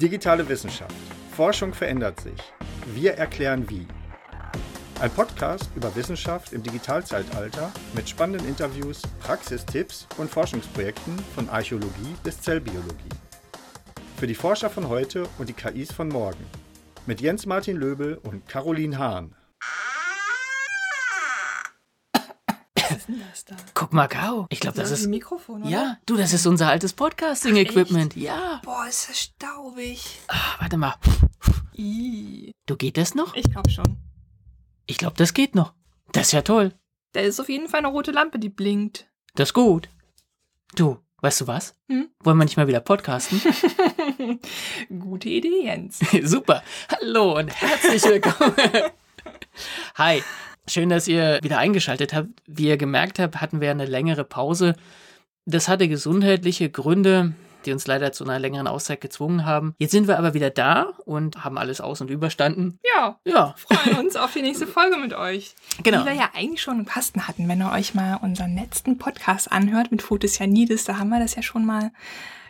[0.00, 0.94] Digitale Wissenschaft.
[1.34, 2.38] Forschung verändert sich.
[2.94, 3.86] Wir erklären wie.
[5.00, 12.38] Ein Podcast über Wissenschaft im Digitalzeitalter mit spannenden Interviews, Praxistipps und Forschungsprojekten von Archäologie bis
[12.42, 13.08] Zellbiologie.
[14.18, 16.44] Für die Forscher von heute und die KIs von morgen.
[17.06, 19.34] Mit Jens Martin Löbel und Caroline Hahn.
[23.08, 23.56] Ist denn das da?
[23.74, 24.46] Guck mal, Caro.
[24.50, 25.70] Ich glaube, das Das ist ein Mikrofon, oder?
[25.70, 28.16] Ja, du, das ist unser altes Podcasting-Equipment.
[28.16, 28.60] Ja.
[28.64, 30.04] Boah, ist das staubig.
[30.28, 30.94] Ah, warte mal.
[31.74, 32.52] Ih.
[32.66, 33.34] Du geht das noch?
[33.34, 33.96] Ich glaube schon.
[34.86, 35.74] Ich glaube, das geht noch.
[36.12, 36.72] Das ist ja toll.
[37.12, 39.08] Da ist auf jeden Fall eine rote Lampe, die blinkt.
[39.34, 39.88] Das ist gut.
[40.74, 41.74] Du, weißt du was?
[41.88, 42.08] Hm?
[42.20, 43.40] Wollen wir nicht mal wieder podcasten?
[44.88, 45.98] Gute Idee, Jens.
[46.22, 46.62] Super.
[46.90, 48.54] Hallo und herzlich willkommen.
[49.96, 50.22] Hi.
[50.68, 52.28] Schön, dass ihr wieder eingeschaltet habt.
[52.46, 54.74] Wie ihr gemerkt habt, hatten wir eine längere Pause.
[55.44, 57.34] Das hatte gesundheitliche Gründe,
[57.64, 59.74] die uns leider zu einer längeren Auszeit gezwungen haben.
[59.78, 62.78] Jetzt sind wir aber wieder da und haben alles aus und überstanden.
[62.96, 65.54] Ja, Ja, freuen uns auf die nächste Folge mit euch.
[65.82, 66.00] genau.
[66.00, 69.50] Die wir ja eigentlich schon im Kasten hatten, wenn ihr euch mal unseren letzten Podcast
[69.52, 71.92] anhört mit Fotis Janides, da haben wir das ja schon mal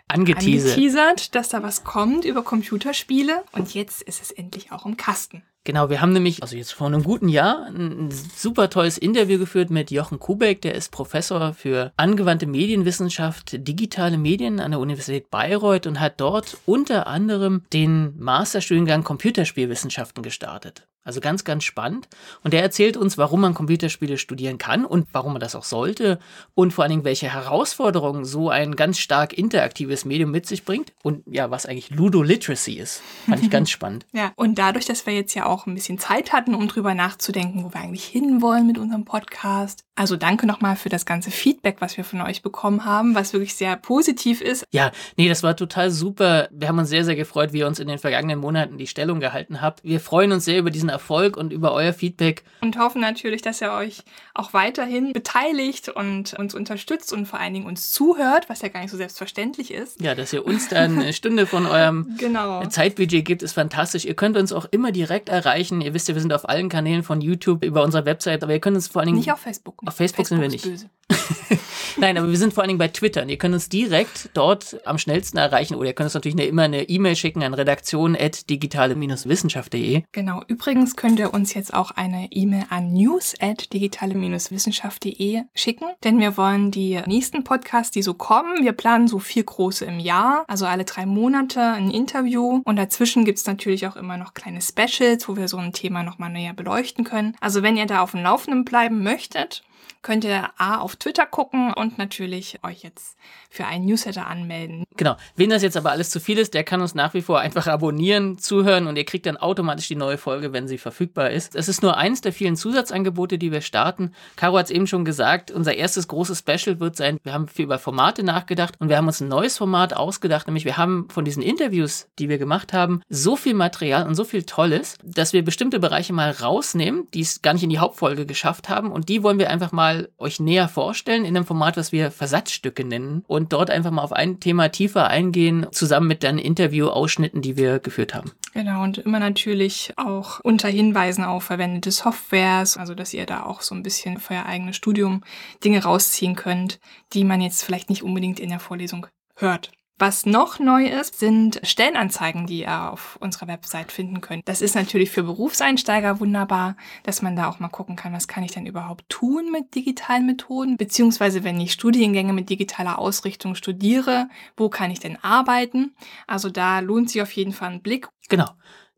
[0.09, 0.73] Angeteasert.
[0.73, 3.45] angeteasert, dass da was kommt über Computerspiele.
[3.53, 5.43] Und jetzt ist es endlich auch im Kasten.
[5.67, 9.69] Genau, wir haben nämlich, also jetzt vor einem guten Jahr, ein, super tolles Interview geführt
[9.69, 15.89] mit Jochen Kubeck, der ist Professor für angewandte Medienwissenschaft, digitale Medien an der Universität Bayreuth
[15.89, 20.87] und hat dort unter anderem den Masterstudiengang Computerspielwissenschaften gestartet.
[21.07, 22.09] Also ganz, ganz spannend.
[22.43, 26.19] Und der erzählt uns, warum man Computerspiele studieren kann und warum man das auch sollte
[26.55, 30.93] und vor allen Dingen, welche Herausforderungen so ein ganz stark interaktives Medium mit sich bringt
[31.05, 33.03] und ja, was eigentlich Ludoliteracy ist.
[33.29, 34.05] Fand ich ganz spannend.
[34.13, 37.63] Ja, und dadurch, dass wir jetzt ja auch ein bisschen Zeit hatten, um drüber nachzudenken,
[37.63, 39.85] wo wir eigentlich hinwollen mit unserem Podcast.
[39.95, 43.55] Also danke nochmal für das ganze Feedback, was wir von euch bekommen haben, was wirklich
[43.55, 44.65] sehr positiv ist.
[44.71, 46.49] Ja, nee, das war total super.
[46.51, 49.21] Wir haben uns sehr, sehr gefreut, wie ihr uns in den vergangenen Monaten die Stellung
[49.21, 49.83] gehalten habt.
[49.85, 52.43] Wir freuen uns sehr über diesen Erfolg und über euer Feedback.
[52.63, 54.03] Und hoffen natürlich, dass ihr euch
[54.35, 58.81] auch weiterhin beteiligt und uns unterstützt und vor allen Dingen uns zuhört, was ja gar
[58.81, 60.01] nicht so selbstverständlich ist.
[60.01, 62.65] Ja, dass ihr uns dann eine Stunde von eurem Genau.
[62.67, 64.05] Zeitbudget gibt, ist fantastisch.
[64.05, 65.81] Ihr könnt uns auch immer direkt erreichen.
[65.81, 68.61] Ihr wisst ja, wir sind auf allen Kanälen von YouTube, über unserer Website, aber ihr
[68.61, 69.19] könnt uns vor allen Dingen.
[69.19, 69.83] Nicht auf Facebook.
[69.85, 70.67] Auf Facebook sind wir nicht.
[71.99, 73.23] Nein, aber wir sind vor allen Dingen bei Twitter.
[73.23, 75.77] Und ihr könnt uns direkt dort am schnellsten erreichen.
[75.77, 80.03] Oder ihr könnt uns natürlich eine, immer eine E-Mail schicken an redaktion.digitale-wissenschaft.de.
[80.13, 80.43] Genau.
[80.47, 87.01] Übrigens könnt ihr uns jetzt auch eine E-Mail an news@digitale-wissenschaft.de schicken, denn wir wollen die
[87.07, 91.07] nächsten Podcasts, die so kommen, wir planen so vier große im Jahr, also alle drei
[91.07, 95.57] Monate ein Interview und dazwischen gibt's natürlich auch immer noch kleine Specials, wo wir so
[95.57, 97.37] ein Thema nochmal näher beleuchten können.
[97.41, 99.63] Also wenn ihr da auf dem Laufenden bleiben möchtet,
[100.03, 103.17] könnt ihr A auf Twitter gucken und natürlich euch jetzt
[103.51, 104.85] für einen Newsletter anmelden.
[104.97, 105.17] Genau.
[105.35, 107.67] Wen das jetzt aber alles zu viel ist, der kann uns nach wie vor einfach
[107.67, 111.57] abonnieren, zuhören und ihr kriegt dann automatisch die neue Folge, wenn sie verfügbar ist.
[111.57, 114.13] Es ist nur eins der vielen Zusatzangebote, die wir starten.
[114.37, 117.65] Caro hat es eben schon gesagt, unser erstes großes Special wird sein, wir haben viel
[117.65, 121.25] über Formate nachgedacht und wir haben uns ein neues Format ausgedacht, nämlich wir haben von
[121.25, 125.45] diesen Interviews, die wir gemacht haben, so viel Material und so viel Tolles, dass wir
[125.45, 129.23] bestimmte Bereiche mal rausnehmen, die es gar nicht in die Hauptfolge geschafft haben und die
[129.23, 133.53] wollen wir einfach mal euch näher vorstellen in einem Format, was wir Versatzstücke nennen und
[133.53, 138.15] dort einfach mal auf ein Thema tiefer eingehen, zusammen mit dann Interview-Ausschnitten, die wir geführt
[138.15, 138.33] haben.
[138.55, 143.61] Genau, und immer natürlich auch unter Hinweisen auf verwendete Softwares, also dass ihr da auch
[143.61, 145.23] so ein bisschen für euer eigenes Studium
[145.63, 146.81] Dinge rausziehen könnt,
[147.13, 149.71] die man jetzt vielleicht nicht unbedingt in der Vorlesung hört.
[149.99, 154.47] Was noch neu ist, sind Stellenanzeigen, die ihr auf unserer Website finden könnt.
[154.47, 158.43] Das ist natürlich für Berufseinsteiger wunderbar, dass man da auch mal gucken kann, was kann
[158.43, 164.29] ich denn überhaupt tun mit digitalen Methoden, beziehungsweise wenn ich Studiengänge mit digitaler Ausrichtung studiere,
[164.55, 165.95] wo kann ich denn arbeiten?
[166.27, 168.09] Also da lohnt sich auf jeden Fall ein Blick.
[168.29, 168.51] Genau.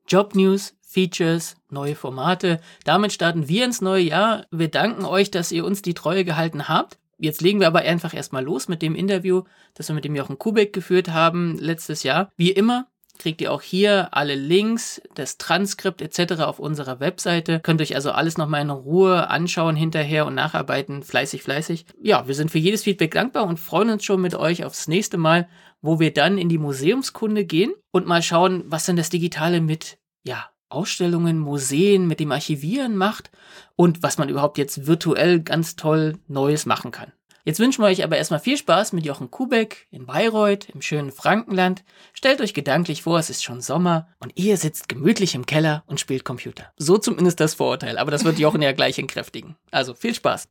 [0.09, 2.61] Job News, Features, neue Formate.
[2.85, 4.47] Damit starten wir ins neue Jahr.
[4.51, 6.99] Wir danken euch, dass ihr uns die Treue gehalten habt.
[7.19, 9.43] Jetzt legen wir aber einfach erstmal los mit dem Interview,
[9.75, 12.31] das wir mit dem Jochen Kubek geführt haben letztes Jahr.
[12.37, 12.87] Wie immer
[13.19, 16.43] kriegt ihr auch hier alle Links, das Transkript etc.
[16.43, 17.61] auf unserer Webseite.
[17.61, 21.03] Könnt euch also alles nochmal in Ruhe anschauen hinterher und nacharbeiten.
[21.03, 21.85] Fleißig, fleißig.
[22.01, 25.19] Ja, wir sind für jedes Feedback dankbar und freuen uns schon mit euch aufs nächste
[25.19, 25.49] Mal,
[25.83, 29.99] wo wir dann in die Museumskunde gehen und mal schauen, was denn das Digitale mit,
[30.23, 33.31] ja, Ausstellungen, Museen, mit dem Archivieren macht
[33.77, 37.13] und was man überhaupt jetzt virtuell ganz toll Neues machen kann.
[37.45, 41.11] Jetzt wünschen wir euch aber erstmal viel Spaß mit Jochen Kubeck in Bayreuth im schönen
[41.11, 41.83] Frankenland.
[42.13, 45.99] Stellt euch gedanklich vor, es ist schon Sommer und ihr sitzt gemütlich im Keller und
[45.99, 46.71] spielt Computer.
[46.77, 49.57] So zumindest das Vorurteil, aber das wird Jochen ja gleich entkräftigen.
[49.71, 50.49] Also viel Spaß.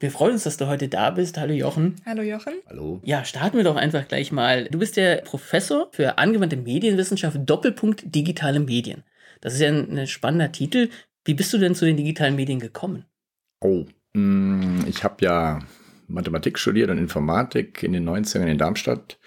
[0.00, 1.36] Wir freuen uns, dass du heute da bist.
[1.36, 1.96] Hallo Jochen.
[2.06, 2.54] Hallo Jochen.
[2.68, 3.00] Hallo.
[3.04, 4.68] Ja, starten wir doch einfach gleich mal.
[4.70, 9.02] Du bist der Professor für angewandte Medienwissenschaft Doppelpunkt digitale Medien.
[9.40, 10.90] Das ist ja ein, ein spannender Titel.
[11.24, 13.04] Wie bist du denn zu den digitalen Medien gekommen?
[13.60, 15.60] Oh, mh, ich habe ja
[16.06, 19.18] Mathematik studiert und Informatik in den 90ern in Darmstadt.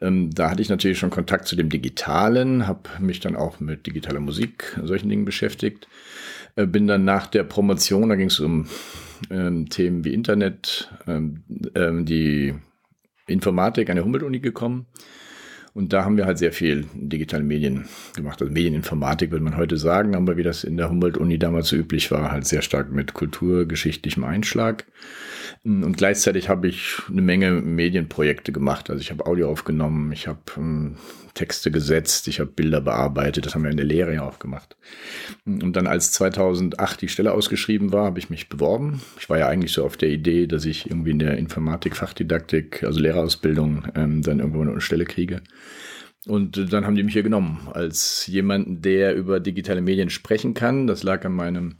[0.00, 3.86] Ähm, da hatte ich natürlich schon Kontakt zu dem Digitalen, habe mich dann auch mit
[3.86, 5.88] digitaler Musik, solchen Dingen beschäftigt.
[6.56, 8.66] Äh, bin dann nach der Promotion, da ging es um
[9.30, 12.54] ähm, Themen wie Internet, ähm, ähm, die
[13.26, 14.86] Informatik an der Humboldt-Uni gekommen.
[15.74, 18.42] Und da haben wir halt sehr viel digitale Medien gemacht.
[18.42, 22.10] Also Medieninformatik würde man heute sagen, aber wie das in der Humboldt-Uni damals so üblich
[22.10, 24.84] war, halt sehr stark mit kulturgeschichtlichem Einschlag.
[25.64, 28.90] Und gleichzeitig habe ich eine Menge Medienprojekte gemacht.
[28.90, 30.96] Also ich habe Audio aufgenommen, ich habe ähm,
[31.34, 34.76] Texte gesetzt, ich habe Bilder bearbeitet, das haben wir in der Lehre ja auch gemacht.
[35.46, 39.00] Und dann als 2008 die Stelle ausgeschrieben war, habe ich mich beworben.
[39.18, 42.82] Ich war ja eigentlich so auf der Idee, dass ich irgendwie in der Informatik, Fachdidaktik,
[42.84, 45.42] also Lehrerausbildung, ähm, dann irgendwo eine Stelle kriege.
[46.26, 50.86] Und dann haben die mich hier genommen als jemanden, der über digitale Medien sprechen kann.
[50.86, 51.74] Das lag an meinem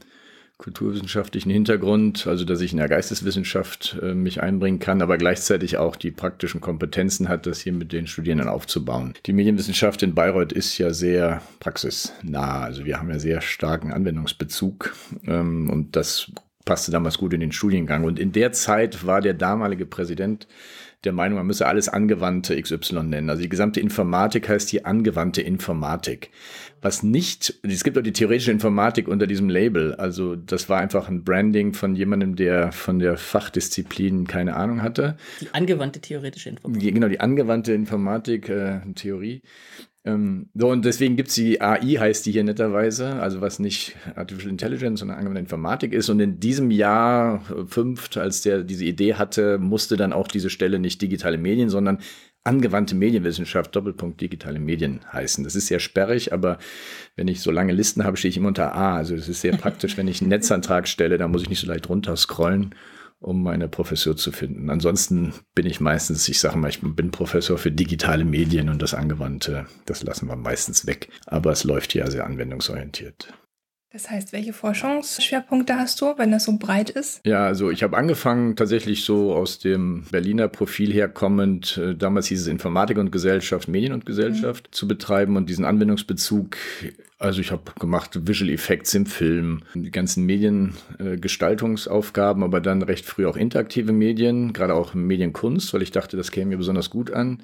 [0.57, 5.95] kulturwissenschaftlichen Hintergrund, also dass ich in der Geisteswissenschaft äh, mich einbringen kann, aber gleichzeitig auch
[5.95, 9.13] die praktischen Kompetenzen hat, das hier mit den Studierenden aufzubauen.
[9.25, 14.95] Die Medienwissenschaft in Bayreuth ist ja sehr praxisnah, also wir haben ja sehr starken Anwendungsbezug
[15.27, 16.31] ähm, und das
[16.65, 18.05] passte damals gut in den Studiengang.
[18.05, 20.47] Und in der Zeit war der damalige Präsident
[21.03, 23.29] der Meinung, man müsse alles angewandte XY nennen.
[23.29, 26.31] Also die gesamte Informatik heißt die angewandte Informatik.
[26.83, 29.95] Was nicht, es gibt auch die theoretische Informatik unter diesem Label.
[29.95, 35.15] Also das war einfach ein Branding von jemandem, der von der Fachdisziplin keine Ahnung hatte.
[35.39, 36.93] Die angewandte theoretische Informatik.
[36.93, 39.41] Genau, die angewandte Informatik, äh, Theorie.
[40.05, 44.51] Ähm, so, und deswegen gibt's die AI, heißt die hier netterweise, also was nicht Artificial
[44.51, 46.09] Intelligence, sondern angewandte Informatik ist.
[46.09, 50.49] Und in diesem Jahr äh, fünft, als der diese Idee hatte, musste dann auch diese
[50.49, 51.99] Stelle nicht digitale Medien, sondern
[52.43, 55.43] angewandte Medienwissenschaft, Doppelpunkt digitale Medien heißen.
[55.43, 56.57] Das ist sehr sperrig, aber
[57.15, 58.95] wenn ich so lange Listen habe, stehe ich immer unter A.
[58.95, 61.67] Also das ist sehr praktisch, wenn ich einen Netzantrag stelle, da muss ich nicht so
[61.67, 62.75] leicht runter scrollen
[63.23, 64.69] um meine Professur zu finden.
[64.69, 68.93] Ansonsten bin ich meistens, ich sage mal, ich bin Professor für digitale Medien und das
[68.93, 71.09] Angewandte, das lassen wir meistens weg.
[71.25, 73.33] Aber es läuft ja sehr anwendungsorientiert.
[73.93, 77.21] Das heißt, welche Forschungsschwerpunkte hast du, wenn das so breit ist?
[77.27, 82.41] Ja, also ich habe angefangen tatsächlich so aus dem Berliner Profil herkommend, äh, damals hieß
[82.41, 84.73] es Informatik und Gesellschaft, Medien und Gesellschaft mhm.
[84.73, 86.57] zu betreiben und diesen Anwendungsbezug
[87.23, 93.05] also ich habe gemacht Visual Effects im Film, die ganzen Mediengestaltungsaufgaben, äh, aber dann recht
[93.05, 97.11] früh auch interaktive Medien, gerade auch Medienkunst, weil ich dachte, das käme mir besonders gut
[97.11, 97.39] an,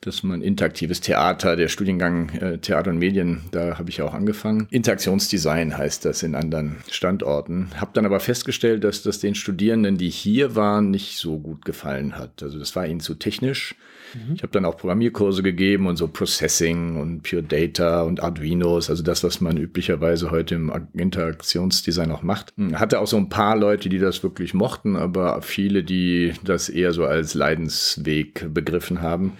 [0.00, 4.66] dass man interaktives Theater, der Studiengang äh, Theater und Medien, da habe ich auch angefangen.
[4.70, 7.68] Interaktionsdesign heißt das in anderen Standorten.
[7.76, 12.16] Habe dann aber festgestellt, dass das den Studierenden, die hier waren, nicht so gut gefallen
[12.16, 12.42] hat.
[12.42, 13.74] Also das war ihnen zu technisch.
[14.14, 14.34] Mhm.
[14.34, 19.02] Ich habe dann auch Programmierkurse gegeben und so Processing und Pure Data und Arduinos, also
[19.02, 22.52] das, was man üblicherweise heute im Interaktionsdesign auch macht.
[22.56, 26.68] Hm, hatte auch so ein paar Leute, die das wirklich mochten, aber viele, die das
[26.68, 29.32] eher so als Leidensweg begriffen haben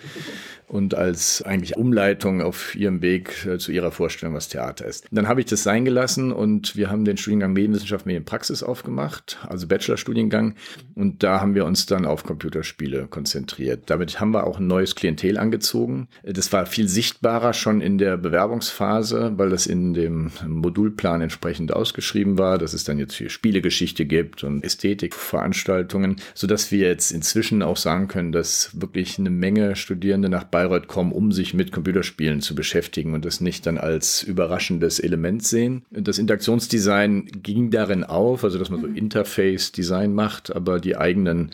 [0.69, 5.07] und als eigentlich Umleitung auf ihrem Weg äh, zu ihrer Vorstellung, was Theater ist.
[5.11, 9.67] Dann habe ich das sein gelassen und wir haben den Studiengang Medienwissenschaft, Medienpraxis aufgemacht, also
[9.67, 10.55] Bachelorstudiengang.
[10.95, 13.85] Und da haben wir uns dann auf Computerspiele konzentriert.
[13.87, 16.09] Damit haben wir auch ein neues Klientel angezogen.
[16.23, 22.39] Das war viel sichtbarer schon in der Bewerbungsphase, weil das in dem Modulplan entsprechend ausgeschrieben
[22.39, 27.77] war, dass es dann jetzt hier Spielegeschichte gibt und Ästhetikveranstaltungen, sodass wir jetzt inzwischen auch
[27.77, 32.57] sagen können, dass wirklich eine Menge Studierende nach Bayreuth kommen, um sich mit Computerspielen zu
[32.57, 35.85] beschäftigen und das nicht dann als überraschendes Element sehen.
[35.93, 38.97] Das Interaktionsdesign ging darin auf, also dass man so mhm.
[38.97, 41.53] Interface-Design macht, aber die eigenen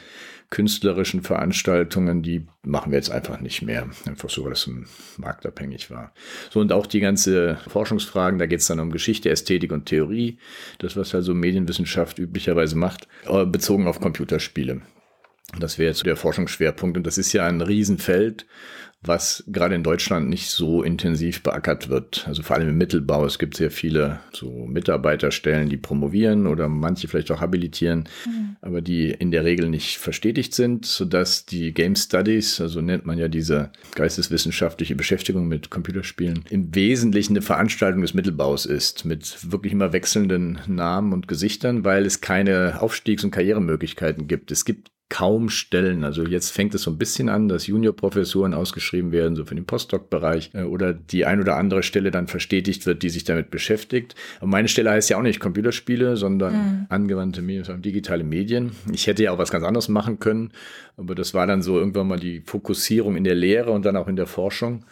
[0.48, 3.90] künstlerischen Veranstaltungen, die machen wir jetzt einfach nicht mehr.
[4.06, 4.70] Einfach so, weil es
[5.18, 6.14] marktabhängig war.
[6.48, 10.38] So, und auch die ganze Forschungsfragen, da geht es dann um Geschichte, Ästhetik und Theorie.
[10.78, 14.80] Das, was also Medienwissenschaft üblicherweise macht, äh, bezogen auf Computerspiele.
[15.58, 18.46] Das wäre jetzt der Forschungsschwerpunkt und das ist ja ein Riesenfeld
[19.06, 22.24] was gerade in Deutschland nicht so intensiv beackert wird.
[22.26, 23.24] Also vor allem im Mittelbau.
[23.26, 28.56] Es gibt sehr viele so Mitarbeiterstellen, die promovieren oder manche vielleicht auch habilitieren, mhm.
[28.60, 33.18] aber die in der Regel nicht verstetigt sind, sodass die Game Studies, also nennt man
[33.18, 39.72] ja diese geisteswissenschaftliche Beschäftigung mit Computerspielen, im Wesentlichen eine Veranstaltung des Mittelbaus ist, mit wirklich
[39.72, 44.50] immer wechselnden Namen und Gesichtern, weil es keine Aufstiegs- und Karrieremöglichkeiten gibt.
[44.50, 46.02] Es gibt kaum Stellen.
[46.02, 49.66] Also jetzt fängt es so ein bisschen an, dass Juniorprofessuren ausgeschrieben werden, so für den
[49.66, 54.14] Postdoc-Bereich, äh, oder die ein oder andere Stelle dann verstetigt wird, die sich damit beschäftigt.
[54.40, 56.86] Und meine Stelle heißt ja auch nicht Computerspiele, sondern mhm.
[56.88, 58.72] angewandte Medien, digitale Medien.
[58.92, 60.52] Ich hätte ja auch was ganz anderes machen können,
[60.96, 64.08] aber das war dann so irgendwann mal die Fokussierung in der Lehre und dann auch
[64.08, 64.84] in der Forschung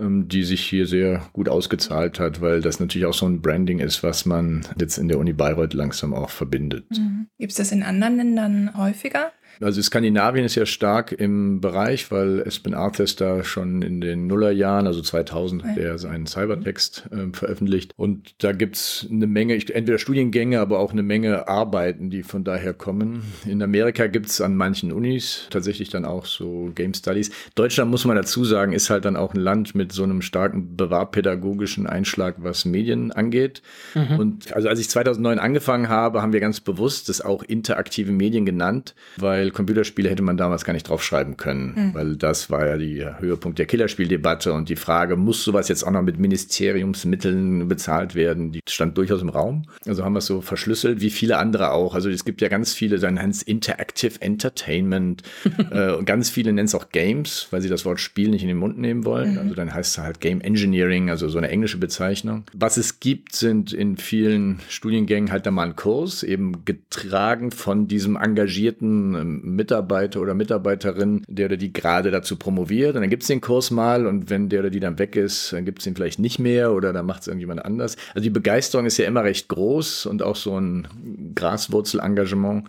[0.00, 3.78] ähm, die sich hier sehr gut ausgezahlt hat, weil das natürlich auch so ein Branding
[3.78, 6.86] ist, was man jetzt in der Uni Bayreuth langsam auch verbindet.
[6.90, 7.28] Mhm.
[7.38, 9.30] Gibt es das in anderen Ländern häufiger?
[9.60, 14.86] Also Skandinavien ist ja stark im Bereich, weil Espen Arthas da schon in den Nullerjahren,
[14.86, 17.92] also 2000, hat er seinen Cybertext äh, veröffentlicht.
[17.96, 22.74] Und da gibt's eine Menge, entweder Studiengänge, aber auch eine Menge Arbeiten, die von daher
[22.74, 23.22] kommen.
[23.46, 27.30] In Amerika gibt's an manchen Unis tatsächlich dann auch so Game Studies.
[27.54, 30.76] Deutschland, muss man dazu sagen, ist halt dann auch ein Land mit so einem starken
[30.76, 33.62] bewahrpädagogischen Einschlag, was Medien angeht.
[33.94, 34.18] Mhm.
[34.18, 38.46] Und also als ich 2009 angefangen habe, haben wir ganz bewusst das auch interaktive Medien
[38.46, 41.94] genannt, weil weil Computerspiele hätte man damals gar nicht draufschreiben können, mhm.
[41.94, 45.90] weil das war ja der Höhepunkt der Killerspieldebatte und die Frage, muss sowas jetzt auch
[45.90, 49.66] noch mit Ministeriumsmitteln bezahlt werden, die stand durchaus im Raum.
[49.86, 51.94] Also haben wir es so verschlüsselt, wie viele andere auch.
[51.94, 55.22] Also es gibt ja ganz viele, dann nennt es Interactive Entertainment
[55.70, 58.48] äh, und ganz viele nennen es auch Games, weil sie das Wort Spiel nicht in
[58.48, 59.32] den Mund nehmen wollen.
[59.32, 59.38] Mhm.
[59.38, 62.44] Also dann heißt es halt Game Engineering, also so eine englische Bezeichnung.
[62.54, 67.88] Was es gibt, sind in vielen Studiengängen halt dann mal ein Kurs, eben getragen von
[67.88, 72.94] diesem engagierten ähm, Mitarbeiter oder Mitarbeiterin, der oder die gerade dazu promoviert.
[72.94, 75.52] Und dann gibt es den Kurs mal und wenn der oder die dann weg ist,
[75.52, 77.96] dann gibt es den vielleicht nicht mehr oder dann macht es irgendjemand anders.
[78.14, 80.86] Also die Begeisterung ist ja immer recht groß und auch so ein
[81.34, 82.68] Graswurzelengagement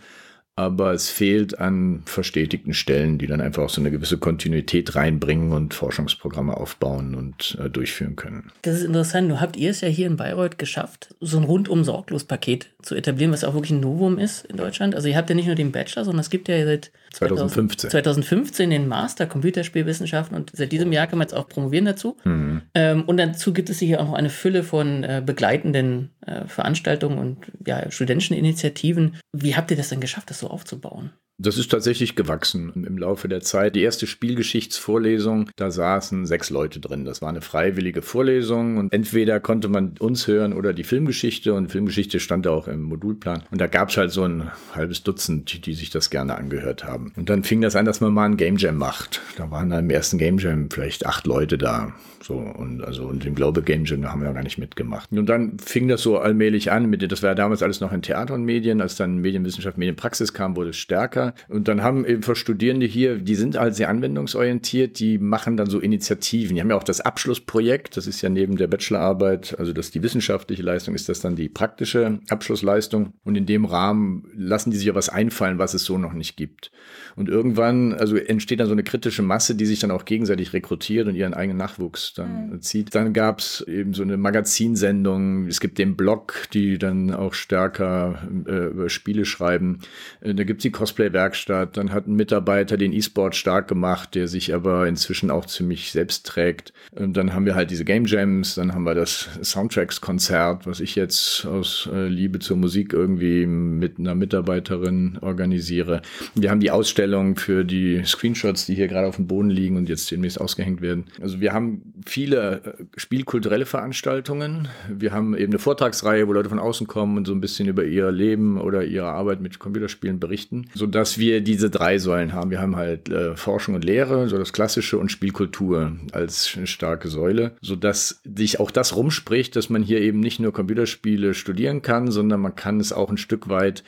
[0.58, 5.52] aber es fehlt an verstetigten Stellen, die dann einfach auch so eine gewisse Kontinuität reinbringen
[5.52, 8.52] und Forschungsprogramme aufbauen und äh, durchführen können.
[8.62, 9.30] Das ist interessant.
[9.30, 12.96] Du habt ihr es ja hier in Bayreuth geschafft, so ein rundum sorglos Paket zu
[12.96, 14.96] etablieren, was auch wirklich ein Novum ist in Deutschland.
[14.96, 18.70] Also ihr habt ja nicht nur den Bachelor, sondern es gibt ja seit 2015, 2015
[18.70, 22.18] den Master Computerspielwissenschaften und seit diesem Jahr kann man jetzt auch promovieren dazu.
[22.24, 22.62] Mhm.
[22.74, 27.18] Ähm, und dazu gibt es hier auch noch eine Fülle von äh, begleitenden äh, Veranstaltungen
[27.18, 29.18] und ja, studentischen Initiativen.
[29.32, 31.12] Wie habt ihr das denn geschafft, das so aufzubauen?
[31.38, 33.75] Das ist tatsächlich gewachsen im Laufe der Zeit.
[33.75, 37.04] Die erste Spielgeschichtsvorlesung, da saßen sechs Leute drin.
[37.04, 41.72] Das war eine freiwillige Vorlesung und entweder konnte man uns hören oder die Filmgeschichte und
[41.72, 43.44] Filmgeschichte stand auch im Modulplan.
[43.51, 47.12] Und da gab es halt so ein halbes Dutzend, die sich das gerne angehört haben.
[47.18, 49.22] Und dann fing das an, dass man mal einen Game Jam macht.
[49.36, 51.94] Da waren dann im ersten Game Jam vielleicht acht Leute da.
[52.25, 55.12] So, und also und im Glaube Game Jam, haben wir gar nicht mitgemacht.
[55.12, 58.01] Und dann fing das so allmählich an mit, das war ja damals alles noch in
[58.01, 61.36] Theater und Medien, als dann Medienwissenschaft, Medienpraxis kam, wurde es stärker.
[61.50, 65.70] Und dann haben eben für Studierende hier, die sind halt sehr anwendungsorientiert, die machen dann
[65.70, 66.55] so Initiativen.
[66.55, 69.96] Die haben ja auch das Abschlussprojekt, das ist ja neben der Bachelorarbeit, also das ist
[69.96, 73.13] die wissenschaftliche Leistung, ist das dann die praktische Abschlussleistung.
[73.24, 76.38] Und in dem Rahmen lassen die sich ja was einfallen, was es so noch nicht
[76.38, 76.72] gibt.
[77.15, 81.08] Und irgendwann, also entsteht dann so eine kritische Masse, die sich dann auch gegenseitig rekrutiert
[81.08, 82.62] und ihren eigenen Nachwuchs dann mhm.
[82.62, 82.96] zieht.
[82.96, 88.28] Dann gab es eben so eine Magazinsendung, es gibt den Blog, die dann auch stärker
[88.48, 89.80] äh, über Spiele schreiben.
[90.22, 94.28] Äh, da gibt es die Cosplay-Werkstatt, dann hat ein Mitarbeiter den E-Sport stark gemacht, der
[94.28, 96.74] sich aber inzwischen auch ziemlich selbst trägt.
[96.92, 100.96] Und dann haben wir halt diese Game Jams, dann haben wir das Soundtracks-Konzert, was ich
[100.96, 106.02] jetzt aus äh, Liebe zur Musik irgendwie mit einer Mitarbeiterin organisiere.
[106.34, 109.78] Wir haben die Ausstellung Ausstellung für die Screenshots, die hier gerade auf dem Boden liegen
[109.78, 111.06] und jetzt demnächst ausgehängt werden.
[111.22, 114.68] Also wir haben viele äh, spielkulturelle Veranstaltungen.
[114.90, 117.84] Wir haben eben eine Vortragsreihe, wo Leute von außen kommen und so ein bisschen über
[117.84, 122.52] ihr Leben oder ihre Arbeit mit Computerspielen berichten, sodass wir diese drei Säulen haben.
[122.52, 127.56] Wir haben halt äh, Forschung und Lehre, so das Klassische und Spielkultur als starke Säule,
[127.62, 132.42] sodass sich auch das rumspricht, dass man hier eben nicht nur Computerspiele studieren kann, sondern
[132.42, 133.84] man kann es auch ein Stück weit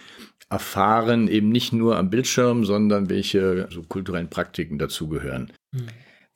[0.49, 5.51] erfahren, eben nicht nur am Bildschirm, sondern welche so kulturellen Praktiken dazugehören.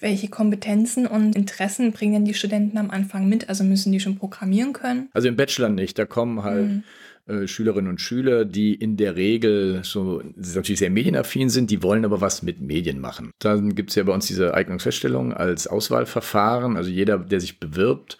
[0.01, 3.49] Welche Kompetenzen und Interessen bringen denn die Studenten am Anfang mit?
[3.49, 5.09] Also müssen die schon programmieren können?
[5.13, 5.97] Also im Bachelor nicht.
[5.97, 6.83] Da kommen halt
[7.27, 7.47] mhm.
[7.47, 12.19] Schülerinnen und Schüler, die in der Regel so natürlich sehr medienaffin sind, die wollen aber
[12.19, 13.31] was mit Medien machen.
[13.39, 16.77] Dann gibt es ja bei uns diese Eignungsfeststellung als Auswahlverfahren.
[16.77, 18.17] Also jeder, der sich bewirbt,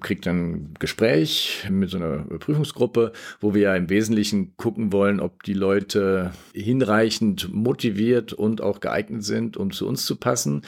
[0.00, 5.18] kriegt dann ein Gespräch mit so einer Prüfungsgruppe, wo wir ja im Wesentlichen gucken wollen,
[5.18, 10.62] ob die Leute hinreichend motiviert und auch geeignet sind, um zu uns zu passen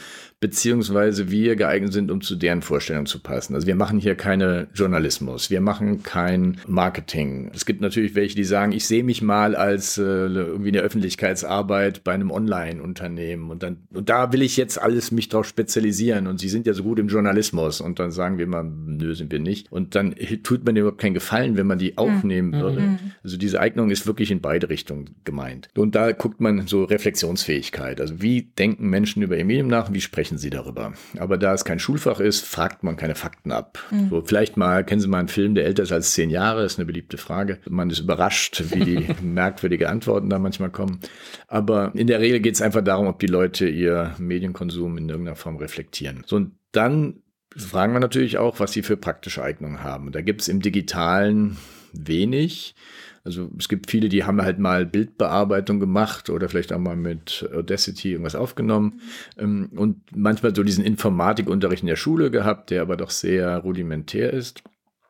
[0.44, 3.54] beziehungsweise wir geeignet sind, um zu deren Vorstellungen zu passen.
[3.54, 7.50] Also wir machen hier keine Journalismus, wir machen kein Marketing.
[7.54, 12.04] Es gibt natürlich welche, die sagen, ich sehe mich mal als äh, irgendwie eine Öffentlichkeitsarbeit
[12.04, 16.40] bei einem Online-Unternehmen und dann und da will ich jetzt alles mich drauf spezialisieren und
[16.40, 19.40] sie sind ja so gut im Journalismus und dann sagen wir mal, nö, sind wir
[19.40, 19.70] nicht.
[19.70, 22.60] Und dann tut man überhaupt keinen Gefallen, wenn man die aufnehmen mhm.
[22.60, 22.80] würde.
[22.80, 22.98] Mhm.
[23.22, 25.68] Also diese Eignung ist wirklich in beide Richtungen gemeint.
[25.76, 28.00] Und da guckt man so Reflexionsfähigkeit.
[28.00, 30.92] Also wie denken Menschen über ihr Medium nach, wie sprechen sie darüber?
[31.18, 33.78] Aber da es kein Schulfach ist, fragt man keine Fakten ab.
[33.90, 34.10] Mhm.
[34.10, 36.78] So, vielleicht mal, kennen Sie mal einen Film, der älter ist als zehn Jahre, ist
[36.78, 37.58] eine beliebte Frage.
[37.68, 41.00] Man ist überrascht, wie die merkwürdige Antworten da manchmal kommen.
[41.48, 45.36] Aber in der Regel geht es einfach darum, ob die Leute ihr Medienkonsum in irgendeiner
[45.36, 46.22] Form reflektieren.
[46.26, 47.22] So, und dann
[47.56, 50.12] fragen wir natürlich auch, was sie für praktische Eignungen haben.
[50.12, 51.56] Da gibt es im Digitalen
[51.92, 52.75] wenig.
[53.25, 57.49] Also es gibt viele, die haben halt mal Bildbearbeitung gemacht oder vielleicht auch mal mit
[57.54, 59.00] Audacity irgendwas aufgenommen
[59.40, 59.70] mhm.
[59.75, 64.62] und manchmal so diesen Informatikunterricht in der Schule gehabt, der aber doch sehr rudimentär ist.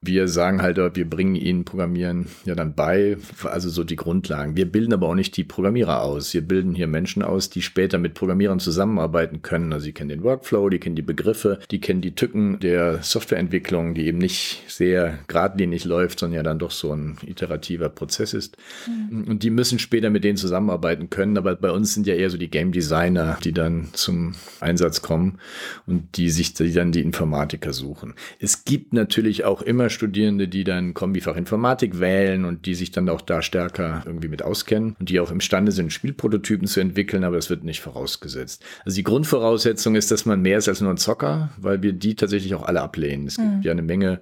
[0.06, 4.56] Wir sagen halt, wir bringen ihnen Programmieren ja dann bei, also so die Grundlagen.
[4.56, 6.34] Wir bilden aber auch nicht die Programmierer aus.
[6.34, 9.73] Wir bilden hier Menschen aus, die später mit Programmierern zusammenarbeiten können.
[9.73, 13.94] Also sie kennen den Workflow, die kennen die Begriffe, die kennen die Tücken der Softwareentwicklung,
[13.94, 18.56] die eben nicht sehr geradlinig läuft, sondern ja dann doch so ein iterativer Prozess ist.
[18.87, 19.25] Mhm.
[19.25, 21.38] Und die müssen später mit denen zusammenarbeiten können.
[21.38, 25.38] Aber bei uns sind ja eher so die Game Designer, die dann zum Einsatz kommen
[25.87, 28.14] und die sich die dann die Informatiker suchen.
[28.38, 33.08] Es gibt natürlich auch immer Studierende, die dann Kombifach Informatik wählen und die sich dann
[33.08, 37.36] auch da stärker irgendwie mit auskennen und die auch imstande sind, Spielprototypen zu entwickeln, aber
[37.36, 38.64] das wird nicht vorausgesetzt.
[38.84, 42.14] Also die Grundvoraussetzung ist, dass man mehr ist als nur ein Zocker, weil wir die
[42.14, 43.26] tatsächlich auch alle ablehnen.
[43.26, 43.62] Es gibt mhm.
[43.62, 44.20] ja eine Menge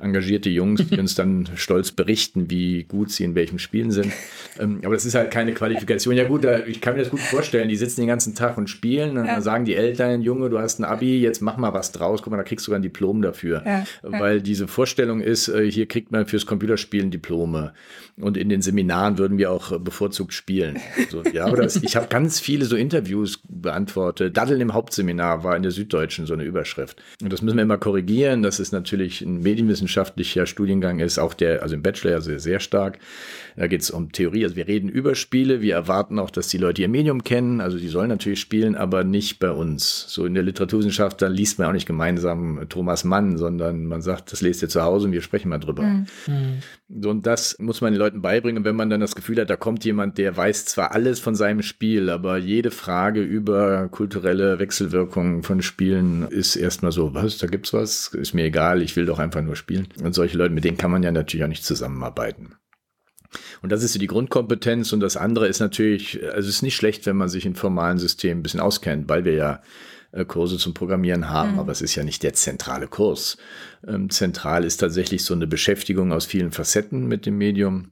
[0.00, 4.12] engagierte Jungs, die uns dann stolz berichten, wie gut sie in welchen Spielen sind.
[4.58, 6.14] Ähm, aber das ist halt keine Qualifikation.
[6.16, 7.68] Ja gut, ich kann mir das gut vorstellen.
[7.68, 10.78] Die sitzen den ganzen Tag und spielen und dann sagen die Eltern, Junge, du hast
[10.78, 12.22] ein Abi, jetzt mach mal was draus.
[12.22, 13.62] Guck mal, da kriegst du sogar ein Diplom dafür.
[13.64, 13.84] Ja.
[14.02, 17.72] Weil diese Vorstellung Vorstellung ist, äh, hier kriegt man fürs Computerspielen Diplome.
[18.20, 20.78] Und in den Seminaren würden wir auch bevorzugt spielen.
[21.10, 24.36] So, ja, oder ich habe ganz viele so Interviews beantwortet.
[24.36, 27.02] Daddeln im Hauptseminar war in der Süddeutschen so eine Überschrift.
[27.22, 31.62] Und das müssen wir immer korrigieren, dass es natürlich ein medienwissenschaftlicher Studiengang ist, auch der,
[31.62, 32.98] also im Bachelor also sehr stark.
[33.56, 34.44] Da geht es um Theorie.
[34.44, 35.60] Also wir reden über Spiele.
[35.60, 37.60] Wir erwarten auch, dass die Leute ihr Medium kennen.
[37.60, 40.06] Also die sollen natürlich spielen, aber nicht bei uns.
[40.08, 44.32] So in der Literaturwissenschaft, da liest man auch nicht gemeinsam Thomas Mann, sondern man sagt,
[44.32, 45.82] das lest ihr zu Hause und wir sprechen mal drüber.
[45.82, 46.58] Mhm.
[46.88, 48.58] So, und das muss man den Leuten beibringen.
[48.58, 51.34] Und wenn man dann das Gefühl hat, da kommt jemand, der weiß zwar alles von
[51.34, 57.48] seinem Spiel, aber jede Frage über kulturelle Wechselwirkungen von Spielen ist erstmal so, was, da
[57.48, 59.88] gibt's was, ist mir egal, ich will doch einfach nur spielen.
[60.02, 62.54] Und solche Leute, mit denen kann man ja natürlich auch nicht zusammenarbeiten.
[63.62, 64.92] Und das ist so die Grundkompetenz.
[64.92, 67.98] Und das andere ist natürlich, also es ist nicht schlecht, wenn man sich in formalen
[67.98, 69.62] Systemen ein bisschen auskennt, weil wir ja
[70.22, 71.58] Kurse zum Programmieren haben, mhm.
[71.58, 73.36] aber es ist ja nicht der zentrale Kurs.
[73.86, 77.90] Ähm, zentral ist tatsächlich so eine Beschäftigung aus vielen Facetten mit dem Medium.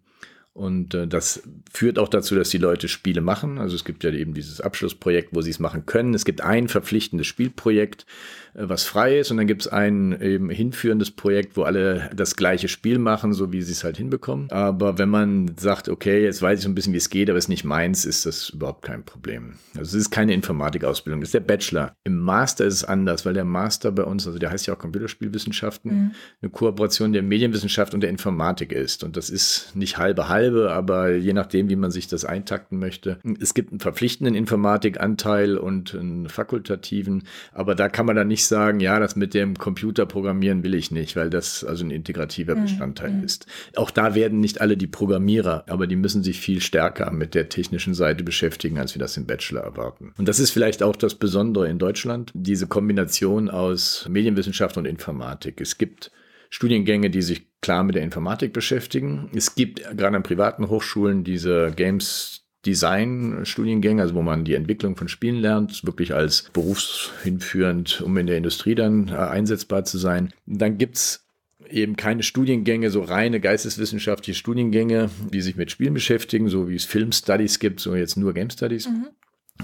[0.55, 3.59] Und äh, das führt auch dazu, dass die Leute Spiele machen.
[3.59, 6.15] Also es gibt ja eben dieses Abschlussprojekt, wo sie es machen können.
[6.15, 8.07] Es gibt ein verpflichtendes Spielprojekt, äh,
[8.55, 12.69] was frei ist und dann gibt es ein eben hinführendes Projekt, wo alle das gleiche
[12.69, 14.51] Spiel machen, so wie sie es halt hinbekommen.
[14.51, 17.39] Aber wenn man sagt, okay, jetzt weiß ich so ein bisschen, wie es geht, aber
[17.39, 19.55] es ist nicht meins, ist das überhaupt kein Problem.
[19.77, 21.95] Also es ist keine Informatikausbildung, das ist der Bachelor.
[22.05, 24.79] Im Master ist es anders, weil der Master bei uns, also der heißt ja auch
[24.79, 26.11] Computerspielwissenschaften, mhm.
[26.43, 29.03] eine Kooperation der Medienwissenschaft und der Informatik ist.
[29.03, 33.19] Und das ist nicht halbe halbe, aber je nachdem, wie man sich das eintakten möchte.
[33.41, 38.49] Es gibt einen verpflichtenden Informatikanteil und einen fakultativen, aber da kann man dann nicht nicht
[38.49, 42.57] sagen, ja, das mit dem Computer programmieren will ich nicht, weil das also ein integrativer
[42.57, 42.63] mhm.
[42.63, 43.25] Bestandteil mhm.
[43.25, 43.47] ist.
[43.77, 47.49] Auch da werden nicht alle die Programmierer, aber die müssen sich viel stärker mit der
[47.49, 50.13] technischen Seite beschäftigen, als wir das im Bachelor erwarten.
[50.19, 55.61] Und das ist vielleicht auch das Besondere in Deutschland, diese Kombination aus Medienwissenschaft und Informatik.
[55.61, 56.11] Es gibt
[56.51, 59.31] Studiengänge, die sich klar mit der Informatik beschäftigen.
[59.35, 65.09] Es gibt gerade an privaten Hochschulen diese Games Design-Studiengänge, also wo man die Entwicklung von
[65.09, 70.33] Spielen lernt, wirklich als berufshinführend, um in der Industrie dann äh, einsetzbar zu sein.
[70.47, 71.25] Dann gibt's
[71.69, 76.85] eben keine Studiengänge, so reine geisteswissenschaftliche Studiengänge, die sich mit Spielen beschäftigen, so wie es
[76.85, 78.89] Film Studies gibt, so jetzt nur Game Studies.
[78.89, 79.09] Mhm.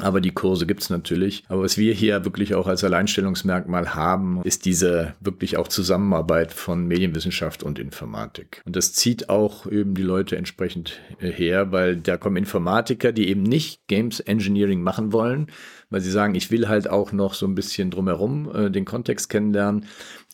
[0.01, 1.45] Aber die Kurse gibt's natürlich.
[1.49, 6.87] Aber was wir hier wirklich auch als Alleinstellungsmerkmal haben, ist diese wirklich auch Zusammenarbeit von
[6.87, 8.63] Medienwissenschaft und Informatik.
[8.65, 13.29] Und das zieht auch eben die Leute entsprechend äh, her, weil da kommen Informatiker, die
[13.29, 15.49] eben nicht Games Engineering machen wollen,
[15.91, 19.29] weil sie sagen, ich will halt auch noch so ein bisschen drumherum äh, den Kontext
[19.29, 19.87] kennenlernen.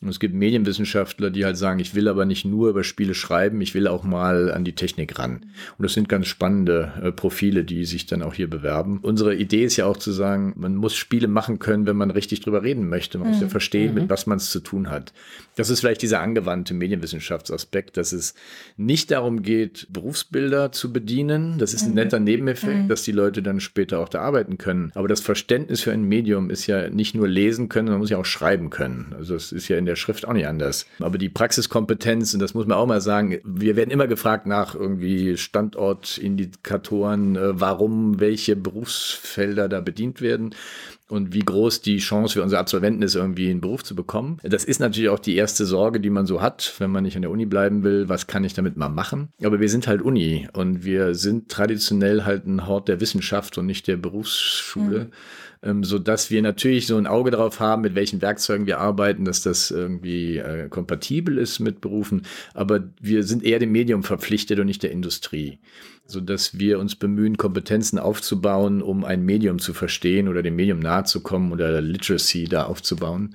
[0.04, 3.60] Und es gibt Medienwissenschaftler, die halt sagen, ich will aber nicht nur über Spiele schreiben,
[3.62, 5.46] ich will auch mal an die Technik ran.
[5.78, 8.98] Und das sind ganz spannende äh, Profile, die sich dann auch hier bewerben.
[9.00, 12.40] Unsere Idee ist ja auch zu sagen, man muss Spiele machen können, wenn man richtig
[12.40, 13.18] drüber reden möchte.
[13.18, 13.32] Man mhm.
[13.32, 13.50] muss ja mhm.
[13.50, 14.00] verstehen, mhm.
[14.02, 15.12] mit was man es zu tun hat.
[15.56, 18.34] Das ist vielleicht dieser angewandte Medienwissenschaftsaspekt, dass es
[18.76, 21.58] nicht darum geht, Berufsbilder zu bedienen.
[21.58, 21.94] Das ist ein mhm.
[21.94, 22.88] netter Nebeneffekt, mhm.
[22.88, 24.92] dass die Leute dann später auch da arbeiten können.
[24.94, 28.18] Aber das Verständnis für ein Medium ist ja nicht nur lesen können, man muss ja
[28.18, 29.14] auch schreiben können.
[29.16, 30.86] Also es ist ja in der Schrift auch nicht anders.
[31.00, 34.74] Aber die Praxiskompetenz, und das muss man auch mal sagen, wir werden immer gefragt nach
[34.74, 40.54] irgendwie Standortindikatoren, äh, warum welche Berufsfelder da bedient werden
[41.08, 44.38] und wie groß die Chance für unsere Absolventen ist, irgendwie einen Beruf zu bekommen.
[44.42, 47.22] Das ist natürlich auch die erste Sorge, die man so hat, wenn man nicht an
[47.22, 48.08] der Uni bleiben will.
[48.08, 49.28] Was kann ich damit mal machen?
[49.42, 53.66] Aber wir sind halt Uni und wir sind traditionell halt ein Hort der Wissenschaft und
[53.66, 55.04] nicht der Berufsschule.
[55.04, 55.12] Mhm
[55.64, 59.24] ähm, so dass wir natürlich so ein Auge darauf haben, mit welchen Werkzeugen wir arbeiten,
[59.24, 62.22] dass das irgendwie äh, kompatibel ist mit Berufen.
[62.52, 65.58] Aber wir sind eher dem Medium verpflichtet und nicht der Industrie
[66.06, 70.78] so dass wir uns bemühen, Kompetenzen aufzubauen, um ein Medium zu verstehen oder dem Medium
[70.78, 73.34] nahe zu kommen oder Literacy da aufzubauen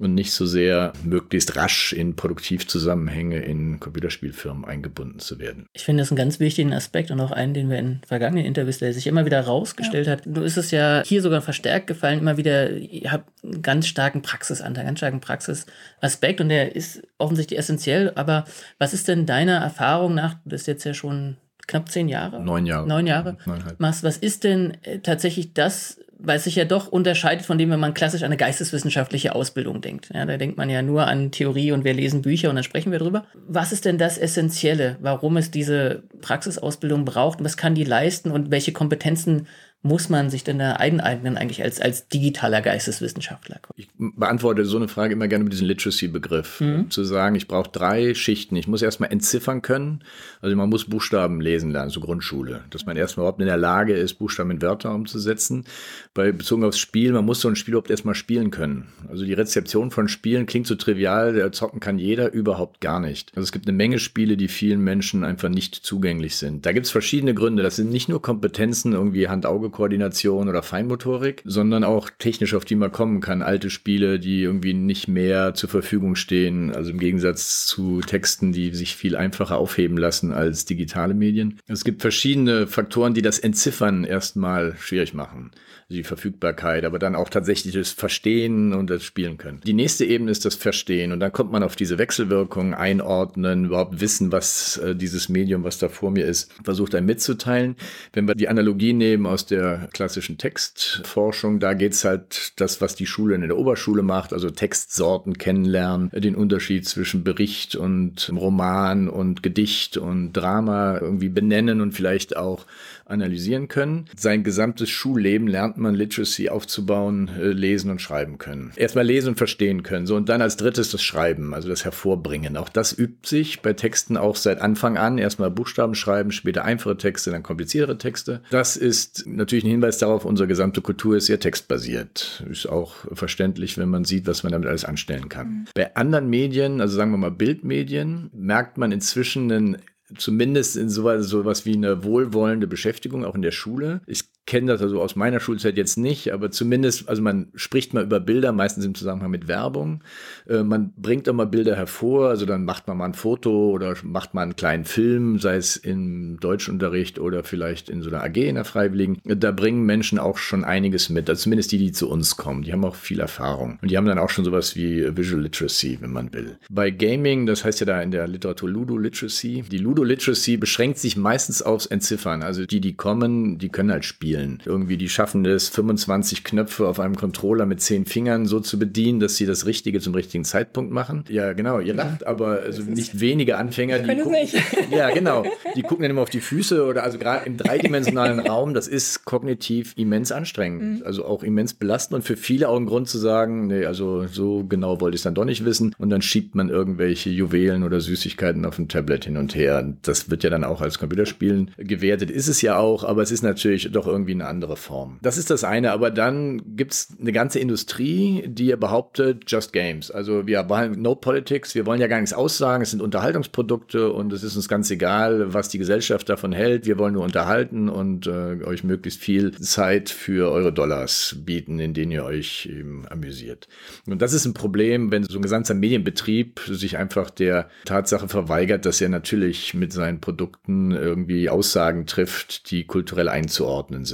[0.00, 5.66] und nicht so sehr möglichst rasch in Produktivzusammenhänge in Computerspielfirmen eingebunden zu werden.
[5.74, 8.78] Ich finde das einen ganz wichtigen Aspekt und auch einen, den wir in vergangenen Interviews,
[8.78, 10.12] der sich immer wieder rausgestellt ja.
[10.12, 10.22] hat.
[10.24, 14.22] Du ist es ja hier sogar verstärkt gefallen, immer wieder, ihr habt einen ganz starken
[14.22, 18.12] Praxisanteil, ganz starken Praxisaspekt und der ist offensichtlich essentiell.
[18.14, 18.44] Aber
[18.78, 21.36] was ist denn deiner Erfahrung nach, du bist jetzt ja schon
[21.70, 22.40] knapp zehn Jahre?
[22.40, 22.86] Neun Jahre.
[22.86, 23.36] Neun Jahre.
[23.46, 23.80] Neuneinhalb.
[23.80, 24.02] Machst.
[24.02, 27.80] Was ist denn äh, tatsächlich das, weil es sich ja doch unterscheidet von dem, wenn
[27.80, 30.10] man klassisch an eine geisteswissenschaftliche Ausbildung denkt.
[30.12, 32.92] Ja, da denkt man ja nur an Theorie und wir lesen Bücher und dann sprechen
[32.92, 33.24] wir drüber.
[33.46, 38.30] Was ist denn das Essentielle, warum es diese Praxisausbildung braucht und was kann die leisten
[38.30, 39.46] und welche Kompetenzen
[39.82, 43.60] muss man sich denn da eineignen eigentlich als, als digitaler Geisteswissenschaftler?
[43.76, 46.60] Ich beantworte so eine Frage immer gerne mit diesem Literacy-Begriff.
[46.60, 46.90] Mhm.
[46.90, 48.56] Zu sagen, ich brauche drei Schichten.
[48.56, 50.04] Ich muss erstmal entziffern können.
[50.42, 52.64] Also man muss Buchstaben lesen lernen, so Grundschule.
[52.68, 55.64] Dass man erstmal überhaupt in der Lage ist, Buchstaben in Wörter umzusetzen.
[56.12, 58.92] Bei bezogen aufs Spiel, man muss so ein Spiel überhaupt erstmal spielen können.
[59.08, 63.32] Also die Rezeption von Spielen klingt so trivial, der zocken kann jeder überhaupt gar nicht.
[63.34, 66.66] Also es gibt eine Menge Spiele, die vielen Menschen einfach nicht zugänglich sind.
[66.66, 67.62] Da gibt es verschiedene Gründe.
[67.62, 72.76] Das sind nicht nur Kompetenzen, irgendwie Hand-Auge Koordination oder Feinmotorik, sondern auch technisch, auf die
[72.76, 73.42] man kommen kann.
[73.42, 78.74] Alte Spiele, die irgendwie nicht mehr zur Verfügung stehen, also im Gegensatz zu Texten, die
[78.74, 81.58] sich viel einfacher aufheben lassen als digitale Medien.
[81.66, 85.50] Es gibt verschiedene Faktoren, die das Entziffern erstmal schwierig machen
[85.90, 89.60] die Verfügbarkeit, aber dann auch tatsächlich das Verstehen und das Spielen können.
[89.66, 94.00] Die nächste Ebene ist das Verstehen und dann kommt man auf diese Wechselwirkungen einordnen, überhaupt
[94.00, 97.74] wissen, was äh, dieses Medium, was da vor mir ist, versucht einem mitzuteilen.
[98.12, 99.59] Wenn wir die Analogie nehmen aus der
[99.92, 105.38] klassischen Textforschung, da geht's halt das, was die Schule in der Oberschule macht, also Textsorten
[105.38, 112.36] kennenlernen, den Unterschied zwischen Bericht und Roman und Gedicht und Drama irgendwie benennen und vielleicht
[112.36, 112.66] auch
[113.10, 114.06] analysieren können.
[114.16, 118.72] Sein gesamtes Schulleben lernt man Literacy aufzubauen, äh, lesen und schreiben können.
[118.76, 120.06] Erstmal lesen und verstehen können.
[120.06, 122.56] So, und dann als drittes das Schreiben, also das Hervorbringen.
[122.56, 125.18] Auch das übt sich bei Texten auch seit Anfang an.
[125.18, 128.40] Erstmal Buchstaben schreiben, später einfache Texte, dann kompliziertere Texte.
[128.50, 132.44] Das ist natürlich ein Hinweis darauf, unsere gesamte Kultur ist sehr textbasiert.
[132.50, 135.48] Ist auch verständlich, wenn man sieht, was man damit alles anstellen kann.
[135.48, 135.64] Mhm.
[135.74, 139.78] Bei anderen Medien, also sagen wir mal Bildmedien, merkt man inzwischen einen
[140.16, 144.00] zumindest in sowas, sowas wie eine wohlwollende Beschäftigung, auch in der Schule.
[144.06, 148.02] Ich kenne das also aus meiner Schulzeit jetzt nicht, aber zumindest, also man spricht mal
[148.02, 150.02] über Bilder, meistens im Zusammenhang mit Werbung.
[150.48, 153.94] Äh, man bringt auch mal Bilder hervor, also dann macht man mal ein Foto oder
[154.02, 158.38] macht mal einen kleinen Film, sei es im Deutschunterricht oder vielleicht in so einer AG
[158.38, 159.18] in der Freiwilligen.
[159.24, 162.64] Da bringen Menschen auch schon einiges mit, also zumindest die, die zu uns kommen.
[162.64, 163.78] Die haben auch viel Erfahrung.
[163.80, 166.58] Und die haben dann auch schon sowas wie Visual Literacy, wenn man will.
[166.68, 170.98] Bei Gaming, das heißt ja da in der Literatur Ludo Literacy, die Ludo Literacy beschränkt
[170.98, 172.42] sich meistens aufs Entziffern.
[172.42, 174.58] Also die, die kommen, die können halt spielen spielen.
[174.64, 179.20] Irgendwie, die schaffen es, 25 Knöpfe auf einem Controller mit 10 Fingern so zu bedienen,
[179.20, 181.24] dass sie das Richtige zum richtigen Zeitpunkt machen.
[181.28, 184.54] Ja, genau, ihr lacht, aber also nicht wenige Anfänger, die gucken, nicht.
[184.90, 185.44] ja, genau,
[185.76, 189.24] die gucken dann immer auf die Füße oder also gerade im dreidimensionalen Raum, das ist
[189.24, 191.06] kognitiv immens anstrengend, mhm.
[191.06, 194.64] also auch immens belastend und für viele auch ein Grund zu sagen, nee, also so
[194.64, 198.00] genau wollte ich es dann doch nicht wissen und dann schiebt man irgendwelche Juwelen oder
[198.00, 199.94] Süßigkeiten auf dem Tablet hin und her.
[200.02, 203.42] Das wird ja dann auch als Computerspielen gewertet, ist es ja auch, aber es ist
[203.42, 205.18] natürlich doch irgendwie irgendwie eine andere Form.
[205.22, 210.10] Das ist das eine, aber dann gibt es eine ganze Industrie, die behauptet, just games.
[210.10, 214.32] Also wir wollen no politics, wir wollen ja gar nichts aussagen, es sind Unterhaltungsprodukte und
[214.32, 216.86] es ist uns ganz egal, was die Gesellschaft davon hält.
[216.86, 221.94] Wir wollen nur unterhalten und äh, euch möglichst viel Zeit für eure Dollars bieten, in
[221.94, 223.68] denen ihr euch eben amüsiert.
[224.06, 228.86] Und das ist ein Problem, wenn so ein gesamter Medienbetrieb sich einfach der Tatsache verweigert,
[228.86, 234.09] dass er natürlich mit seinen Produkten irgendwie Aussagen trifft, die kulturell einzuordnen sind.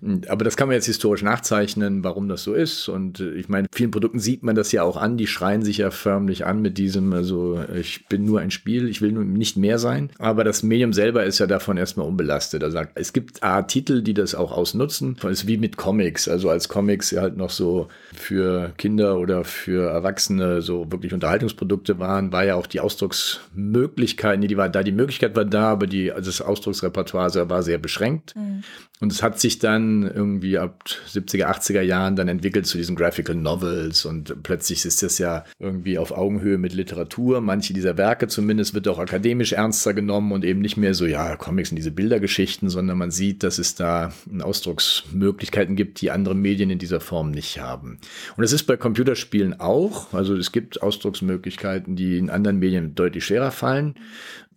[0.00, 0.22] Mhm.
[0.28, 2.88] Aber das kann man jetzt historisch nachzeichnen, warum das so ist.
[2.88, 5.78] Und äh, ich meine, vielen Produkten sieht man das ja auch an, die schreien sich
[5.78, 9.56] ja förmlich an mit diesem, also ich bin nur ein Spiel, ich will nur nicht
[9.56, 10.10] mehr sein.
[10.18, 12.62] Aber das Medium selber ist ja davon erstmal unbelastet.
[12.62, 15.16] Also es gibt A, Titel, die das auch ausnutzen.
[15.24, 16.28] Es ist wie mit Comics.
[16.28, 22.30] Also als Comics halt noch so für Kinder oder für Erwachsene so wirklich Unterhaltungsprodukte waren,
[22.32, 26.12] war ja auch die Ausdrucksmöglichkeit, nee, die war da, die Möglichkeit war da, aber die,
[26.12, 28.36] also das Ausdrucksrepertoire war sehr beschränkt.
[28.36, 28.62] Mhm.
[29.00, 33.36] Und es hat sich dann irgendwie ab 70er, 80er Jahren dann entwickelt zu diesen Graphical
[33.36, 37.40] Novels und plötzlich ist das ja irgendwie auf Augenhöhe mit Literatur.
[37.40, 41.36] Manche dieser Werke zumindest wird auch akademisch ernster genommen und eben nicht mehr so, ja,
[41.36, 46.70] Comics sind diese Bildergeschichten, sondern man sieht, dass es da Ausdrucksmöglichkeiten gibt, die andere Medien
[46.70, 47.98] in dieser Form nicht haben.
[48.36, 50.12] Und es ist bei Computerspielen auch.
[50.12, 53.94] Also es gibt Ausdrucksmöglichkeiten, die in anderen Medien deutlich schwerer fallen.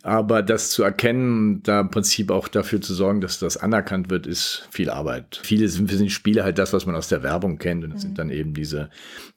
[0.03, 4.25] Aber das zu erkennen, da im Prinzip auch dafür zu sorgen, dass das anerkannt wird,
[4.25, 5.39] ist viel Arbeit.
[5.43, 7.83] Viele sind für die Spiele halt das, was man aus der Werbung kennt.
[7.83, 8.07] Und das mhm.
[8.07, 8.89] sind dann eben diese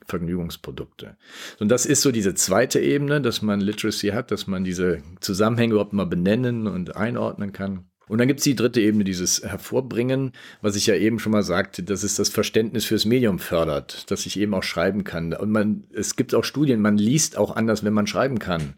[0.06, 1.16] Vergnügungsprodukte.
[1.60, 5.74] Und das ist so diese zweite Ebene, dass man Literacy hat, dass man diese Zusammenhänge
[5.74, 7.84] überhaupt mal benennen und einordnen kann.
[8.06, 11.42] Und dann gibt es die dritte Ebene, dieses Hervorbringen, was ich ja eben schon mal
[11.42, 15.32] sagte, dass es das Verständnis fürs Medium fördert, dass ich eben auch schreiben kann.
[15.32, 18.74] Und man, es gibt auch Studien, man liest auch anders, wenn man schreiben kann.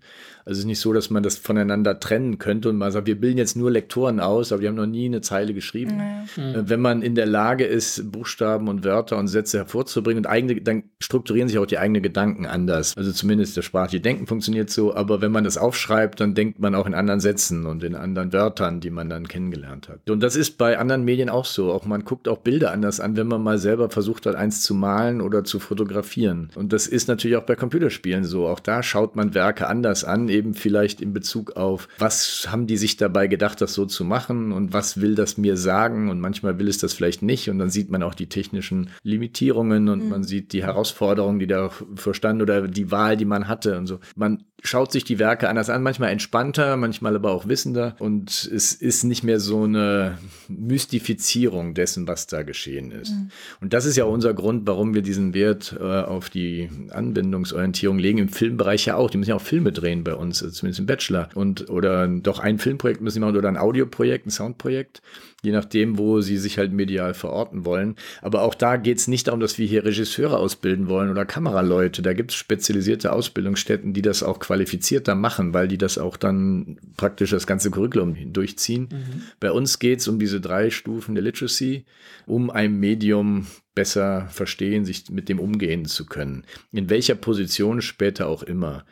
[0.46, 3.20] Also es ist nicht so, dass man das voneinander trennen könnte und man sagt, wir
[3.20, 5.96] bilden jetzt nur Lektoren aus, aber wir haben noch nie eine Zeile geschrieben.
[5.96, 6.40] Nee.
[6.40, 6.68] Mhm.
[6.68, 10.84] Wenn man in der Lage ist, Buchstaben und Wörter und Sätze hervorzubringen und eigene, dann
[11.00, 12.96] strukturieren sich auch die eigenen Gedanken anders.
[12.96, 16.76] Also zumindest das sprachliche Denken funktioniert so, aber wenn man das aufschreibt, dann denkt man
[16.76, 20.08] auch in anderen Sätzen und in anderen Wörtern, die man dann kennengelernt hat.
[20.08, 21.72] Und das ist bei anderen Medien auch so.
[21.72, 24.74] Auch man guckt auch Bilder anders an, wenn man mal selber versucht hat, eins zu
[24.74, 26.50] malen oder zu fotografieren.
[26.54, 28.46] Und das ist natürlich auch bei Computerspielen so.
[28.46, 32.76] Auch da schaut man Werke anders an, eben vielleicht in Bezug auf, was haben die
[32.76, 36.58] sich dabei gedacht, das so zu machen und was will das mir sagen und manchmal
[36.58, 40.08] will es das vielleicht nicht und dann sieht man auch die technischen Limitierungen und mhm.
[40.10, 43.98] man sieht die Herausforderungen, die da verstanden oder die Wahl, die man hatte und so.
[44.14, 47.94] Man schaut sich die Werke anders an, manchmal entspannter, manchmal aber auch wissender.
[47.98, 53.10] Und es ist nicht mehr so eine Mystifizierung dessen, was da geschehen ist.
[53.10, 53.30] Mhm.
[53.60, 58.18] Und das ist ja unser Grund, warum wir diesen Wert äh, auf die Anwendungsorientierung legen.
[58.18, 59.10] Im Filmbereich ja auch.
[59.10, 61.28] Die müssen ja auch Filme drehen bei uns, also zumindest im Bachelor.
[61.34, 65.02] Und oder doch ein Filmprojekt müssen sie machen oder ein Audioprojekt, ein Soundprojekt
[65.42, 67.96] je nachdem, wo sie sich halt medial verorten wollen.
[68.22, 72.02] Aber auch da geht es nicht darum, dass wir hier Regisseure ausbilden wollen oder Kameraleute.
[72.02, 76.78] Da gibt es spezialisierte Ausbildungsstätten, die das auch qualifizierter machen, weil die das auch dann
[76.96, 78.88] praktisch das ganze Curriculum durchziehen.
[78.90, 79.22] Mhm.
[79.38, 81.84] Bei uns geht es um diese drei Stufen der Literacy,
[82.26, 83.46] um ein Medium
[83.76, 86.44] besser verstehen, sich mit dem umgehen zu können.
[86.72, 88.86] In welcher Position später auch immer.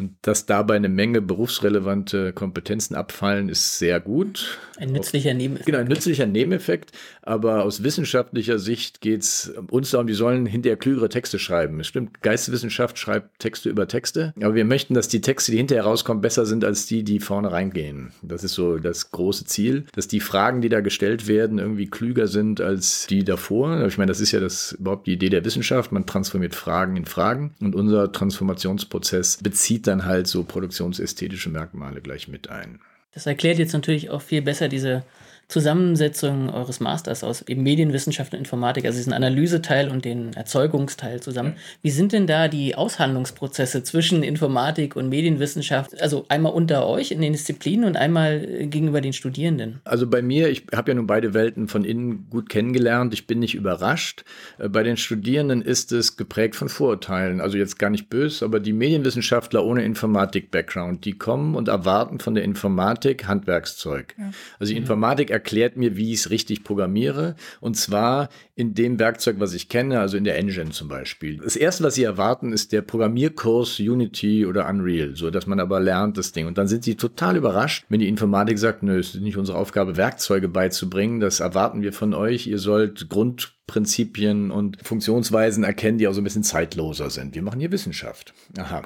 [0.00, 4.58] Und dass dabei eine Menge berufsrelevante Kompetenzen abfallen, ist sehr gut.
[4.78, 5.66] Ein nützlicher Nebeneffekt.
[5.66, 6.92] Genau, ein nützlicher Nebeneffekt.
[7.22, 11.80] Aber aus wissenschaftlicher Sicht geht es uns darum, die sollen hinterher klügere Texte schreiben.
[11.80, 14.32] Es stimmt, Geisteswissenschaft schreibt Texte über Texte.
[14.40, 17.52] Aber wir möchten, dass die Texte, die hinterher rauskommen, besser sind als die, die vorne
[17.52, 18.12] reingehen.
[18.22, 22.26] Das ist so das große Ziel, dass die Fragen, die da gestellt werden, irgendwie klüger
[22.26, 23.86] sind als die davor.
[23.86, 25.92] Ich meine, das ist ja das überhaupt die Idee der Wissenschaft.
[25.92, 27.54] Man transformiert Fragen in Fragen.
[27.60, 32.80] Und unser Transformationsprozess bezieht bezieht dann halt so produktionsästhetische Merkmale gleich mit ein.
[33.12, 35.04] Das erklärt jetzt natürlich auch viel besser diese
[35.50, 41.54] Zusammensetzung eures Masters aus eben Medienwissenschaft und Informatik, also diesen Analyseteil und den Erzeugungsteil zusammen.
[41.82, 47.20] Wie sind denn da die Aushandlungsprozesse zwischen Informatik und Medienwissenschaft, also einmal unter euch in
[47.20, 49.80] den Disziplinen und einmal äh, gegenüber den Studierenden?
[49.84, 53.40] Also bei mir, ich habe ja nun beide Welten von innen gut kennengelernt, ich bin
[53.40, 54.24] nicht überrascht.
[54.58, 58.60] Äh, bei den Studierenden ist es geprägt von Vorurteilen, also jetzt gar nicht böse, aber
[58.60, 64.14] die Medienwissenschaftler ohne Informatik-Background, die kommen und erwarten von der Informatik Handwerkszeug.
[64.16, 64.30] Ja.
[64.60, 64.84] Also die mhm.
[64.84, 67.34] Informatik erklärt mir, wie ich es richtig programmiere.
[67.60, 71.38] Und zwar in dem Werkzeug, was ich kenne, also in der Engine zum Beispiel.
[71.38, 75.80] Das erste, was sie erwarten, ist der Programmierkurs Unity oder Unreal, so dass man aber
[75.80, 76.46] lernt das Ding.
[76.46, 79.56] Und dann sind sie total überrascht, wenn die Informatik sagt, nö, es ist nicht unsere
[79.56, 81.20] Aufgabe, Werkzeuge beizubringen.
[81.20, 82.46] Das erwarten wir von euch.
[82.46, 87.34] Ihr sollt Grundprinzipien und Funktionsweisen erkennen, die auch so ein bisschen zeitloser sind.
[87.34, 88.34] Wir machen hier Wissenschaft.
[88.58, 88.82] Aha.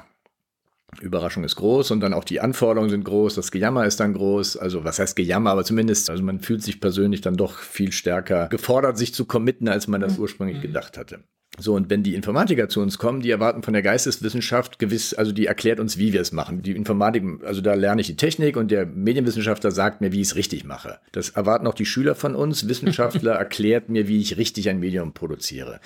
[1.01, 4.57] Überraschung ist groß und dann auch die Anforderungen sind groß, das Gejammer ist dann groß.
[4.57, 8.47] Also was heißt Gejammer, aber zumindest, also man fühlt sich persönlich dann doch viel stärker
[8.47, 11.23] gefordert, sich zu committen, als man das ursprünglich gedacht hatte.
[11.57, 15.31] So, und wenn die Informatiker zu uns kommen, die erwarten von der Geisteswissenschaft gewiss, also
[15.31, 16.61] die erklärt uns, wie wir es machen.
[16.61, 20.27] Die Informatik, also da lerne ich die Technik und der Medienwissenschaftler sagt mir, wie ich
[20.27, 20.99] es richtig mache.
[21.13, 22.67] Das erwarten auch die Schüler von uns.
[22.67, 25.79] Wissenschaftler erklärt mir, wie ich richtig ein Medium produziere.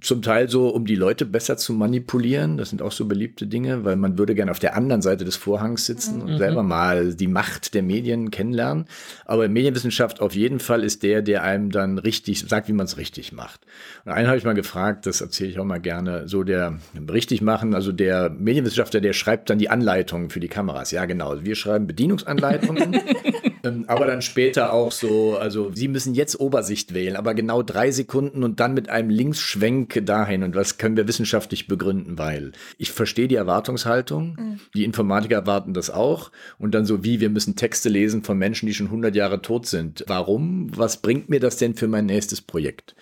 [0.00, 2.56] Zum Teil so, um die Leute besser zu manipulieren.
[2.56, 5.36] Das sind auch so beliebte Dinge, weil man würde gerne auf der anderen Seite des
[5.36, 6.38] Vorhangs sitzen und mhm.
[6.38, 8.86] selber mal die Macht der Medien kennenlernen.
[9.24, 12.96] Aber Medienwissenschaft auf jeden Fall ist der, der einem dann richtig sagt, wie man es
[12.96, 13.60] richtig macht.
[14.04, 16.78] Und einen habe ich mal gefragt, das erzähle ich auch mal gerne, so der
[17.10, 20.90] richtig machen, also der Medienwissenschaftler, der schreibt dann die Anleitungen für die Kameras.
[20.90, 21.44] Ja, genau.
[21.44, 23.00] Wir schreiben Bedienungsanleitungen.
[23.64, 27.90] Ähm, aber dann später auch so, also Sie müssen jetzt Obersicht wählen, aber genau drei
[27.90, 30.42] Sekunden und dann mit einem Linksschwenk dahin.
[30.42, 32.18] Und was können wir wissenschaftlich begründen?
[32.18, 34.60] Weil ich verstehe die Erwartungshaltung, mhm.
[34.74, 36.30] die Informatiker erwarten das auch.
[36.58, 39.66] Und dann so wie, wir müssen Texte lesen von Menschen, die schon 100 Jahre tot
[39.66, 40.04] sind.
[40.06, 40.70] Warum?
[40.76, 42.94] Was bringt mir das denn für mein nächstes Projekt?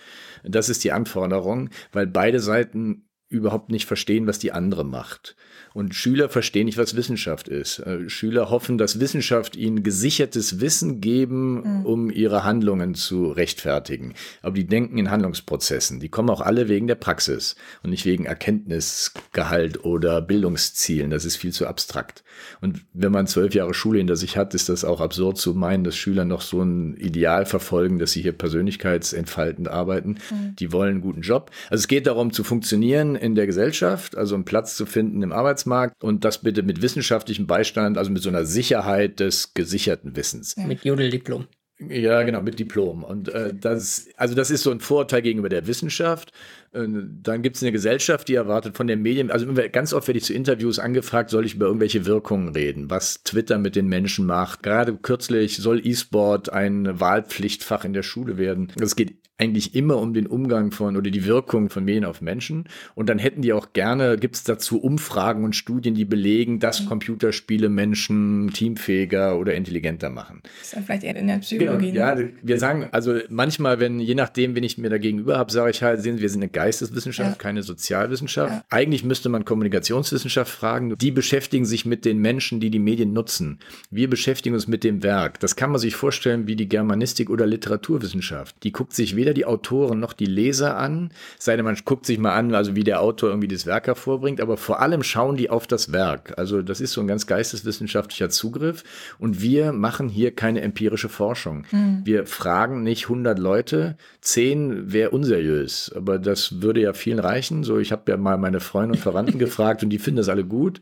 [0.42, 5.36] Das ist die Anforderung, weil beide Seiten überhaupt nicht verstehen, was die andere macht.
[5.72, 7.78] Und Schüler verstehen nicht, was Wissenschaft ist.
[7.80, 11.86] Äh, Schüler hoffen, dass Wissenschaft ihnen gesichertes Wissen geben, mhm.
[11.86, 14.14] um ihre Handlungen zu rechtfertigen.
[14.42, 16.00] Aber die denken in Handlungsprozessen.
[16.00, 21.10] Die kommen auch alle wegen der Praxis und nicht wegen Erkenntnisgehalt oder Bildungszielen.
[21.10, 22.24] Das ist viel zu abstrakt.
[22.60, 25.84] Und wenn man zwölf Jahre Schule hinter sich hat, ist das auch absurd zu meinen,
[25.84, 30.16] dass Schüler noch so ein Ideal verfolgen, dass sie hier persönlichkeitsentfaltend arbeiten.
[30.30, 30.56] Mhm.
[30.58, 31.50] Die wollen einen guten Job.
[31.68, 35.32] Also es geht darum zu funktionieren in der Gesellschaft, also einen Platz zu finden im
[35.32, 35.60] Arbeitsmarkt
[36.02, 40.54] und das bitte mit wissenschaftlichem Beistand, also mit so einer Sicherheit des gesicherten Wissens.
[40.56, 40.66] Ja.
[40.66, 41.46] Mit Jodeldiplom.
[41.88, 43.04] Ja, genau, mit Diplom.
[43.04, 46.30] Und äh, das, also das ist so ein Vorteil gegenüber der Wissenschaft.
[46.72, 50.18] Und dann gibt es eine Gesellschaft, die erwartet von den Medien, also ganz oft werde
[50.18, 54.26] ich zu Interviews angefragt, soll ich über irgendwelche Wirkungen reden, was Twitter mit den Menschen
[54.26, 54.62] macht.
[54.62, 58.72] Gerade kürzlich soll E-Sport ein Wahlpflichtfach in der Schule werden.
[58.78, 62.64] Es geht eigentlich immer um den Umgang von oder die Wirkung von Medien auf Menschen.
[62.94, 66.82] Und dann hätten die auch gerne, gibt es dazu Umfragen und Studien, die belegen, dass
[66.82, 66.86] mhm.
[66.88, 70.42] Computerspiele Menschen teamfähiger oder intelligenter machen.
[70.42, 71.92] Das ist dann vielleicht eher in der Psychologie.
[71.92, 75.50] Genau, ja, wir sagen, also manchmal, wenn, je nachdem, wenn ich mir da gegenüber habe,
[75.50, 77.36] sage ich halt, sehen Sie, wir sind eine Geisteswissenschaft, ja.
[77.36, 78.52] keine Sozialwissenschaft.
[78.52, 78.64] Ja.
[78.68, 80.96] Eigentlich müsste man Kommunikationswissenschaft fragen.
[80.98, 83.58] Die beschäftigen sich mit den Menschen, die die Medien nutzen.
[83.90, 85.40] Wir beschäftigen uns mit dem Werk.
[85.40, 88.56] Das kann man sich vorstellen wie die Germanistik oder Literaturwissenschaft.
[88.62, 92.04] Die guckt sich weder weder die Autoren noch die Leser an, sei denn man guckt
[92.04, 95.36] sich mal an, also wie der Autor irgendwie das Werk hervorbringt, aber vor allem schauen
[95.36, 96.34] die auf das Werk.
[96.36, 98.82] Also das ist so ein ganz geisteswissenschaftlicher Zugriff
[99.18, 101.64] und wir machen hier keine empirische Forschung.
[101.70, 102.00] Mhm.
[102.04, 107.62] Wir fragen nicht 100 Leute, 10 wäre unseriös, aber das würde ja vielen reichen.
[107.62, 110.44] So, ich habe ja mal meine Freunde und Verwandten gefragt und die finden das alle
[110.44, 110.80] gut.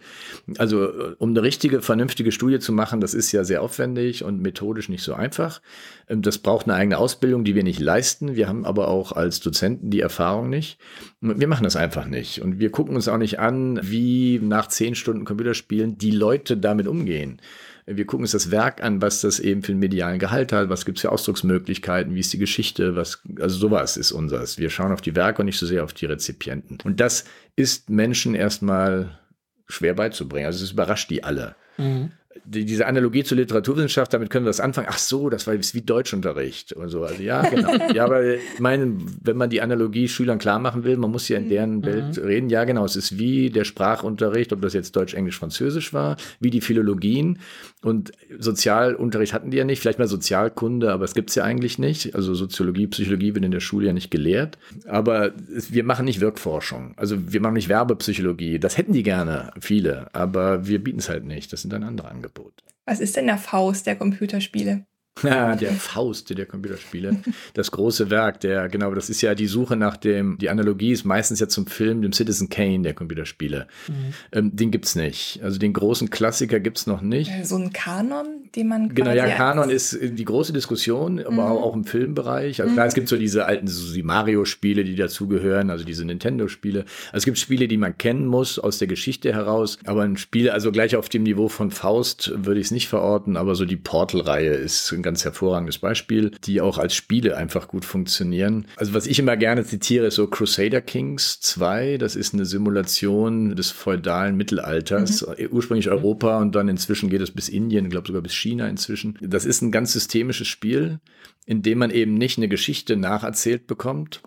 [0.56, 4.88] Also um eine richtige, vernünftige Studie zu machen, das ist ja sehr aufwendig und methodisch
[4.88, 5.60] nicht so einfach.
[6.08, 8.36] Ähm, das braucht eine eigene Ausbildung, die wir nicht leisten.
[8.38, 10.78] Wir haben aber auch als Dozenten die Erfahrung nicht.
[11.20, 12.40] Wir machen das einfach nicht.
[12.40, 16.86] Und wir gucken uns auch nicht an, wie nach zehn Stunden Computerspielen die Leute damit
[16.86, 17.42] umgehen.
[17.84, 20.84] Wir gucken uns das Werk an, was das eben für einen medialen Gehalt hat, was
[20.84, 24.56] gibt es für Ausdrucksmöglichkeiten, wie ist die Geschichte, was, also sowas ist unseres.
[24.56, 26.78] Wir schauen auf die Werke und nicht so sehr auf die Rezipienten.
[26.84, 27.24] Und das
[27.56, 29.18] ist Menschen erstmal
[29.66, 30.46] schwer beizubringen.
[30.46, 31.56] Also es überrascht die alle.
[31.76, 32.12] Mhm
[32.44, 34.88] die, diese Analogie zur Literaturwissenschaft, damit können wir das anfangen.
[34.90, 37.04] Ach so, das war wie Deutschunterricht und so.
[37.04, 37.70] Also ja, genau.
[37.94, 41.38] ja, aber ich meine, wenn man die Analogie Schülern klar machen will, man muss ja
[41.38, 41.48] in mhm.
[41.48, 41.84] deren mhm.
[41.84, 42.50] Welt reden.
[42.50, 42.84] Ja, genau.
[42.84, 47.38] Es ist wie der Sprachunterricht, ob das jetzt Deutsch, Englisch, Französisch war, wie die Philologien.
[47.82, 51.78] Und Sozialunterricht hatten die ja nicht, vielleicht mal Sozialkunde, aber es gibt es ja eigentlich
[51.78, 52.14] nicht.
[52.14, 54.58] Also Soziologie, Psychologie wird in der Schule ja nicht gelehrt.
[54.86, 55.32] Aber
[55.70, 56.94] wir machen nicht Wirkforschung.
[56.96, 58.58] Also wir machen nicht Werbepsychologie.
[58.58, 60.08] Das hätten die gerne, viele.
[60.12, 61.52] Aber wir bieten es halt nicht.
[61.52, 62.27] Das sind dann andere Angebote.
[62.28, 62.62] Angebot.
[62.84, 64.86] Was ist denn der Faust der Computerspiele?
[65.22, 67.18] Ja, der Faust der Computerspiele.
[67.54, 71.04] Das große Werk, der, genau, das ist ja die Suche nach dem, die Analogie ist
[71.04, 73.66] meistens ja zum Film, dem Citizen Kane der Computerspiele.
[73.88, 73.94] Mhm.
[74.32, 75.40] Ähm, den gibt's nicht.
[75.42, 77.30] Also den großen Klassiker gibt's noch nicht.
[77.44, 81.40] So ein Kanon, den man Genau, ja, Kanon ist die große Diskussion, aber mhm.
[81.40, 82.60] auch, im Filmbereich.
[82.60, 82.88] Also klar, mhm.
[82.88, 86.80] es gibt so diese alten so die Mario-Spiele, die dazugehören, also diese Nintendo-Spiele.
[86.80, 90.50] Also es gibt Spiele, die man kennen muss aus der Geschichte heraus, aber ein Spiel,
[90.50, 93.76] also gleich auf dem Niveau von Faust würde ich es nicht verorten, aber so die
[93.76, 98.66] Portal-Reihe ist ein ganz hervorragendes Beispiel, die auch als Spiele einfach gut funktionieren.
[98.76, 101.96] Also was ich immer gerne zitiere, ist so Crusader Kings 2.
[101.96, 105.48] Das ist eine Simulation des feudalen Mittelalters, mhm.
[105.50, 109.18] ursprünglich Europa und dann inzwischen geht es bis Indien, ich glaube sogar bis China inzwischen.
[109.22, 111.00] Das ist ein ganz systemisches Spiel,
[111.46, 114.20] in dem man eben nicht eine Geschichte nacherzählt bekommt,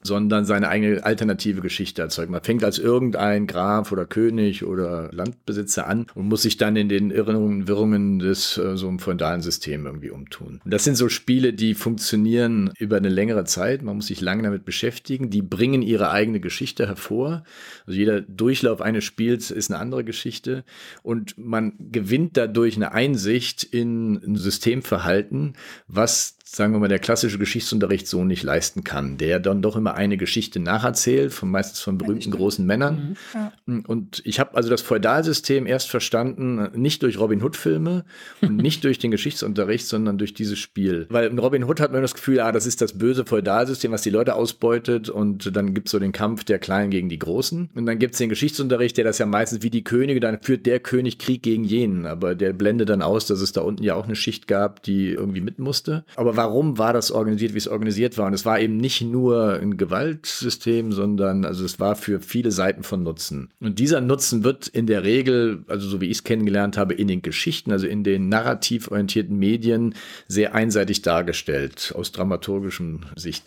[0.00, 2.30] sondern seine eigene alternative Geschichte erzeugt.
[2.30, 6.88] Man fängt als irgendein Graf oder König oder Landbesitzer an und muss sich dann in
[6.88, 10.60] den Irrungen, Wirrungen des äh, so einem feudalen System irgendwie umtun.
[10.64, 13.82] Und das sind so Spiele, die funktionieren über eine längere Zeit.
[13.82, 15.30] Man muss sich lange damit beschäftigen.
[15.30, 17.42] Die bringen ihre eigene Geschichte hervor.
[17.86, 20.64] Also jeder Durchlauf eines Spiels ist eine andere Geschichte
[21.02, 25.54] und man gewinnt dadurch eine Einsicht in ein Systemverhalten,
[25.88, 29.94] was sagen wir mal, der klassische Geschichtsunterricht so nicht leisten kann, der dann doch immer
[29.94, 33.16] eine Geschichte nacherzählt, von, meistens von berühmten großen Männern.
[33.34, 33.74] Mhm.
[33.74, 33.82] Ja.
[33.86, 38.04] Und ich habe also das Feudalsystem erst verstanden, nicht durch Robin Hood-Filme
[38.40, 41.06] und nicht durch den Geschichtsunterricht, sondern durch dieses Spiel.
[41.10, 44.00] Weil in Robin Hood hat man das Gefühl, ah, das ist das böse Feudalsystem, was
[44.00, 47.68] die Leute ausbeutet und dann gibt es so den Kampf der Kleinen gegen die Großen.
[47.74, 50.64] Und dann gibt es den Geschichtsunterricht, der das ja meistens wie die Könige, dann führt
[50.64, 53.96] der König Krieg gegen jenen, aber der blendet dann aus, dass es da unten ja
[53.96, 56.04] auch eine Schicht gab, die irgendwie mit musste.
[56.16, 58.28] Aber warum war das organisiert, wie es organisiert war?
[58.28, 62.84] Und es war eben nicht nur ein Gewaltsystem, sondern also es war für viele Seiten
[62.84, 63.50] von Nutzen.
[63.58, 67.08] Und dieser Nutzen wird in der Regel, also so wie ich es kennengelernt habe, in
[67.08, 69.96] den Geschichten, also in den narrativ orientierten Medien
[70.28, 73.42] sehr einseitig dargestellt, aus dramaturgischem Sicht.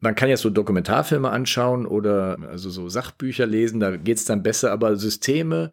[0.00, 4.42] Man kann ja so Dokumentarfilme anschauen oder also so Sachbücher lesen, da geht es dann
[4.42, 5.70] besser, aber Systeme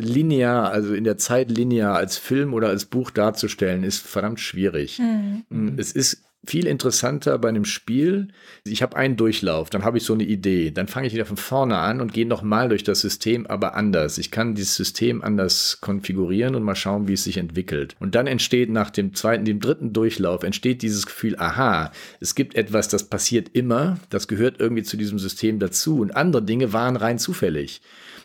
[0.00, 4.98] linear, also in der Zeit linear als Film oder als Buch darzustellen, ist verdammt schwierig.
[4.98, 5.74] Mhm.
[5.76, 8.28] Es ist viel interessanter bei einem Spiel.
[8.64, 11.36] Ich habe einen Durchlauf, dann habe ich so eine Idee, dann fange ich wieder von
[11.36, 14.18] vorne an und gehe nochmal durch das System, aber anders.
[14.18, 17.96] Ich kann dieses System anders konfigurieren und mal schauen, wie es sich entwickelt.
[17.98, 22.54] Und dann entsteht nach dem zweiten, dem dritten Durchlauf, entsteht dieses Gefühl, aha, es gibt
[22.54, 26.96] etwas, das passiert immer, das gehört irgendwie zu diesem System dazu und andere Dinge waren
[26.96, 27.82] rein zufällig.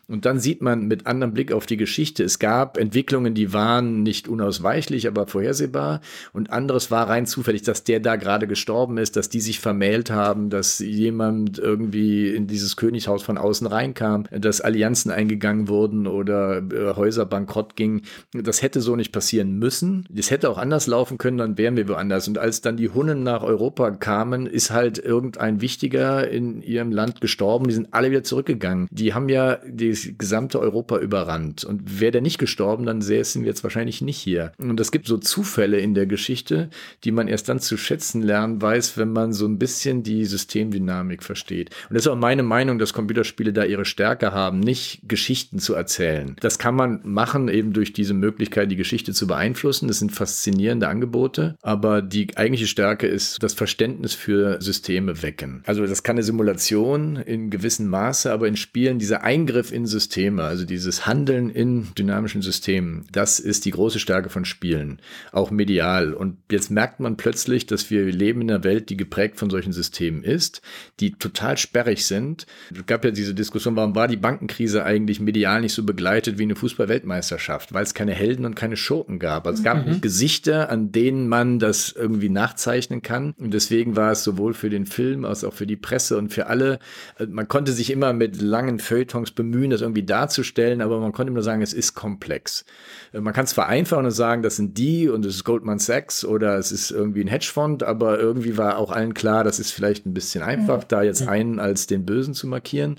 [0.09, 4.03] Und dann sieht man mit anderem Blick auf die Geschichte, es gab Entwicklungen, die waren
[4.03, 6.01] nicht unausweichlich, aber vorhersehbar.
[6.33, 10.11] Und anderes war rein zufällig, dass der da gerade gestorben ist, dass die sich vermählt
[10.11, 16.57] haben, dass jemand irgendwie in dieses Königshaus von außen reinkam, dass Allianzen eingegangen wurden oder
[16.57, 18.01] äh, Häuser bankrott gingen.
[18.33, 20.05] Das hätte so nicht passieren müssen.
[20.09, 22.27] Das hätte auch anders laufen können, dann wären wir woanders.
[22.27, 27.21] Und als dann die Hunnen nach Europa kamen, ist halt irgendein Wichtiger in ihrem Land
[27.21, 27.67] gestorben.
[27.67, 28.87] Die sind alle wieder zurückgegangen.
[28.91, 31.63] Die haben ja die das gesamte Europa überrannt.
[31.63, 34.51] Und wäre der nicht gestorben, dann säßen wir jetzt wahrscheinlich nicht hier.
[34.57, 36.69] Und es gibt so Zufälle in der Geschichte,
[37.03, 41.23] die man erst dann zu schätzen lernen weiß, wenn man so ein bisschen die Systemdynamik
[41.23, 41.69] versteht.
[41.89, 45.73] Und das ist auch meine Meinung, dass Computerspiele da ihre Stärke haben, nicht Geschichten zu
[45.73, 46.35] erzählen.
[46.39, 49.87] Das kann man machen eben durch diese Möglichkeit, die Geschichte zu beeinflussen.
[49.87, 51.55] Das sind faszinierende Angebote.
[51.61, 55.63] Aber die eigentliche Stärke ist das Verständnis für Systeme wecken.
[55.65, 60.43] Also das kann eine Simulation in gewissem Maße, aber in Spielen dieser Eingriff in Systeme,
[60.43, 64.99] also dieses Handeln in dynamischen Systemen, das ist die große Stärke von Spielen,
[65.31, 66.13] auch medial.
[66.13, 69.73] Und jetzt merkt man plötzlich, dass wir leben in einer Welt, die geprägt von solchen
[69.73, 70.61] Systemen ist,
[70.99, 72.45] die total sperrig sind.
[72.73, 76.43] Es gab ja diese Diskussion, warum war die Bankenkrise eigentlich medial nicht so begleitet wie
[76.43, 79.47] eine Fußball-Weltmeisterschaft, weil es keine Helden und keine Schurken gab.
[79.47, 80.01] Also es gab mhm.
[80.01, 83.33] Gesichter, an denen man das irgendwie nachzeichnen kann.
[83.37, 86.47] Und deswegen war es sowohl für den Film als auch für die Presse und für
[86.47, 86.79] alle,
[87.19, 91.33] äh, man konnte sich immer mit langen Feuilletons bemühen, das irgendwie darzustellen, aber man konnte
[91.33, 92.65] nur sagen, es ist komplex.
[93.11, 96.23] Äh, man kann es vereinfachen und sagen, das sind die und es ist Goldman Sachs
[96.23, 100.05] oder es ist irgendwie ein Hedgefonds, aber irgendwie war auch allen klar, das ist vielleicht
[100.05, 102.97] ein bisschen einfach, da jetzt einen als den Bösen zu markieren.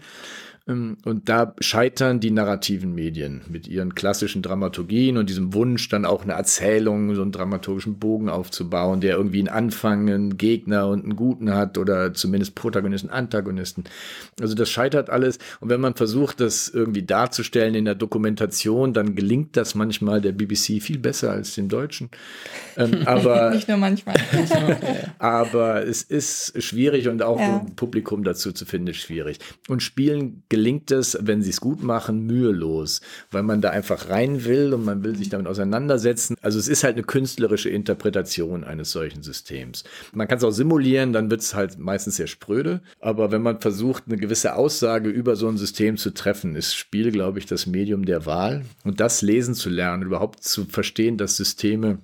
[0.67, 6.07] Ähm, und da scheitern die narrativen Medien mit ihren klassischen Dramaturgien und diesem Wunsch, dann
[6.07, 11.05] auch eine Erzählung, so einen dramaturgischen Bogen aufzubauen, der irgendwie einen Anfang, einen Gegner und
[11.05, 13.85] einen Guten hat oder zumindest Protagonisten, Antagonisten.
[14.41, 15.39] Also das scheitert alles.
[15.61, 20.33] Und wenn man versucht, das irgendwie darzustellen in der Dokumentation, dann gelingt das manchmal der
[20.33, 22.09] BBC viel besser als dem Deutschen.
[22.77, 24.17] Ähm, aber nicht nur manchmal.
[25.19, 27.61] aber es ist schwierig und auch ja.
[27.61, 29.39] ein Publikum dazu zu finden, ist schwierig.
[29.69, 33.01] Und Spielen gelingt es, wenn sie es gut machen, mühelos,
[33.33, 36.37] weil man da einfach rein will und man will sich damit auseinandersetzen.
[36.43, 39.83] Also es ist halt eine künstlerische Interpretation eines solchen Systems.
[40.13, 42.83] Man kann es auch simulieren, dann wird es halt meistens sehr spröde.
[43.01, 47.11] Aber wenn man versucht, eine gewisse Aussage über so ein System zu treffen, ist Spiel,
[47.11, 48.63] glaube ich, das Medium der Wahl.
[48.85, 51.99] Und das lesen zu lernen, überhaupt zu verstehen, dass Systeme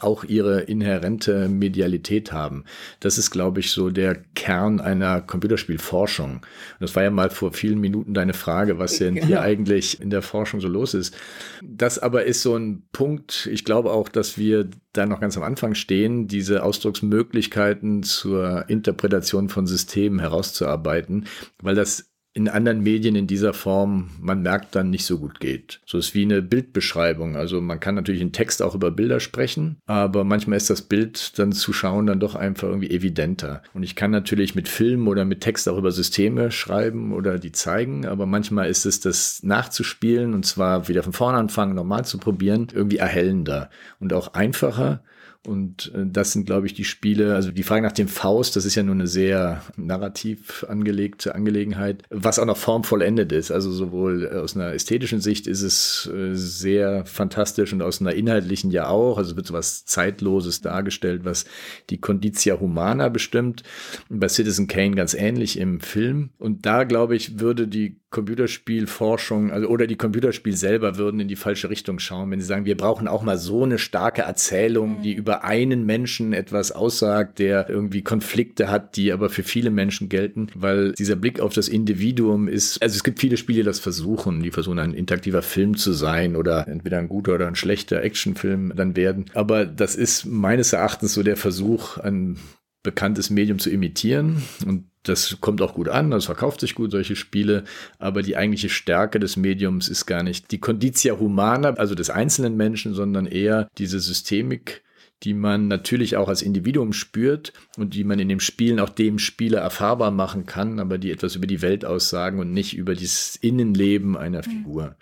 [0.00, 2.64] auch ihre inhärente Medialität haben.
[3.00, 6.34] Das ist, glaube ich, so der Kern einer Computerspielforschung.
[6.36, 6.42] Und
[6.80, 9.40] das war ja mal vor vielen Minuten deine Frage, was denn hier ja.
[9.40, 11.14] eigentlich in der Forschung so los ist.
[11.62, 15.42] Das aber ist so ein Punkt, ich glaube auch, dass wir da noch ganz am
[15.42, 21.26] Anfang stehen, diese Ausdrucksmöglichkeiten zur Interpretation von Systemen herauszuarbeiten,
[21.60, 25.80] weil das in anderen Medien in dieser Form, man merkt dann nicht so gut geht.
[25.84, 27.36] So ist wie eine Bildbeschreibung.
[27.36, 31.38] Also man kann natürlich in Text auch über Bilder sprechen, aber manchmal ist das Bild
[31.38, 33.62] dann zu schauen dann doch einfach irgendwie evidenter.
[33.74, 37.52] Und ich kann natürlich mit Film oder mit Text auch über Systeme schreiben oder die
[37.52, 42.16] zeigen, aber manchmal ist es das nachzuspielen und zwar wieder von vorne anfangen, normal zu
[42.16, 43.68] probieren, irgendwie erhellender
[44.00, 45.02] und auch einfacher
[45.44, 48.64] und äh, das sind, glaube ich, die Spiele, also die Frage nach dem Faust, das
[48.64, 53.50] ist ja nur eine sehr narrativ angelegte Angelegenheit, was auch noch formvollendet ist.
[53.50, 58.70] Also sowohl aus einer ästhetischen Sicht ist es äh, sehr fantastisch und aus einer inhaltlichen
[58.70, 59.18] ja auch.
[59.18, 61.44] Also es wird so was Zeitloses dargestellt, was
[61.90, 63.64] die Conditia Humana bestimmt.
[64.08, 66.30] Bei Citizen Kane ganz ähnlich im Film.
[66.38, 71.36] Und da, glaube ich, würde die Computerspielforschung, also oder die Computerspiel selber würden in die
[71.36, 75.12] falsche Richtung schauen, wenn sie sagen, wir brauchen auch mal so eine starke Erzählung, die
[75.12, 80.48] über einen Menschen etwas aussagt, der irgendwie Konflikte hat, die aber für viele Menschen gelten,
[80.54, 84.42] weil dieser Blick auf das Individuum ist, also es gibt viele Spiele, die das versuchen,
[84.42, 88.72] die versuchen ein interaktiver Film zu sein oder entweder ein guter oder ein schlechter Actionfilm
[88.76, 92.36] dann werden, aber das ist meines Erachtens so der Versuch, ein
[92.82, 97.16] bekanntes Medium zu imitieren und das kommt auch gut an, das verkauft sich gut, solche
[97.16, 97.64] Spiele,
[97.98, 102.56] aber die eigentliche Stärke des Mediums ist gar nicht die Conditia Humana, also des einzelnen
[102.56, 104.82] Menschen, sondern eher diese Systemik,
[105.24, 109.18] die man natürlich auch als Individuum spürt und die man in den Spielen auch dem
[109.18, 113.36] Spieler erfahrbar machen kann, aber die etwas über die Welt aussagen und nicht über das
[113.36, 114.50] Innenleben einer mhm.
[114.50, 114.96] Figur.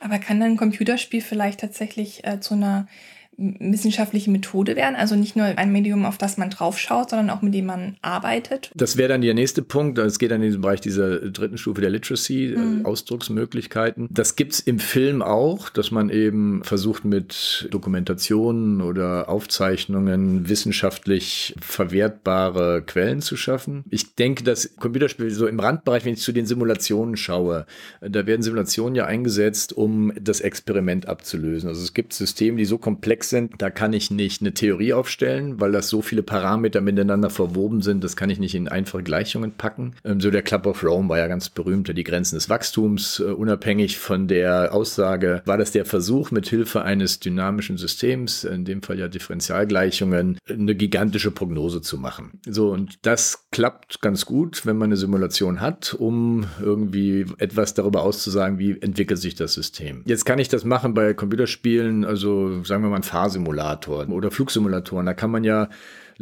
[0.00, 2.88] Aber kann dann ein Computerspiel vielleicht tatsächlich äh, zu einer
[3.36, 4.96] wissenschaftliche Methode werden?
[4.96, 8.70] Also nicht nur ein Medium, auf das man draufschaut, sondern auch mit dem man arbeitet?
[8.74, 9.98] Das wäre dann der nächste Punkt.
[9.98, 12.86] Es geht dann in den Bereich dieser dritten Stufe der Literacy, äh, mhm.
[12.86, 14.08] Ausdrucksmöglichkeiten.
[14.10, 21.54] Das gibt es im Film auch, dass man eben versucht mit Dokumentationen oder Aufzeichnungen wissenschaftlich
[21.60, 23.84] verwertbare Quellen zu schaffen.
[23.90, 27.66] Ich denke, dass Computerspiele so im Randbereich, wenn ich zu den Simulationen schaue,
[28.00, 31.68] da werden Simulationen ja eingesetzt, um das Experiment abzulösen.
[31.68, 35.60] Also es gibt Systeme, die so komplex sind, da kann ich nicht eine Theorie aufstellen,
[35.60, 39.52] weil das so viele Parameter miteinander verwoben sind, das kann ich nicht in einfache Gleichungen
[39.52, 39.94] packen.
[40.04, 43.24] Ähm, so der Club of Rome war ja ganz berühmt, die Grenzen des Wachstums, äh,
[43.24, 48.82] unabhängig von der Aussage, war das der Versuch, mit Hilfe eines dynamischen Systems, in dem
[48.82, 52.40] Fall ja Differentialgleichungen, eine gigantische Prognose zu machen.
[52.46, 58.02] So, und das klappt ganz gut, wenn man eine Simulation hat, um irgendwie etwas darüber
[58.02, 60.02] auszusagen, wie entwickelt sich das System.
[60.06, 65.04] Jetzt kann ich das machen bei Computerspielen, also sagen wir mal ein Fahrsimulator oder Flugsimulatoren.
[65.04, 65.68] Da kann man ja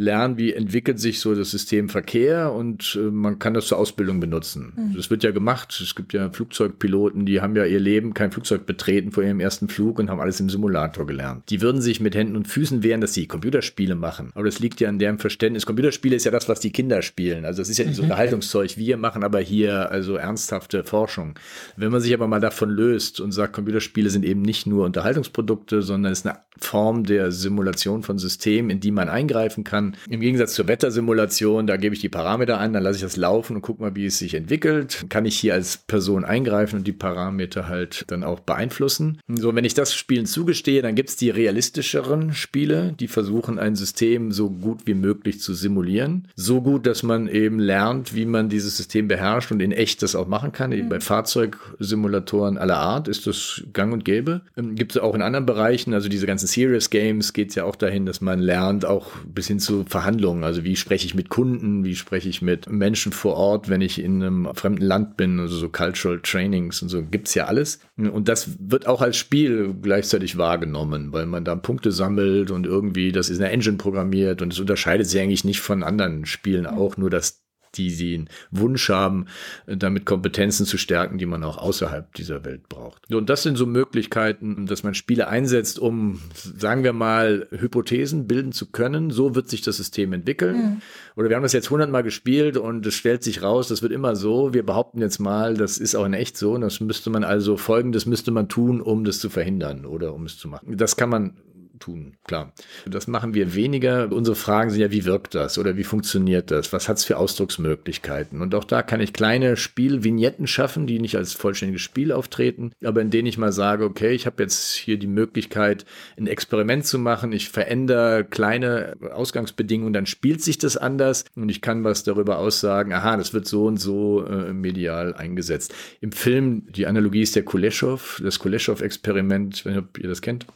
[0.00, 4.18] lernen, wie entwickelt sich so das System Verkehr und äh, man kann das zur Ausbildung
[4.18, 4.72] benutzen.
[4.74, 4.96] Mhm.
[4.96, 5.78] Das wird ja gemacht.
[5.82, 9.68] Es gibt ja Flugzeugpiloten, die haben ja ihr Leben kein Flugzeug betreten vor ihrem ersten
[9.68, 11.44] Flug und haben alles im Simulator gelernt.
[11.50, 14.30] Die würden sich mit Händen und Füßen wehren, dass sie Computerspiele machen.
[14.34, 15.66] Aber das liegt ja an deren Verständnis.
[15.66, 17.44] Computerspiele ist ja das, was die Kinder spielen.
[17.44, 18.02] Also das ist ja nicht so.
[18.10, 18.78] Unterhaltungszeug.
[18.78, 21.34] Wir machen aber hier also ernsthafte Forschung.
[21.76, 25.82] Wenn man sich aber mal davon löst und sagt, Computerspiele sind eben nicht nur Unterhaltungsprodukte,
[25.82, 30.12] sondern es ist eine Form der Simulation von Systemen, in die man eingreifen kann, kann.
[30.12, 33.56] Im Gegensatz zur Wettersimulation, da gebe ich die Parameter ein, dann lasse ich das laufen
[33.56, 35.06] und gucke mal, wie es sich entwickelt.
[35.08, 39.18] Kann ich hier als Person eingreifen und die Parameter halt dann auch beeinflussen.
[39.28, 43.76] So, wenn ich das Spielen zugestehe, dann gibt es die realistischeren Spiele, die versuchen, ein
[43.76, 46.28] System so gut wie möglich zu simulieren.
[46.36, 50.14] So gut, dass man eben lernt, wie man dieses System beherrscht und in echt das
[50.14, 50.70] auch machen kann.
[50.70, 50.88] Mhm.
[50.88, 54.42] Bei Fahrzeugsimulatoren aller Art ist das gang und gäbe.
[54.56, 57.64] Ähm, gibt es auch in anderen Bereichen, also diese ganzen Serious Games geht es ja
[57.64, 60.44] auch dahin, dass man lernt, auch bis hin zu Verhandlungen.
[60.44, 64.02] Also wie spreche ich mit Kunden, wie spreche ich mit Menschen vor Ort, wenn ich
[64.02, 67.80] in einem fremden Land bin, also so Cultural Trainings und so gibt's ja alles.
[67.96, 73.12] Und das wird auch als Spiel gleichzeitig wahrgenommen, weil man da Punkte sammelt und irgendwie,
[73.12, 76.96] das ist eine Engine programmiert und es unterscheidet sich eigentlich nicht von anderen Spielen auch,
[76.96, 77.42] nur dass
[77.74, 79.26] die sie einen Wunsch haben,
[79.66, 83.12] äh, damit Kompetenzen zu stärken, die man auch außerhalb dieser Welt braucht.
[83.14, 88.52] Und das sind so Möglichkeiten, dass man Spiele einsetzt, um, sagen wir mal, Hypothesen bilden
[88.52, 89.10] zu können.
[89.10, 90.56] So wird sich das System entwickeln.
[90.56, 90.82] Mhm.
[91.16, 94.16] Oder wir haben das jetzt hundertmal gespielt und es stellt sich raus, das wird immer
[94.16, 94.54] so.
[94.54, 96.52] Wir behaupten jetzt mal, das ist auch in echt so.
[96.52, 100.26] Und das müsste man also, folgendes müsste man tun, um das zu verhindern oder um
[100.26, 100.76] es zu machen.
[100.76, 101.34] Das kann man
[101.80, 102.52] tun, klar.
[102.86, 104.12] Das machen wir weniger.
[104.12, 106.72] Unsere Fragen sind ja, wie wirkt das oder wie funktioniert das?
[106.72, 108.40] Was hat es für Ausdrucksmöglichkeiten?
[108.40, 113.00] Und auch da kann ich kleine Spielvignetten schaffen, die nicht als vollständiges Spiel auftreten, aber
[113.00, 115.84] in denen ich mal sage, okay, ich habe jetzt hier die Möglichkeit,
[116.16, 117.32] ein Experiment zu machen.
[117.32, 122.92] Ich verändere kleine Ausgangsbedingungen, dann spielt sich das anders und ich kann was darüber aussagen,
[122.92, 125.74] aha, das wird so und so äh, medial eingesetzt.
[126.00, 130.46] Im Film, die Analogie ist der Kuleshov, das Kuleshov-Experiment, wenn ihr das kennt.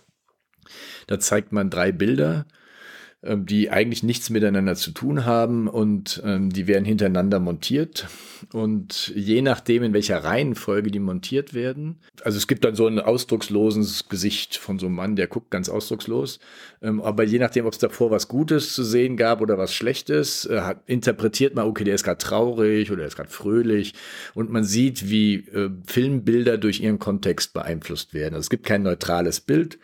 [1.07, 2.47] Da zeigt man drei Bilder
[3.25, 8.07] ähm, die eigentlich nichts miteinander zu tun haben und ähm, die werden hintereinander montiert.
[8.53, 12.99] Und je nachdem, in welcher Reihenfolge die montiert werden, also es gibt dann so ein
[12.99, 16.39] ausdrucksloses Gesicht von so einem Mann, der guckt ganz ausdruckslos.
[16.83, 20.45] Ähm, aber je nachdem, ob es davor was Gutes zu sehen gab oder was Schlechtes,
[20.45, 23.95] äh, interpretiert man, okay, der ist gerade traurig oder der ist gerade fröhlich.
[24.35, 28.35] Und man sieht, wie äh, Filmbilder durch ihren Kontext beeinflusst werden.
[28.35, 29.79] Also es gibt kein neutrales Bild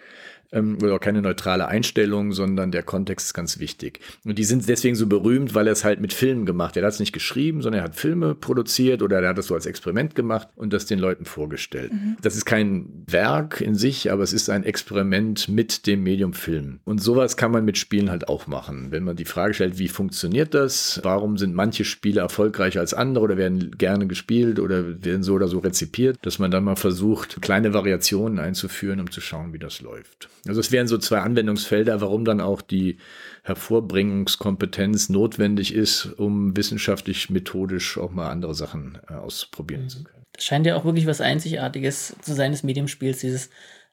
[0.53, 4.01] ähm, oder auch keine neutrale Einstellung, sondern der Kontext ist ganz wichtig.
[4.25, 6.83] Und die sind deswegen so berühmt, weil er es halt mit Filmen gemacht hat.
[6.83, 9.55] Er hat es nicht geschrieben, sondern er hat Filme produziert oder er hat es so
[9.55, 11.93] als Experiment gemacht und das den Leuten vorgestellt.
[11.93, 12.17] Mhm.
[12.23, 16.81] Das ist kein Werk in sich, aber es ist ein Experiment mit dem Medium Film.
[16.85, 18.89] Und sowas kann man mit Spielen halt auch machen.
[18.91, 21.01] Wenn man die Frage stellt, wie funktioniert das?
[21.03, 25.49] Warum sind manche Spiele erfolgreicher als andere oder werden gerne gespielt oder werden so oder
[25.49, 29.81] so rezipiert, dass man dann mal versucht, kleine Variationen einzuführen, um zu schauen, wie das
[29.81, 30.29] läuft.
[30.47, 32.99] Also es wären so zwei Anwendungsfelder, warum dann auch die
[33.45, 40.25] Hervorbringungskompetenz notwendig ist, um wissenschaftlich, methodisch auch mal andere Sachen äh, ausprobieren zu können.
[40.33, 43.51] Das scheint ja auch wirklich was Einzigartiges zu sein des Mediumspiels, dieses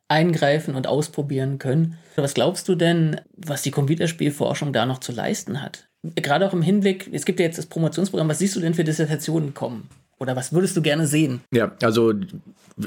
[0.07, 1.97] Eingreifen und ausprobieren können.
[2.15, 5.89] Was glaubst du denn, was die Computerspielforschung da noch zu leisten hat?
[6.15, 8.85] Gerade auch im Hinblick, es gibt ja jetzt das Promotionsprogramm, was siehst du denn für
[8.85, 9.89] Dissertationen kommen?
[10.19, 11.41] Oder was würdest du gerne sehen?
[11.51, 12.13] Ja, also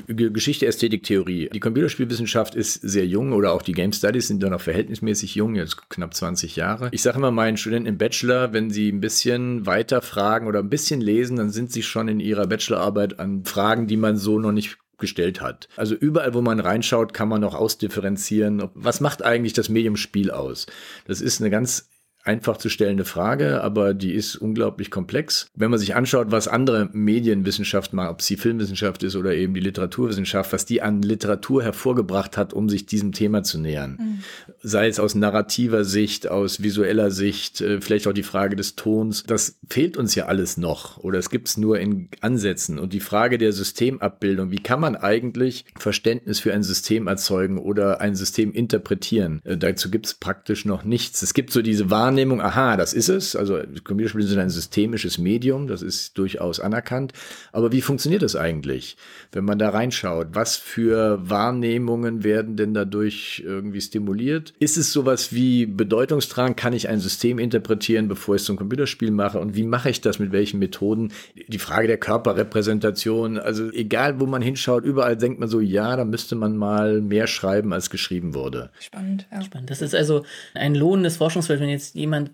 [0.07, 1.49] Geschichte, Ästhetik, Theorie.
[1.53, 5.55] Die Computerspielwissenschaft ist sehr jung oder auch die Game Studies sind dann noch verhältnismäßig jung,
[5.55, 6.89] jetzt knapp 20 Jahre.
[6.93, 10.70] Ich sage immer meinen Studenten im Bachelor, wenn sie ein bisschen weiter fragen oder ein
[10.70, 14.53] bisschen lesen, dann sind sie schon in ihrer Bachelorarbeit an Fragen, die man so noch
[14.53, 15.68] nicht gestellt hat.
[15.76, 18.68] Also überall, wo man reinschaut, kann man noch ausdifferenzieren.
[18.74, 20.66] Was macht eigentlich das Medium Spiel aus?
[21.07, 21.89] Das ist eine ganz
[22.24, 25.50] einfach zu stellende Frage, aber die ist unglaublich komplex.
[25.54, 29.60] Wenn man sich anschaut, was andere Medienwissenschaft mal, ob sie Filmwissenschaft ist oder eben die
[29.60, 33.98] Literaturwissenschaft, was die an Literatur hervorgebracht hat, um sich diesem Thema zu nähern.
[33.98, 34.18] Mhm.
[34.62, 39.24] Sei es aus narrativer Sicht, aus visueller Sicht, äh, vielleicht auch die Frage des Tons.
[39.26, 42.78] Das fehlt uns ja alles noch oder es gibt es nur in Ansätzen.
[42.78, 48.00] Und die Frage der Systemabbildung, wie kann man eigentlich Verständnis für ein System erzeugen oder
[48.00, 49.40] ein System interpretieren?
[49.44, 51.22] Äh, dazu gibt es praktisch noch nichts.
[51.22, 53.36] Es gibt so diese Wahrnehmung, Wahrnehmung, aha, das ist es.
[53.36, 57.12] Also Computerspiele sind ein systemisches Medium, das ist durchaus anerkannt.
[57.52, 58.96] Aber wie funktioniert das eigentlich,
[59.30, 60.28] wenn man da reinschaut?
[60.32, 64.54] Was für Wahrnehmungen werden denn dadurch irgendwie stimuliert?
[64.58, 66.56] Ist es sowas wie Bedeutungstrang?
[66.56, 69.38] Kann ich ein System interpretieren, bevor ich es zum Computerspiel mache?
[69.38, 70.18] Und wie mache ich das?
[70.18, 71.12] Mit welchen Methoden?
[71.46, 76.04] Die Frage der Körperrepräsentation, also egal, wo man hinschaut, überall denkt man so, ja, da
[76.04, 78.70] müsste man mal mehr schreiben, als geschrieben wurde.
[78.80, 79.42] Spannend, ja.
[79.42, 79.70] Spannend.
[79.70, 82.32] Das ist also ein lohnendes Forschungsfeld, wenn jetzt jemand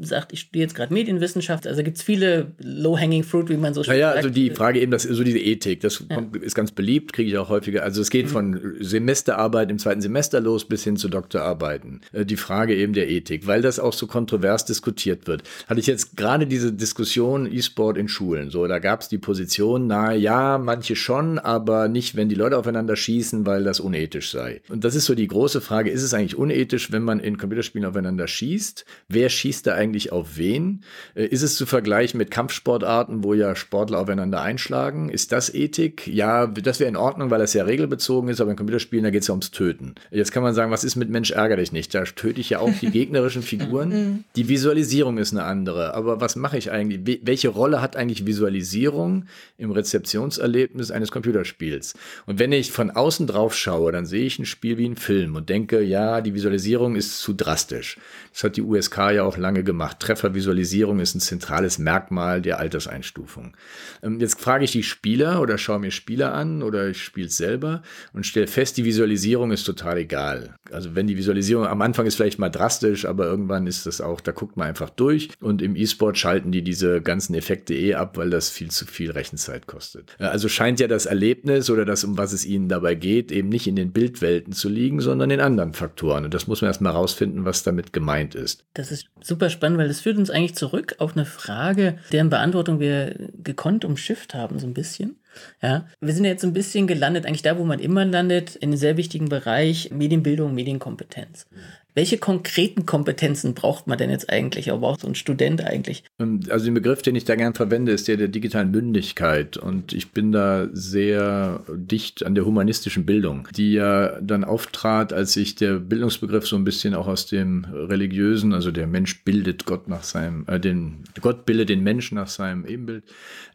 [0.00, 3.82] sagt, ich studiere jetzt gerade Medienwissenschaft, also gibt es viele low-hanging fruit, wie man so
[3.82, 4.18] schön naja, sagt.
[4.18, 6.14] also die Frage eben, das ist so diese Ethik, das ja.
[6.14, 7.82] kommt, ist ganz beliebt, kriege ich auch häufiger.
[7.82, 8.30] Also es geht mhm.
[8.30, 12.00] von Semesterarbeit im zweiten Semester los bis hin zu Doktorarbeiten.
[12.12, 15.42] Äh, die Frage eben der Ethik, weil das auch so kontrovers diskutiert wird.
[15.66, 18.50] Hatte ich jetzt gerade diese Diskussion E-Sport in Schulen.
[18.50, 22.56] So, da gab es die Position, na ja, manche schon, aber nicht, wenn die Leute
[22.56, 24.60] aufeinander schießen, weil das unethisch sei.
[24.68, 27.88] Und das ist so die große Frage, ist es eigentlich unethisch, wenn man in Computerspielen
[27.88, 28.84] aufeinander schießt?
[29.08, 30.82] Wer schießt da eigentlich auf wen?
[31.14, 35.08] Äh, ist es zu vergleichen mit Kampfsportarten, wo ja Sportler aufeinander einschlagen?
[35.08, 36.06] Ist das Ethik?
[36.06, 39.22] Ja, das wäre in Ordnung, weil das ja regelbezogen ist, aber in Computerspielen, da geht
[39.22, 39.94] es ja ums Töten.
[40.10, 41.94] Jetzt kann man sagen, was ist mit Mensch ärger dich nicht?
[41.94, 43.88] Da töte ich ja auch die gegnerischen Figuren.
[43.88, 44.24] Mhm.
[44.36, 45.94] Die Visualisierung ist eine andere.
[45.94, 47.20] Aber was mache ich eigentlich?
[47.22, 49.24] Welche Rolle hat eigentlich Visualisierung
[49.56, 51.94] im Rezeptionserlebnis eines Computerspiels?
[52.26, 55.36] Und wenn ich von außen drauf schaue, dann sehe ich ein Spiel wie ein Film
[55.36, 57.98] und denke, ja, die Visualisierung ist zu drastisch.
[58.38, 59.98] Das hat die USK ja auch lange gemacht.
[59.98, 63.56] Treffervisualisierung ist ein zentrales Merkmal der Alterseinstufung.
[64.00, 67.36] Ähm, jetzt frage ich die Spieler oder schaue mir Spieler an oder ich spiele es
[67.36, 67.82] selber
[68.12, 70.54] und stelle fest, die Visualisierung ist total egal.
[70.70, 74.20] Also wenn die Visualisierung am Anfang ist vielleicht mal drastisch, aber irgendwann ist das auch,
[74.20, 78.18] da guckt man einfach durch und im E-Sport schalten die diese ganzen Effekte eh ab,
[78.18, 80.14] weil das viel zu viel Rechenzeit kostet.
[80.20, 83.48] Äh, also scheint ja das Erlebnis oder das, um was es ihnen dabei geht, eben
[83.48, 86.24] nicht in den Bildwelten zu liegen, sondern in anderen Faktoren.
[86.24, 88.64] Und das muss man erstmal rausfinden, was damit gemeint ist.
[88.74, 92.80] Das ist super spannend, weil das führt uns eigentlich zurück auf eine Frage, deren Beantwortung
[92.80, 95.16] wir gekonnt umschifft haben, so ein bisschen.
[95.62, 98.78] Ja, wir sind jetzt ein bisschen gelandet, eigentlich da, wo man immer landet, in einem
[98.78, 101.46] sehr wichtigen Bereich Medienbildung, Medienkompetenz.
[101.94, 106.04] Welche konkreten Kompetenzen braucht man denn jetzt eigentlich, aber braucht so ein Student eigentlich?
[106.20, 109.56] Ähm, also den Begriff, den ich da gern verwende, ist der der digitalen Mündigkeit.
[109.56, 115.32] Und ich bin da sehr dicht an der humanistischen Bildung, die ja dann auftrat, als
[115.32, 119.88] sich der Bildungsbegriff so ein bisschen auch aus dem religiösen, also der Mensch bildet Gott
[119.88, 123.04] nach seinem, äh, den Gott bildet den Menschen nach seinem Ebenbild,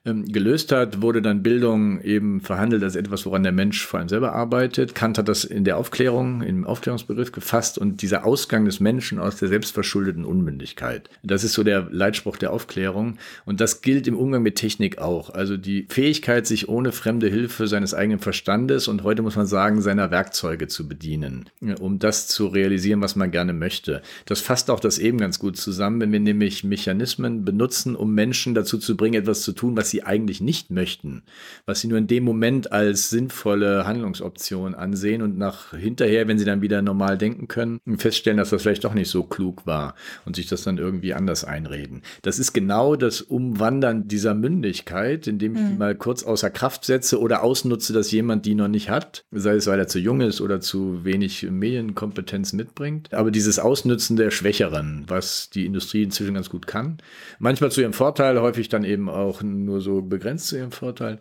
[0.05, 4.09] ähm, gelöst hat, wurde dann Bildung eben verhandelt als etwas, woran der Mensch vor allem
[4.09, 4.95] selber arbeitet.
[4.95, 9.37] Kant hat das in der Aufklärung, im Aufklärungsbegriff gefasst und dieser Ausgang des Menschen aus
[9.37, 11.09] der selbstverschuldeten Unmündigkeit.
[11.23, 13.17] Das ist so der Leitspruch der Aufklärung.
[13.45, 15.29] Und das gilt im Umgang mit Technik auch.
[15.29, 19.81] Also die Fähigkeit, sich ohne fremde Hilfe seines eigenen Verstandes und heute muss man sagen,
[19.81, 21.49] seiner Werkzeuge zu bedienen,
[21.79, 24.01] um das zu realisieren, was man gerne möchte.
[24.25, 28.53] Das fasst auch das eben ganz gut zusammen, wenn wir nämlich Mechanismen benutzen, um Menschen
[28.53, 31.23] dazu zu bringen, etwas zu tun, was sie eigentlich nicht möchten,
[31.65, 36.45] was sie nur in dem Moment als sinnvolle Handlungsoption ansehen und nach hinterher, wenn sie
[36.45, 39.95] dann wieder normal denken können, feststellen, dass das vielleicht doch nicht so klug war
[40.25, 42.01] und sich das dann irgendwie anders einreden.
[42.21, 45.69] Das ist genau das Umwandern dieser Mündigkeit, indem ich mhm.
[45.69, 49.55] die mal kurz außer Kraft setze oder ausnutze, dass jemand die noch nicht hat, sei
[49.55, 53.13] es weil er zu jung ist oder zu wenig Medienkompetenz mitbringt.
[53.13, 56.97] Aber dieses Ausnützen der Schwächeren, was die Industrie inzwischen ganz gut kann,
[57.39, 61.19] manchmal zu ihrem Vorteil, häufig dann eben auch nur so begrenzt zu ihrem Vorteil,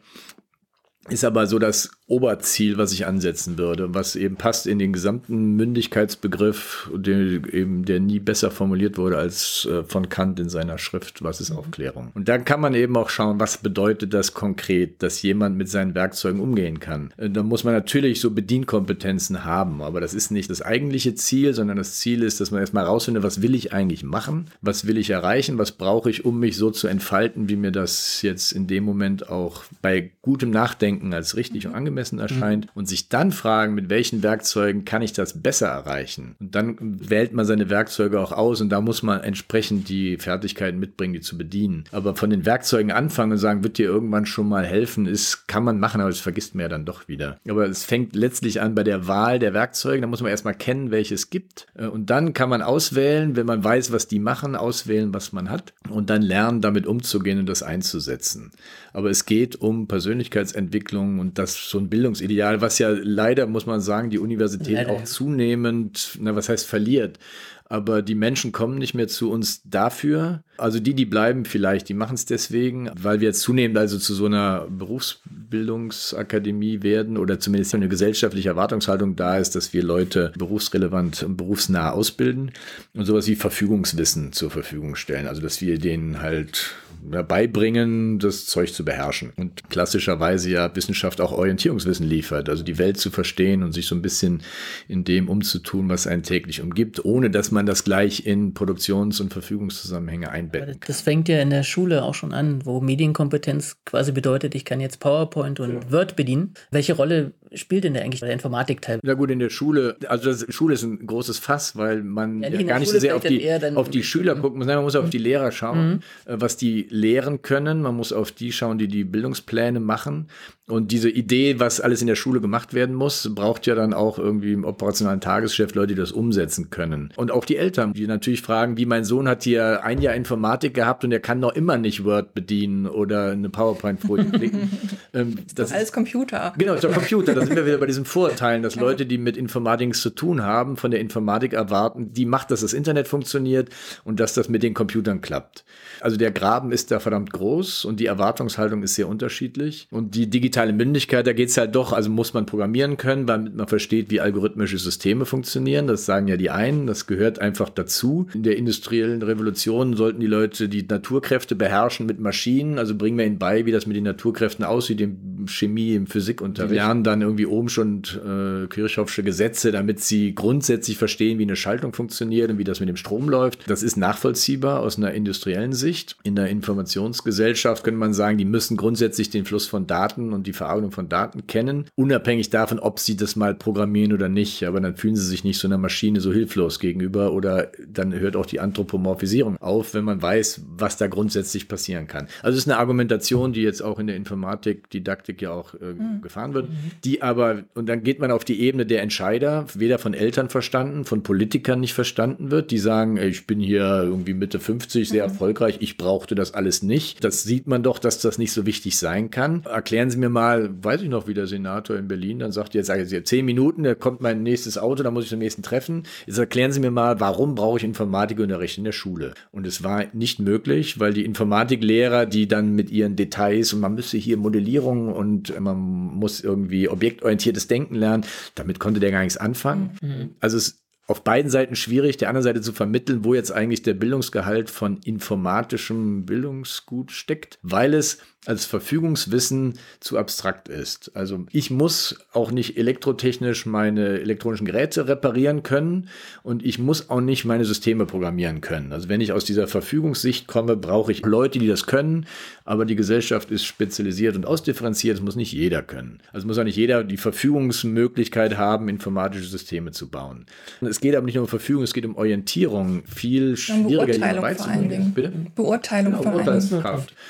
[1.08, 5.56] ist aber so das Oberziel, was ich ansetzen würde, was eben passt in den gesamten
[5.56, 7.16] Mündigkeitsbegriff, der
[7.52, 11.50] eben der nie besser formuliert wurde als äh, von Kant in seiner Schrift Was ist
[11.50, 11.56] mhm.
[11.56, 12.12] Aufklärung?
[12.14, 15.94] Und dann kann man eben auch schauen, was bedeutet das konkret, dass jemand mit seinen
[15.94, 17.12] Werkzeugen umgehen kann.
[17.16, 21.54] Äh, da muss man natürlich so Bedienkompetenzen haben, aber das ist nicht das eigentliche Ziel,
[21.54, 24.46] sondern das Ziel ist, dass man erstmal rausfindet, was will ich eigentlich machen?
[24.60, 25.58] Was will ich erreichen?
[25.58, 29.28] Was brauche ich, um mich so zu entfalten, wie mir das jetzt in dem Moment
[29.28, 32.70] auch bei gutem Nachdenken als richtig und angemessen angemessen erscheint mhm.
[32.74, 36.36] und sich dann fragen, mit welchen Werkzeugen kann ich das besser erreichen.
[36.40, 40.78] Und dann wählt man seine Werkzeuge auch aus und da muss man entsprechend die Fertigkeiten
[40.78, 41.84] mitbringen, die zu bedienen.
[41.92, 45.64] Aber von den Werkzeugen anfangen und sagen, wird dir irgendwann schon mal helfen, ist, kann
[45.64, 47.38] man machen, aber das vergisst man ja dann doch wieder.
[47.48, 50.00] Aber es fängt letztlich an bei der Wahl der Werkzeuge.
[50.00, 51.66] Da muss man erstmal kennen, welche es gibt.
[51.74, 55.50] Äh, und dann kann man auswählen, wenn man weiß, was die machen, auswählen, was man
[55.50, 58.52] hat und dann lernen, damit umzugehen und das einzusetzen.
[58.92, 60.81] Aber es geht um Persönlichkeitsentwicklung
[61.20, 65.04] und das so ein Bildungsideal, was ja leider, muss man sagen, die Universität leider, auch
[65.04, 67.18] zunehmend, na, was heißt verliert.
[67.66, 70.42] Aber die Menschen kommen nicht mehr zu uns dafür.
[70.62, 74.14] Also die, die bleiben vielleicht, die machen es deswegen, weil wir jetzt zunehmend also zu
[74.14, 81.24] so einer Berufsbildungsakademie werden oder zumindest eine gesellschaftliche Erwartungshaltung da ist, dass wir Leute berufsrelevant
[81.24, 82.52] und berufsnah ausbilden
[82.94, 85.26] und sowas wie Verfügungswissen zur Verfügung stellen.
[85.26, 89.32] Also dass wir denen halt beibringen, das Zeug zu beherrschen.
[89.36, 93.94] Und klassischerweise ja Wissenschaft auch Orientierungswissen liefert, also die Welt zu verstehen und sich so
[93.94, 94.42] ein bisschen
[94.88, 99.32] in dem umzutun, was einen täglich umgibt, ohne dass man das gleich in Produktions- und
[99.32, 100.86] Verfügungszusammenhänge einbetten kann.
[100.86, 104.80] Das fängt ja in der Schule auch schon an, wo Medienkompetenz quasi bedeutet, ich kann
[104.80, 105.92] jetzt PowerPoint und ja.
[105.92, 106.54] Word bedienen.
[106.70, 109.00] Welche Rolle spielt denn da eigentlich der Informatikteil?
[109.02, 112.48] Na gut, in der Schule, also das, Schule ist ein großes Fass, weil man ja,
[112.48, 115.10] ja gar nicht so sehr auf die, auf die Schüler gucken muss, man muss auf
[115.10, 116.00] die Lehrer schauen, mhm.
[116.24, 117.82] Äh, was die lehren können.
[117.82, 120.28] Man muss auf die schauen, die die Bildungspläne machen.
[120.68, 124.18] Und diese Idee, was alles in der Schule gemacht werden muss, braucht ja dann auch
[124.18, 127.12] irgendwie im operationalen Tagesgeschäft Leute, die das umsetzen können.
[127.16, 130.72] Und auch die Eltern, die natürlich fragen, wie mein Sohn hat hier ein Jahr Informatik
[130.72, 134.70] gehabt und er kann noch immer nicht Word bedienen oder eine PowerPoint-Folie klicken.
[135.12, 136.54] ähm, das, das ist alles Computer.
[136.56, 137.34] Genau, ist Computer.
[137.42, 140.76] Da sind wir wieder bei diesen Vorurteilen, dass Leute, die mit Informatik zu tun haben,
[140.76, 143.70] von der Informatik erwarten, die macht, dass das Internet funktioniert
[144.04, 145.64] und dass das mit den Computern klappt.
[146.02, 149.86] Also der Graben ist da verdammt groß und die Erwartungshaltung ist sehr unterschiedlich.
[149.90, 153.54] Und die digitale Mündigkeit, da geht es halt doch, also muss man programmieren können, damit
[153.54, 155.86] man versteht, wie algorithmische Systeme funktionieren.
[155.86, 158.26] Das sagen ja die einen, das gehört einfach dazu.
[158.34, 162.78] In der industriellen Revolution sollten die Leute die Naturkräfte beherrschen mit Maschinen.
[162.78, 166.72] Also bringen wir ihnen bei, wie das mit den Naturkräften aussieht, im Chemie, im Physikunterricht.
[166.72, 171.56] Die lernen dann irgendwie Ohmsche und äh, Kirchhoffsche Gesetze, damit sie grundsätzlich verstehen, wie eine
[171.56, 173.70] Schaltung funktioniert und wie das mit dem Strom läuft.
[173.70, 175.91] Das ist nachvollziehbar aus einer industriellen Sicht.
[176.22, 180.52] In der Informationsgesellschaft könnte man sagen, die müssen grundsätzlich den Fluss von Daten und die
[180.52, 184.64] Verarbeitung von Daten kennen, unabhängig davon, ob sie das mal programmieren oder nicht.
[184.64, 188.36] Aber dann fühlen sie sich nicht so einer Maschine so hilflos gegenüber oder dann hört
[188.36, 192.28] auch die Anthropomorphisierung auf, wenn man weiß, was da grundsätzlich passieren kann.
[192.42, 195.92] Also es ist eine Argumentation, die jetzt auch in der Informatik, Didaktik ja auch äh,
[195.92, 196.22] mhm.
[196.22, 196.68] gefahren wird,
[197.04, 201.04] die aber, und dann geht man auf die Ebene der Entscheider, weder von Eltern verstanden,
[201.04, 205.32] von Politikern nicht verstanden wird, die sagen, ich bin hier irgendwie Mitte 50, sehr mhm.
[205.32, 207.24] erfolgreich, ich brauchte das alles nicht.
[207.24, 209.64] Das sieht man doch, dass das nicht so wichtig sein kann.
[209.64, 212.86] Erklären Sie mir mal, weiß ich noch, wie der Senator in Berlin dann sagt, jetzt
[212.86, 216.04] sage ich zehn Minuten, da kommt mein nächstes Auto, da muss ich zum nächsten treffen.
[216.26, 219.34] Jetzt erklären Sie mir mal, warum brauche ich Informatikunterricht in der Schule?
[219.50, 223.96] Und es war nicht möglich, weil die Informatiklehrer, die dann mit ihren Details und man
[223.96, 228.24] müsse hier Modellierung und man muss irgendwie objektorientiertes Denken lernen,
[228.54, 229.98] damit konnte der gar nichts anfangen.
[230.00, 230.30] Mhm.
[230.38, 230.81] Also es
[231.12, 234.98] auf beiden Seiten schwierig, der anderen Seite zu vermitteln, wo jetzt eigentlich der Bildungsgehalt von
[235.04, 241.12] informatischem Bildungsgut steckt, weil es als Verfügungswissen zu abstrakt ist.
[241.14, 246.08] Also ich muss auch nicht elektrotechnisch meine elektronischen Geräte reparieren können
[246.42, 248.92] und ich muss auch nicht meine Systeme programmieren können.
[248.92, 252.26] Also wenn ich aus dieser Verfügungssicht komme, brauche ich Leute, die das können,
[252.64, 256.18] aber die Gesellschaft ist spezialisiert und ausdifferenziert, das muss nicht jeder können.
[256.32, 260.46] Also muss auch nicht jeder die Verfügungsmöglichkeit haben, informatische Systeme zu bauen.
[260.80, 263.04] Es geht aber nicht nur um Verfügung, es geht um Orientierung.
[263.06, 265.12] Viel schwieriger, Beurteilung vor allen Dingen.
[265.14, 265.32] Bitte?
[265.54, 266.82] Beurteilung genau, vor allen Dingen.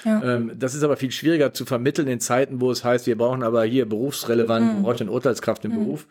[0.04, 0.36] Ja.
[0.36, 3.42] Ähm, das ist aber viel schwieriger zu vermitteln in Zeiten, wo es heißt, wir brauchen
[3.42, 4.82] aber hier berufsrelevant, mhm.
[4.84, 5.84] braucht eine Urteilskraft im mhm.
[5.84, 6.06] Beruf.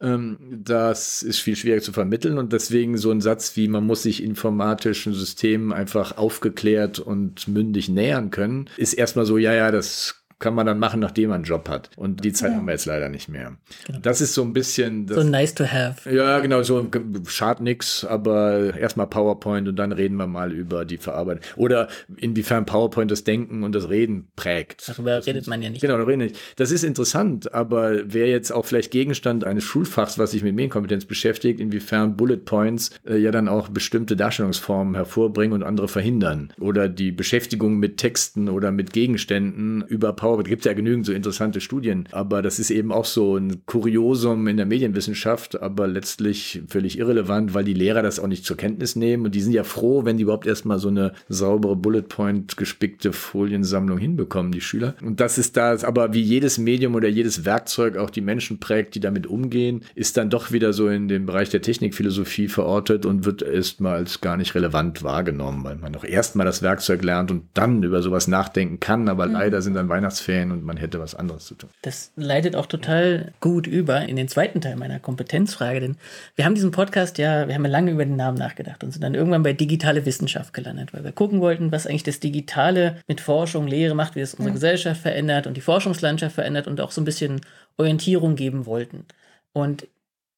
[0.00, 4.02] Ähm, das ist viel schwieriger zu vermitteln und deswegen so ein Satz wie, man muss
[4.02, 10.19] sich informatischen Systemen einfach aufgeklärt und mündig nähern können, ist erstmal so, ja, ja, das
[10.40, 11.90] kann man dann machen, nachdem man einen Job hat.
[11.96, 12.56] Und die Zeit ja.
[12.56, 13.56] haben wir jetzt leider nicht mehr.
[13.86, 13.98] Genau.
[14.00, 15.06] Das ist so ein bisschen.
[15.06, 16.10] Das, so nice to have.
[16.10, 16.86] Ja, genau, so
[17.26, 21.42] schad nix, aber erstmal PowerPoint und dann reden wir mal über die Verarbeitung.
[21.56, 24.88] Oder inwiefern PowerPoint das Denken und das Reden prägt.
[24.88, 25.82] Darüber das redet man ja nicht.
[25.82, 26.38] Genau, darüber reden nicht.
[26.56, 31.04] Das ist interessant, aber wäre jetzt auch vielleicht Gegenstand eines Schulfachs, was sich mit Medienkompetenz
[31.04, 36.50] beschäftigt, inwiefern Bullet Points äh, ja dann auch bestimmte Darstellungsformen hervorbringen und andere verhindern.
[36.58, 41.12] Oder die Beschäftigung mit Texten oder mit Gegenständen über PowerPoint Power, gibt ja genügend so
[41.12, 46.62] interessante Studien, aber das ist eben auch so ein Kuriosum in der Medienwissenschaft, aber letztlich
[46.68, 49.64] völlig irrelevant, weil die Lehrer das auch nicht zur Kenntnis nehmen und die sind ja
[49.64, 54.94] froh, wenn die überhaupt erstmal so eine saubere Bullet Point gespickte Foliensammlung hinbekommen, die Schüler.
[55.02, 58.94] Und das ist das, aber wie jedes Medium oder jedes Werkzeug auch die Menschen prägt,
[58.94, 63.24] die damit umgehen, ist dann doch wieder so in dem Bereich der Technikphilosophie verortet und
[63.24, 67.44] wird erstmal als gar nicht relevant wahrgenommen, weil man doch erstmal das Werkzeug lernt und
[67.54, 69.32] dann über sowas nachdenken kann, aber mhm.
[69.32, 71.70] leider sind dann Weihnachts Weihnachtsferien und man hätte was anderes zu tun.
[71.82, 75.96] Das leitet auch total gut über in den zweiten Teil meiner Kompetenzfrage, denn
[76.36, 79.02] wir haben diesen Podcast ja, wir haben ja lange über den Namen nachgedacht und sind
[79.02, 83.20] dann irgendwann bei digitale Wissenschaft gelandet, weil wir gucken wollten, was eigentlich das Digitale mit
[83.20, 84.54] Forschung, Lehre macht, wie es unsere ja.
[84.54, 87.40] Gesellschaft verändert und die Forschungslandschaft verändert und auch so ein bisschen
[87.76, 89.06] Orientierung geben wollten.
[89.52, 89.86] Und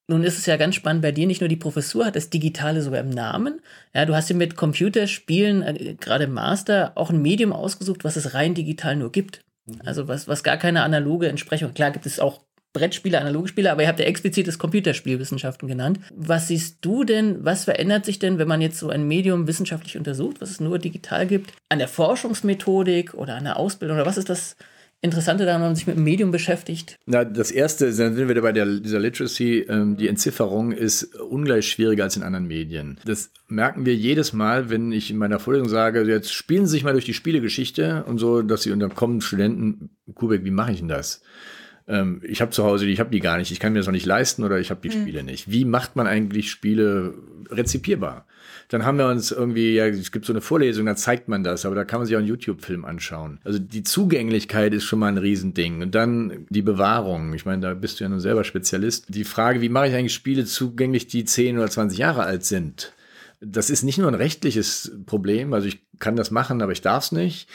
[0.09, 2.83] nun ist es ja ganz spannend, bei dir nicht nur die Professur hat das Digitale
[2.83, 3.61] sogar im Namen.
[3.95, 8.17] Ja, du hast dir mit Computerspielen, äh, gerade im Master, auch ein Medium ausgesucht, was
[8.17, 9.45] es rein digital nur gibt.
[9.67, 9.81] Mhm.
[9.85, 11.75] Also was, was gar keine analoge Entsprechung.
[11.75, 12.41] Klar gibt es auch
[12.73, 16.01] Brettspiele, analoge Spiele, aber ihr habt ja explizit das Computerspielwissenschaften genannt.
[16.15, 19.99] Was siehst du denn, was verändert sich denn, wenn man jetzt so ein Medium wissenschaftlich
[19.99, 24.17] untersucht, was es nur digital gibt, an der Forschungsmethodik oder an der Ausbildung oder was
[24.17, 24.57] ist das,
[25.05, 26.97] Interessante daran, wenn man sich mit dem Medium beschäftigt?
[27.07, 31.69] Na, das erste, dann sind wir bei der, dieser Literacy, ähm, die Entzifferung ist ungleich
[31.69, 33.01] schwieriger als in anderen Medien.
[33.05, 36.85] Das merken wir jedes Mal, wenn ich in meiner Vorlesung sage, jetzt spielen Sie sich
[36.85, 40.71] mal durch die Spielegeschichte und so, dass sie, und dann kommen Studenten, Kubek, wie mache
[40.71, 41.21] ich denn das?
[41.89, 43.87] Ähm, ich habe zu Hause, die, ich habe die gar nicht, ich kann mir das
[43.87, 45.03] noch nicht leisten oder ich habe die mhm.
[45.03, 45.51] Spiele nicht.
[45.51, 47.15] Wie macht man eigentlich Spiele
[47.51, 48.27] rezipierbar?
[48.73, 51.67] Dann haben wir uns irgendwie, ja, es gibt so eine Vorlesung, da zeigt man das,
[51.67, 53.39] aber da kann man sich auch einen YouTube-Film anschauen.
[53.45, 55.83] Also die Zugänglichkeit ist schon mal ein Riesending.
[55.83, 57.35] Und dann die Bewahrung.
[57.35, 59.15] Ich meine, da bist du ja nun selber Spezialist.
[59.15, 62.95] Die Frage, wie mache ich eigentlich Spiele zugänglich, die 10 oder 20 Jahre alt sind?
[63.45, 67.05] das ist nicht nur ein rechtliches Problem, also ich kann das machen, aber ich darf
[67.05, 67.49] es nicht,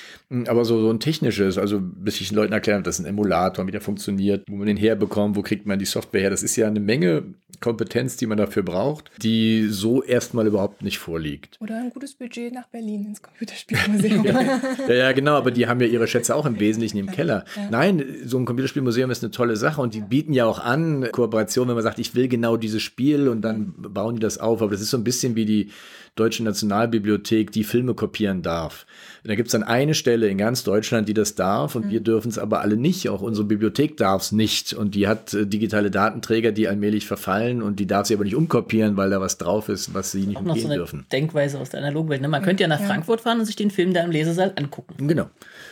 [0.47, 3.71] aber so, so ein technisches, also bis ich den Leuten erkläre, dass ein Emulator, wie
[3.71, 6.67] der funktioniert, wo man den herbekommt, wo kriegt man die Software her, das ist ja
[6.67, 7.23] eine Menge
[7.59, 11.57] Kompetenz, die man dafür braucht, die so erstmal überhaupt nicht vorliegt.
[11.59, 14.25] Oder ein gutes Budget nach Berlin ins Computerspielmuseum.
[14.87, 17.45] ja, ja, genau, aber die haben ja ihre Schätze auch im Wesentlichen im Keller.
[17.55, 17.69] Ja.
[17.69, 21.67] Nein, so ein Computerspielmuseum ist eine tolle Sache und die bieten ja auch an Kooperation,
[21.67, 24.71] wenn man sagt, ich will genau dieses Spiel und dann bauen die das auf, aber
[24.71, 25.71] das ist so ein bisschen wie die
[26.19, 28.85] Deutsche Nationalbibliothek die Filme kopieren darf.
[29.23, 31.89] Da gibt es dann eine Stelle in ganz Deutschland, die das darf und mhm.
[31.91, 33.09] wir dürfen es aber alle nicht.
[33.09, 37.61] Auch unsere Bibliothek darf es nicht und die hat äh, digitale Datenträger, die allmählich verfallen
[37.61, 40.39] und die darf sie aber nicht umkopieren, weil da was drauf ist, was sie nicht
[40.39, 41.05] umgehen so eine dürfen.
[41.11, 42.21] Denkweise aus der analogen Welt.
[42.21, 42.29] Ne?
[42.29, 42.85] Man könnte ja nach ja.
[42.85, 45.07] Frankfurt fahren und sich den Film da im Lesesaal angucken.
[45.07, 45.27] Genau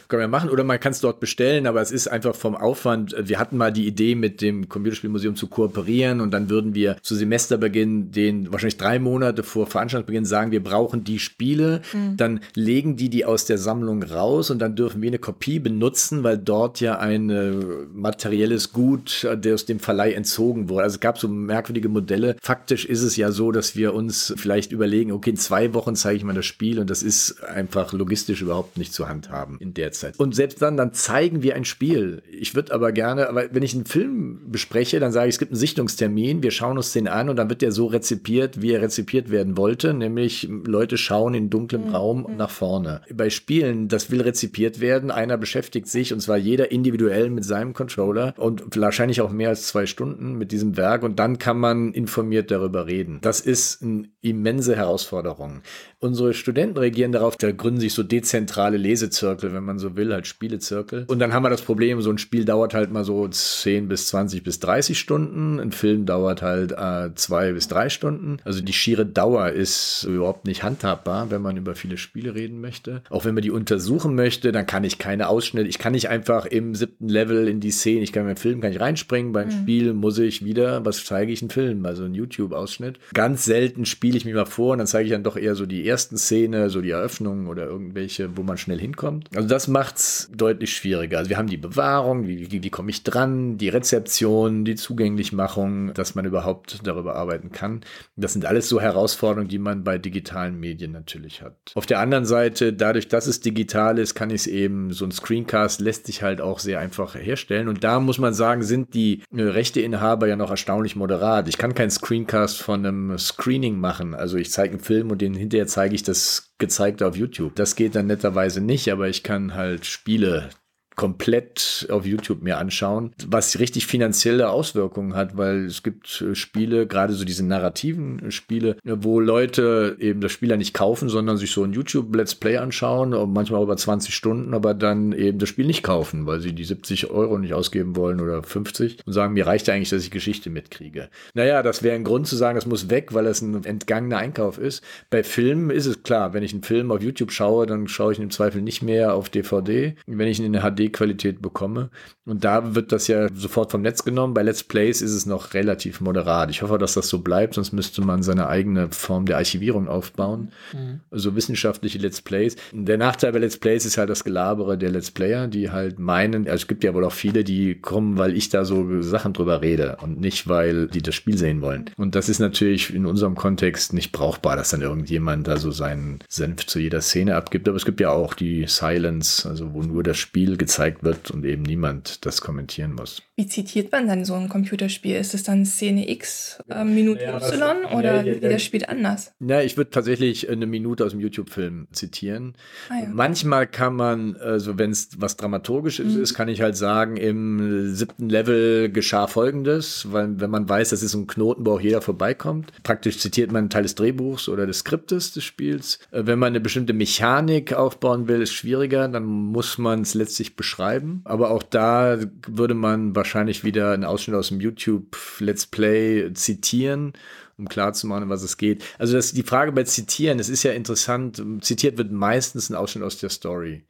[0.07, 0.49] können wir machen.
[0.49, 3.15] Oder man kann es dort bestellen, aber es ist einfach vom Aufwand.
[3.17, 7.15] Wir hatten mal die Idee, mit dem Computerspielmuseum zu kooperieren und dann würden wir zu
[7.15, 11.81] Semesterbeginn, den wahrscheinlich drei Monate vor Veranstaltungsbeginn sagen, wir brauchen die Spiele.
[11.93, 12.17] Mhm.
[12.17, 16.23] Dann legen die die aus der Sammlung raus und dann dürfen wir eine Kopie benutzen,
[16.23, 17.53] weil dort ja ein äh,
[17.93, 20.83] materielles Gut der aus dem Verleih entzogen wurde.
[20.83, 22.35] Also es gab so merkwürdige Modelle.
[22.41, 26.17] Faktisch ist es ja so, dass wir uns vielleicht überlegen, okay, in zwei Wochen zeige
[26.17, 29.93] ich mal das Spiel und das ist einfach logistisch überhaupt nicht zu handhaben in der
[29.93, 30.19] Zeit.
[30.19, 32.21] Und selbst dann, dann zeigen wir ein Spiel.
[32.29, 35.51] Ich würde aber gerne, aber wenn ich einen Film bespreche, dann sage ich, es gibt
[35.51, 38.81] einen Sichtungstermin, wir schauen uns den an und dann wird der so rezipiert, wie er
[38.81, 41.95] rezipiert werden wollte, nämlich Leute schauen in dunklem mhm.
[41.95, 43.01] Raum nach vorne.
[43.13, 47.73] Bei Spielen, das will rezipiert werden, einer beschäftigt sich und zwar jeder individuell mit seinem
[47.73, 51.93] Controller und wahrscheinlich auch mehr als zwei Stunden mit diesem Werk und dann kann man
[51.93, 53.19] informiert darüber reden.
[53.21, 55.61] Das ist eine immense Herausforderung.
[56.05, 60.27] Unsere Studenten reagieren darauf, da gründen sich so dezentrale Lesezirkel, wenn man so will, halt
[60.27, 61.05] Spielezirkel.
[61.07, 64.05] Und dann haben wir das Problem, so ein Spiel dauert halt mal so 10 bis
[64.09, 68.37] 20 bis 30 Stunden, ein Film dauert halt äh, zwei bis drei Stunden.
[68.43, 73.01] Also die schiere Dauer ist überhaupt nicht handhabbar, wenn man über viele Spiele reden möchte.
[73.09, 76.45] Auch wenn man die untersuchen möchte, dann kann ich keine Ausschnitte, ich kann nicht einfach
[76.45, 79.51] im siebten Level in die Szene, ich kann beim Film kann ich reinspringen, beim mhm.
[79.51, 82.99] Spiel muss ich wieder, was zeige ich, einen Film, also einen YouTube-Ausschnitt.
[83.15, 85.65] Ganz selten spiele ich mir mal vor und dann zeige ich dann doch eher so
[85.65, 89.29] die ersten Szene, so die Eröffnung oder irgendwelche, wo man schnell hinkommt.
[89.35, 91.17] Also das macht's deutlich schwieriger.
[91.17, 95.93] Also wir haben die Bewahrung, wie, wie, wie komme ich dran, die Rezeption, die Zugänglichmachung,
[95.93, 97.81] dass man überhaupt darüber arbeiten kann.
[98.15, 101.55] Das sind alles so Herausforderungen, die man bei digitalen Medien natürlich hat.
[101.75, 105.11] Auf der anderen Seite, dadurch, dass es digital ist, kann ich es eben, so ein
[105.11, 107.67] Screencast lässt sich halt auch sehr einfach herstellen.
[107.67, 111.47] Und da muss man sagen, sind die äh, Rechteinhaber ja noch erstaunlich moderat.
[111.47, 114.13] Ich kann keinen Screencast von einem Screening machen.
[114.13, 117.53] Also ich zeige einen Film und den hinterher zeige ich das gezeigt auf YouTube.
[117.55, 120.49] Das geht dann netterweise nicht, aber ich kann halt Spiele
[120.95, 126.87] komplett auf YouTube mir anschauen, was richtig finanzielle Auswirkungen hat, weil es gibt äh, Spiele,
[126.87, 131.51] gerade so diese narrativen Spiele, wo Leute eben das Spiel ja nicht kaufen, sondern sich
[131.51, 135.65] so ein YouTube Let's Play anschauen, manchmal über 20 Stunden, aber dann eben das Spiel
[135.65, 139.47] nicht kaufen, weil sie die 70 Euro nicht ausgeben wollen oder 50 und sagen, mir
[139.47, 141.09] reicht ja eigentlich, dass ich Geschichte mitkriege.
[141.33, 144.57] Naja, das wäre ein Grund zu sagen, das muss weg, weil es ein entgangener Einkauf
[144.57, 144.83] ist.
[145.09, 148.19] Bei Filmen ist es klar, wenn ich einen Film auf YouTube schaue, dann schaue ich
[148.19, 149.95] ihn im Zweifel nicht mehr auf DVD.
[150.07, 151.89] Wenn ich ihn in HD HD-Qualität bekomme.
[152.25, 154.33] Und da wird das ja sofort vom Netz genommen.
[154.33, 156.49] Bei Let's Plays ist es noch relativ moderat.
[156.49, 160.51] Ich hoffe, dass das so bleibt, sonst müsste man seine eigene Form der Archivierung aufbauen.
[160.73, 161.01] Mhm.
[161.11, 162.55] Also wissenschaftliche Let's Plays.
[162.71, 166.45] Der Nachteil bei Let's Plays ist halt das Gelabere der Let's Player, die halt meinen,
[166.45, 169.61] also es gibt ja wohl auch viele, die kommen, weil ich da so Sachen drüber
[169.61, 171.91] rede und nicht, weil die das Spiel sehen wollen.
[171.97, 176.19] Und das ist natürlich in unserem Kontext nicht brauchbar, dass dann irgendjemand da so seinen
[176.27, 177.67] Senf zu jeder Szene abgibt.
[177.67, 181.31] Aber es gibt ja auch die Silence, also wo nur das Spiel gezeigt gezeigt wird
[181.31, 183.21] und eben niemand das kommentieren muss.
[183.37, 185.15] Wie zitiert man dann so ein Computerspiel?
[185.15, 189.33] Ist es dann Szene X, äh, Minute ja, Y oder ja, ja, das Spiel anders?
[189.39, 192.55] Ja, ich würde tatsächlich eine Minute aus dem YouTube-Film zitieren.
[192.89, 196.21] Ah, Manchmal kann man, also wenn es was Dramaturgisches mhm.
[196.21, 201.03] ist, kann ich halt sagen, im siebten Level geschah folgendes, weil wenn man weiß, das
[201.03, 202.71] ist ein Knoten, wo auch jeder vorbeikommt.
[202.83, 205.99] Praktisch zitiert man einen Teil des Drehbuchs oder des Skriptes des Spiels.
[206.11, 210.57] Äh, wenn man eine bestimmte Mechanik aufbauen will, ist schwieriger, dann muss man es letztlich
[210.57, 211.21] beschreiben beschreiben.
[211.25, 217.13] Aber auch da würde man wahrscheinlich wieder einen Ausschnitt aus dem YouTube Let's Play zitieren
[217.57, 218.83] um klarzumachen, was es geht.
[218.97, 223.05] Also das, die Frage bei Zitieren, es ist ja interessant, zitiert wird meistens ein Ausschnitt
[223.05, 223.85] aus der Story.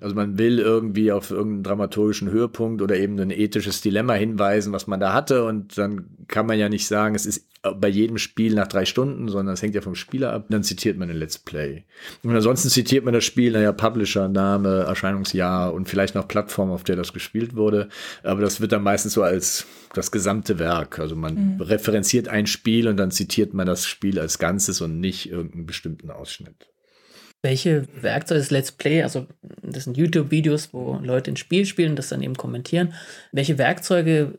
[0.00, 4.86] Also man will irgendwie auf irgendeinen dramaturgischen Höhepunkt oder eben ein ethisches Dilemma hinweisen, was
[4.86, 5.44] man da hatte.
[5.44, 9.28] Und dann kann man ja nicht sagen, es ist bei jedem Spiel nach drei Stunden,
[9.28, 10.46] sondern es hängt ja vom Spieler ab.
[10.48, 11.84] Dann zitiert man ein Let's Play.
[12.22, 16.84] Und ansonsten zitiert man das Spiel, naja, Publisher, Name, Erscheinungsjahr und vielleicht noch Plattform, auf
[16.84, 17.88] der das gespielt wurde.
[18.22, 20.98] Aber das wird dann meistens so als das gesamte Werk.
[20.98, 21.60] Also man mhm.
[21.60, 26.10] referenziert ein Spiel und dann zitiert man das Spiel als Ganzes und nicht irgendeinen bestimmten
[26.10, 26.68] Ausschnitt.
[27.42, 29.26] Welche Werkzeuge des Let's Play, also
[29.62, 32.94] das sind YouTube-Videos, wo Leute ein Spiel spielen und das dann eben kommentieren.
[33.30, 34.38] Welche Werkzeuge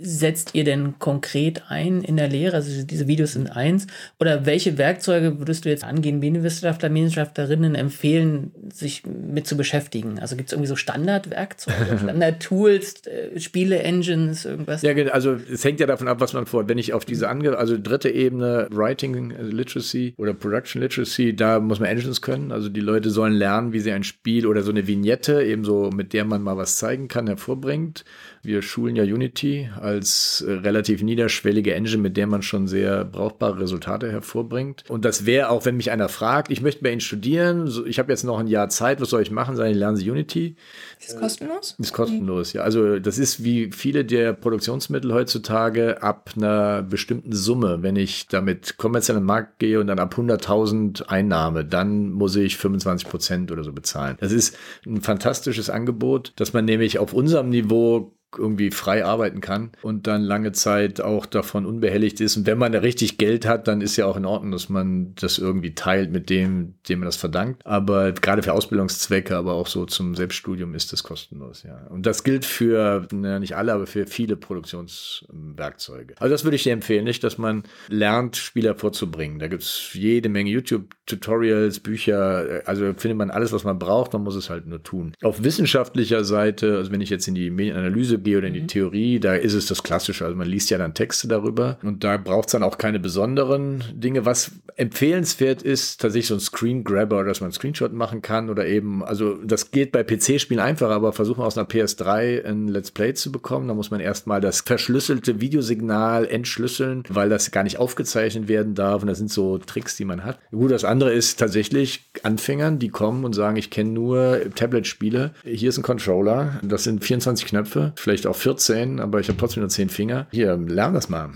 [0.00, 2.56] setzt ihr denn konkret ein in der Lehre?
[2.56, 3.86] Also diese Videos sind eins.
[4.18, 10.18] Oder welche Werkzeuge würdest du jetzt angehen, Medienwissenschaftler, Medienwissenschaftlerinnen empfehlen, sich mit zu beschäftigen?
[10.18, 14.82] Also gibt es irgendwie so Standardwerkzeuge, Standard-Tools, äh, Spiele-Engines, irgendwas?
[14.82, 16.68] Ja, also es hängt ja davon ab, was man vor.
[16.68, 21.80] Wenn ich auf diese ange also dritte Ebene, Writing Literacy oder Production Literacy, da muss
[21.80, 22.52] man Engines können.
[22.52, 26.12] Also die Leute sollen lernen, wie sie ein Spiel oder so eine Vignette, ebenso mit
[26.12, 28.04] der man mal was zeigen kann, hervorbringt.
[28.42, 33.60] Wir schulen ja Unity als äh, relativ niederschwellige Engine, mit der man schon sehr brauchbare
[33.60, 34.84] Resultate hervorbringt.
[34.88, 38.10] Und das wäre auch, wenn mich einer fragt, ich möchte bei Ihnen studieren, ich habe
[38.10, 39.56] jetzt noch ein Jahr Zeit, was soll ich machen?
[39.56, 40.56] Sagen, lernen Sie Unity.
[40.98, 41.76] Ist das kostenlos?
[41.78, 42.62] Ist kostenlos, ja.
[42.62, 47.82] Also das ist wie viele der Produktionsmittel heutzutage ab einer bestimmten Summe.
[47.82, 52.56] Wenn ich damit kommerziell im Markt gehe und dann ab 100.000 Einnahme, dann muss ich
[52.56, 54.16] 25 Prozent oder so bezahlen.
[54.20, 59.72] Das ist ein fantastisches Angebot, dass man nämlich auf unserem Niveau irgendwie frei arbeiten kann
[59.82, 62.36] und dann lange Zeit auch davon unbehelligt ist.
[62.36, 65.14] Und wenn man da richtig Geld hat, dann ist ja auch in Ordnung, dass man
[65.16, 67.66] das irgendwie teilt mit dem, dem man das verdankt.
[67.66, 71.86] Aber gerade für Ausbildungszwecke, aber auch so zum Selbststudium ist das kostenlos, ja.
[71.88, 76.14] Und das gilt für, na, nicht alle, aber für viele Produktionswerkzeuge.
[76.18, 79.38] Also das würde ich dir empfehlen, nicht, dass man lernt, Spieler vorzubringen.
[79.38, 84.22] Da gibt es jede Menge YouTube-Tutorials, Bücher, also findet man alles, was man braucht, man
[84.22, 85.12] muss es halt nur tun.
[85.22, 88.68] Auf wissenschaftlicher Seite, also wenn ich jetzt in die Medienanalyse gehe oder in die mhm.
[88.68, 90.24] Theorie, da ist es das Klassische.
[90.24, 93.82] Also man liest ja dann Texte darüber und da braucht es dann auch keine besonderen
[93.92, 94.24] Dinge.
[94.24, 98.66] Was empfehlenswert ist, tatsächlich so ein Screen Grabber, dass man einen Screenshot machen kann oder
[98.66, 102.90] eben, also das geht bei PC-Spielen einfacher, aber versuchen wir aus einer PS3 ein Let's
[102.90, 103.68] Play zu bekommen.
[103.68, 109.02] Da muss man erstmal das verschlüsselte Videosignal entschlüsseln, weil das gar nicht aufgezeichnet werden darf.
[109.02, 110.38] Und das sind so Tricks, die man hat.
[110.50, 115.32] Gut, das andere ist tatsächlich Anfängern, die kommen und sagen, ich kenne nur Tablet-Spiele.
[115.44, 116.60] Hier ist ein Controller.
[116.62, 120.26] Das sind 24 Knöpfe, vielleicht auch 14, aber ich habe trotzdem nur 10 Finger.
[120.30, 121.30] Hier, lern das mal.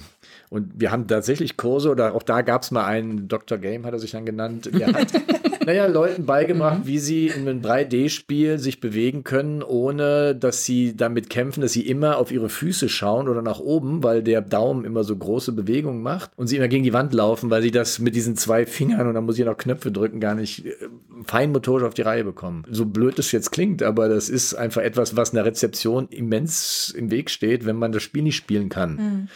[0.51, 3.59] Und wir haben tatsächlich Kurse, oder auch da gab es mal einen, Dr.
[3.59, 5.09] Game hat er sich dann genannt, der hat,
[5.65, 11.31] naja, Leuten beigebracht, wie sie in einem 3D-Spiel sich bewegen können, ohne dass sie damit
[11.31, 15.05] kämpfen, dass sie immer auf ihre Füße schauen oder nach oben, weil der Daumen immer
[15.05, 18.15] so große Bewegungen macht und sie immer gegen die Wand laufen, weil sie das mit
[18.15, 20.75] diesen zwei Fingern und dann muss ich noch Knöpfe drücken, gar nicht äh,
[21.25, 22.65] feinmotorisch auf die Reihe bekommen.
[22.71, 27.11] So blöd es jetzt klingt, aber das ist einfach etwas, was einer Rezeption immens im
[27.11, 28.97] Weg steht, wenn man das Spiel nicht spielen kann.
[28.97, 29.29] Mhm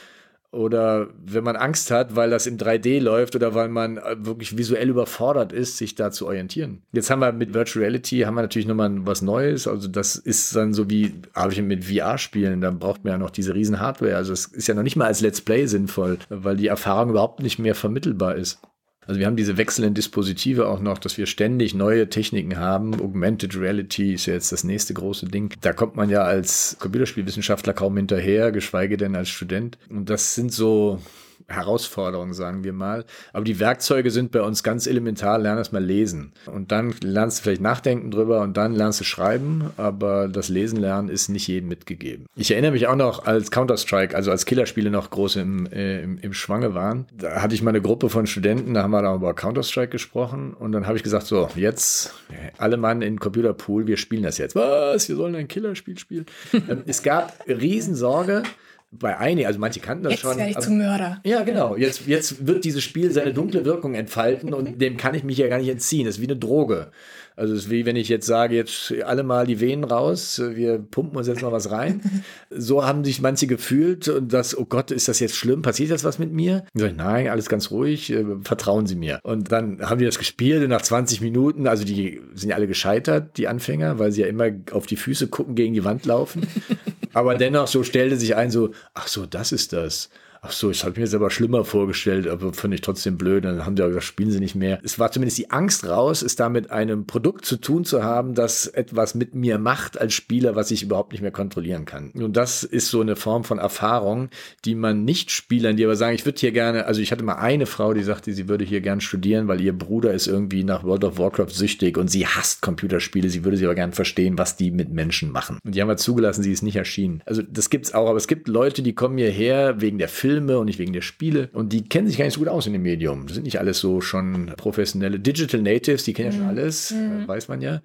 [0.50, 4.56] oder wenn man Angst hat, weil das in 3D läuft oder weil man äh, wirklich
[4.56, 6.82] visuell überfordert ist, sich da zu orientieren.
[6.92, 9.68] Jetzt haben wir mit Virtual Reality haben wir natürlich nochmal was Neues.
[9.68, 13.18] Also das ist dann so wie, habe ich mit VR spielen, dann braucht man ja
[13.18, 14.16] noch diese riesen Hardware.
[14.16, 17.42] Also es ist ja noch nicht mal als Let's Play sinnvoll, weil die Erfahrung überhaupt
[17.42, 18.60] nicht mehr vermittelbar ist.
[19.08, 22.92] Also wir haben diese wechselnden Dispositive auch noch, dass wir ständig neue Techniken haben.
[23.00, 25.54] Augmented Reality ist ja jetzt das nächste große Ding.
[25.62, 29.78] Da kommt man ja als Computerspielwissenschaftler kaum hinterher, geschweige denn als Student.
[29.88, 31.00] Und das sind so
[31.48, 33.04] Herausforderung, sagen wir mal.
[33.32, 35.38] Aber die Werkzeuge sind bei uns ganz elementar.
[35.38, 36.32] Lern erst mal lesen.
[36.46, 39.70] Und dann lernst du vielleicht nachdenken drüber und dann lernst du schreiben.
[39.78, 42.26] Aber das Lesen lernen ist nicht jedem mitgegeben.
[42.36, 46.18] Ich erinnere mich auch noch, als Counter-Strike, also als Killerspiele noch groß im, äh, im,
[46.18, 47.06] im Schwange waren.
[47.16, 50.52] Da hatte ich mal eine Gruppe von Studenten, da haben wir dann über Counter-Strike gesprochen.
[50.52, 52.12] Und dann habe ich gesagt, so, jetzt
[52.58, 54.54] alle Mann in Computerpool, wir spielen das jetzt.
[54.54, 55.08] Was?
[55.08, 56.26] Wir sollen ein Killerspiel spielen?
[56.68, 58.42] Ähm, es gab Riesensorge
[58.90, 60.30] bei einigen, also manche kannten das jetzt schon.
[60.30, 61.20] Jetzt werde ich zum Mörder.
[61.24, 61.76] Ja, genau.
[61.76, 65.48] Jetzt, jetzt wird dieses Spiel seine dunkle Wirkung entfalten und dem kann ich mich ja
[65.48, 66.06] gar nicht entziehen.
[66.06, 66.90] Das ist wie eine Droge.
[67.38, 70.78] Also es ist wie wenn ich jetzt sage, jetzt alle mal die Venen raus, wir
[70.78, 72.00] pumpen uns jetzt mal was rein.
[72.50, 75.62] So haben sich manche gefühlt und das, oh Gott, ist das jetzt schlimm?
[75.62, 76.64] Passiert jetzt was mit mir?
[76.74, 79.20] Ich sage, nein, alles ganz ruhig, äh, vertrauen Sie mir.
[79.22, 82.66] Und dann haben die das gespielt und nach 20 Minuten, also die sind ja alle
[82.66, 86.46] gescheitert, die Anfänger, weil sie ja immer auf die Füße gucken, gegen die Wand laufen.
[87.12, 90.10] Aber dennoch so stellte sich ein so, ach so, das ist das.
[90.40, 93.44] Ach so, ich habe mir aber schlimmer vorgestellt, aber fand ich trotzdem blöd.
[93.44, 94.78] Dann haben die gesagt, spielen sie nicht mehr.
[94.82, 98.34] Es war zumindest die Angst raus, es da mit einem Produkt zu tun zu haben,
[98.34, 102.10] das etwas mit mir macht als Spieler, was ich überhaupt nicht mehr kontrollieren kann.
[102.12, 104.30] Und das ist so eine Form von Erfahrung,
[104.64, 107.36] die man nicht Spielern, die aber sagen, ich würde hier gerne, also ich hatte mal
[107.36, 110.84] eine Frau, die sagte, sie würde hier gerne studieren, weil ihr Bruder ist irgendwie nach
[110.84, 113.28] World of Warcraft süchtig und sie hasst Computerspiele.
[113.28, 115.58] Sie würde sie aber gerne verstehen, was die mit Menschen machen.
[115.64, 117.22] Und die haben wir zugelassen, sie ist nicht erschienen.
[117.26, 120.58] Also das gibt's auch, aber es gibt Leute, die kommen hierher wegen der Filme Filme
[120.58, 121.48] und nicht wegen der Spiele.
[121.54, 123.26] Und die kennen sich gar nicht so gut aus in dem Medium.
[123.26, 126.48] Das sind nicht alles so schon professionelle Digital Natives, die kennen ja schon mhm.
[126.48, 127.26] alles, mhm.
[127.26, 127.80] weiß man ja.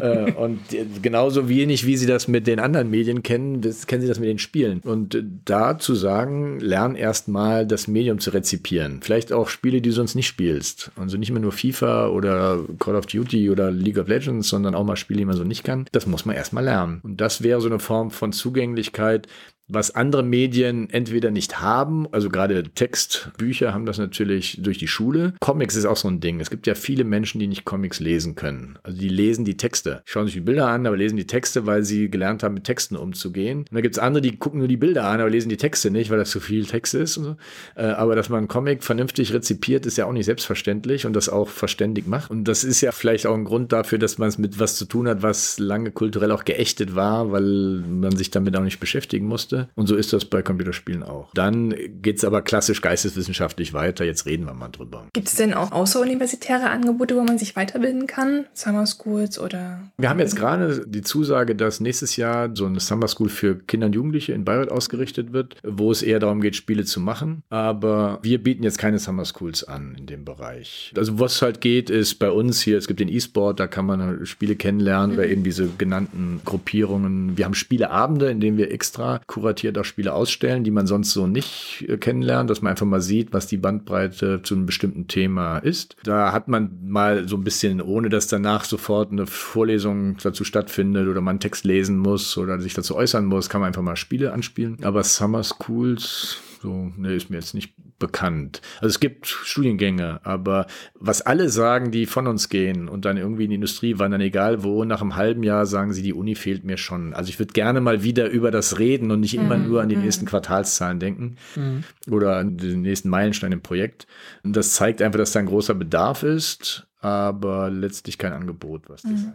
[0.00, 0.58] äh, und
[1.00, 4.28] genauso wenig, wie sie das mit den anderen Medien kennen, das, kennen sie das mit
[4.28, 4.80] den Spielen.
[4.80, 8.98] Und da zu sagen, lern erstmal das Medium zu rezipieren.
[9.00, 10.90] Vielleicht auch Spiele, die du sonst nicht spielst.
[10.96, 14.84] Also nicht immer nur FIFA oder Call of Duty oder League of Legends, sondern auch
[14.84, 15.86] mal Spiele, die man so nicht kann.
[15.92, 17.00] Das muss man erstmal lernen.
[17.04, 19.28] Und das wäre so eine Form von Zugänglichkeit,
[19.68, 25.34] was andere Medien entweder nicht haben, also gerade Textbücher haben das natürlich durch die Schule.
[25.40, 26.38] Comics ist auch so ein Ding.
[26.40, 28.78] Es gibt ja viele Menschen, die nicht Comics lesen können.
[28.84, 31.82] Also die lesen die Texte, schauen sich die Bilder an, aber lesen die Texte, weil
[31.82, 33.60] sie gelernt haben, mit Texten umzugehen.
[33.60, 35.90] Und dann gibt es andere, die gucken nur die Bilder an, aber lesen die Texte
[35.90, 37.14] nicht, weil das zu viel Text ist.
[37.14, 37.36] So.
[37.74, 41.28] Äh, aber dass man einen Comic vernünftig rezipiert, ist ja auch nicht selbstverständlich und das
[41.28, 42.30] auch verständig macht.
[42.30, 44.84] Und das ist ja vielleicht auch ein Grund dafür, dass man es mit was zu
[44.84, 49.26] tun hat, was lange kulturell auch geächtet war, weil man sich damit auch nicht beschäftigen
[49.26, 49.68] musste musste.
[49.74, 51.30] Und so ist das bei Computerspielen auch.
[51.34, 54.04] Dann geht es aber klassisch geisteswissenschaftlich weiter.
[54.04, 55.06] Jetzt reden wir mal drüber.
[55.12, 58.46] Gibt es denn auch außeruniversitäre Angebote, wo man sich weiterbilden kann?
[58.54, 59.80] Summer Schools oder?
[59.98, 63.86] Wir haben jetzt gerade die Zusage, dass nächstes Jahr so eine Summer School für Kinder
[63.86, 67.42] und Jugendliche in Bayreuth ausgerichtet wird, wo es eher darum geht, Spiele zu machen.
[67.50, 70.92] Aber wir bieten jetzt keine Summer Schools an in dem Bereich.
[70.96, 74.26] Also was halt geht, ist bei uns hier, es gibt den E-Sport, da kann man
[74.26, 75.18] Spiele kennenlernen mhm.
[75.18, 77.36] oder eben diese genannten Gruppierungen.
[77.36, 81.12] Wir haben Spieleabende, in denen wir extra kuratieren kuratiert auch Spiele ausstellen, die man sonst
[81.12, 85.06] so nicht äh, kennenlernt, dass man einfach mal sieht, was die Bandbreite zu einem bestimmten
[85.06, 85.94] Thema ist.
[86.02, 91.06] Da hat man mal so ein bisschen, ohne dass danach sofort eine Vorlesung dazu stattfindet
[91.06, 93.94] oder man einen Text lesen muss oder sich dazu äußern muss, kann man einfach mal
[93.94, 94.78] Spiele anspielen.
[94.82, 98.60] Aber Summer Schools, so, ne, ist mir jetzt nicht bekannt.
[98.80, 103.44] Also es gibt Studiengänge, aber was alle sagen, die von uns gehen und dann irgendwie
[103.44, 106.64] in die Industrie wandern, egal wo, nach einem halben Jahr sagen sie, die Uni fehlt
[106.64, 107.14] mir schon.
[107.14, 109.68] Also ich würde gerne mal wieder über das reden und nicht immer mhm.
[109.68, 110.02] nur an die mhm.
[110.02, 111.84] nächsten Quartalszahlen denken mhm.
[112.10, 114.08] oder an den nächsten Meilenstein im Projekt.
[114.42, 119.04] Und das zeigt einfach, dass da ein großer Bedarf ist, aber letztlich kein Angebot, was
[119.04, 119.34] mhm.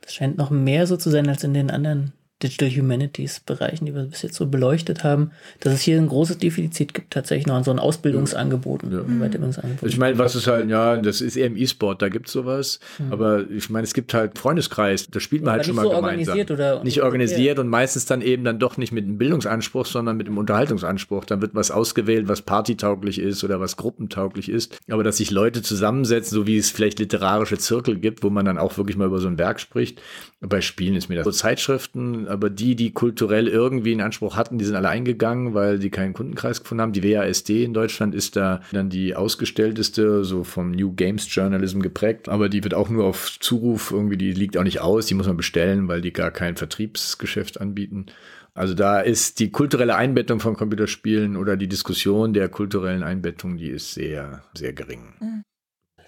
[0.00, 2.12] Das scheint noch mehr so zu sein als in den anderen
[2.42, 5.30] Digital Humanities Bereichen, die wir bis jetzt so beleuchtet haben,
[5.60, 8.92] dass es hier ein großes Defizit gibt, tatsächlich noch an so ein Ausbildungsangeboten.
[8.92, 9.04] Ja.
[9.42, 12.32] Also ich meine, was ist halt, ja, das ist eher im E-Sport, da gibt es
[12.32, 12.80] sowas.
[12.98, 13.12] Mhm.
[13.12, 16.32] Aber ich meine, es gibt halt Freundeskreis, da spielt man halt schon mal so gemeinsam.
[16.32, 20.16] Organisiert oder nicht organisiert und meistens dann eben dann doch nicht mit einem Bildungsanspruch, sondern
[20.16, 21.24] mit einem Unterhaltungsanspruch.
[21.24, 24.78] Dann wird was ausgewählt, was partytauglich ist oder was gruppentauglich ist.
[24.90, 28.58] Aber dass sich Leute zusammensetzen, so wie es vielleicht literarische Zirkel gibt, wo man dann
[28.58, 30.00] auch wirklich mal über so ein Werk spricht.
[30.44, 34.58] Bei Spielen ist mir das so Zeitschriften, aber die, die kulturell irgendwie einen Anspruch hatten,
[34.58, 36.92] die sind alle eingegangen, weil die keinen Kundenkreis gefunden haben.
[36.92, 42.28] Die WASD in Deutschland ist da dann die ausgestellteste, so vom New Games Journalism geprägt,
[42.28, 45.28] aber die wird auch nur auf Zuruf irgendwie, die liegt auch nicht aus, die muss
[45.28, 48.06] man bestellen, weil die gar kein Vertriebsgeschäft anbieten.
[48.54, 53.68] Also da ist die kulturelle Einbettung von Computerspielen oder die Diskussion der kulturellen Einbettung, die
[53.68, 55.14] ist sehr, sehr gering.
[55.20, 55.44] Mhm.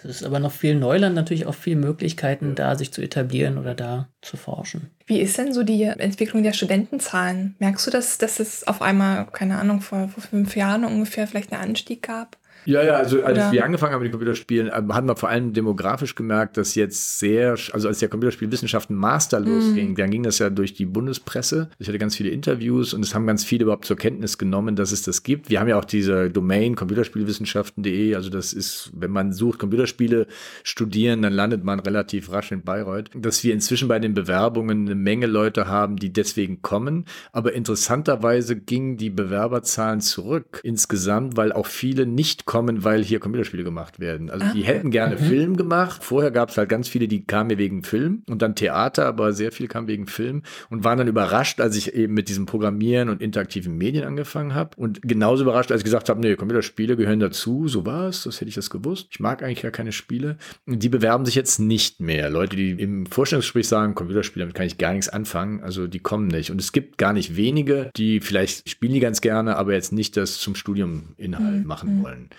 [0.05, 3.75] Es ist aber noch viel Neuland, natürlich auch viel Möglichkeiten, da sich zu etablieren oder
[3.75, 4.91] da zu forschen.
[5.07, 7.57] Wie ist denn so die Entwicklung der Studentenzahlen?
[7.59, 11.53] Merkst du, dass, dass es auf einmal, keine Ahnung, vor, vor fünf Jahren ungefähr vielleicht
[11.53, 12.37] einen Anstieg gab?
[12.67, 13.53] Ja, ja, also als Oder?
[13.53, 17.19] wir angefangen haben mit den Computerspielen, ähm, haben wir vor allem demografisch gemerkt, dass jetzt
[17.19, 19.45] sehr, also als der Computerspielwissenschaften Master mm.
[19.45, 21.69] losging, dann ging das ja durch die Bundespresse.
[21.79, 24.93] Ich hatte ganz viele Interviews und es haben ganz viele überhaupt zur Kenntnis genommen, dass
[24.93, 25.51] es das gibt.
[25.51, 30.27] Wir haben ja auch diese Domain computerspielwissenschaften.de, also das ist, wenn man sucht Computerspiele
[30.63, 33.11] studieren, dann landet man relativ rasch in Bayreuth.
[33.15, 38.57] Dass wir inzwischen bei den Bewerbungen eine Menge Leute haben, die deswegen kommen, aber interessanterweise
[38.57, 44.31] gingen die Bewerberzahlen zurück insgesamt, weil auch viele nicht kommen, weil hier Computerspiele gemacht werden.
[44.31, 45.21] Also ah, die hätten gerne mhm.
[45.21, 46.03] Film gemacht.
[46.05, 49.53] Vorher gab es halt ganz viele, die kamen wegen Film und dann Theater, aber sehr
[49.53, 53.21] viel kam wegen Film und waren dann überrascht, als ich eben mit diesem Programmieren und
[53.21, 54.71] interaktiven Medien angefangen habe.
[54.77, 57.69] Und genauso überrascht, als ich gesagt habe, nee, Computerspiele gehören dazu.
[57.69, 59.09] So war es, das hätte ich das gewusst.
[59.11, 60.37] Ich mag eigentlich ja keine Spiele.
[60.67, 62.31] Die bewerben sich jetzt nicht mehr.
[62.31, 65.63] Leute, die im Vorstellungsgespräch sagen, Computerspiele, damit kann ich gar nichts anfangen.
[65.63, 66.51] Also die kommen nicht.
[66.51, 70.17] Und es gibt gar nicht wenige, die vielleicht spielen die ganz gerne, aber jetzt nicht
[70.17, 71.67] das zum Studiuminhalt mhm.
[71.67, 72.31] machen wollen.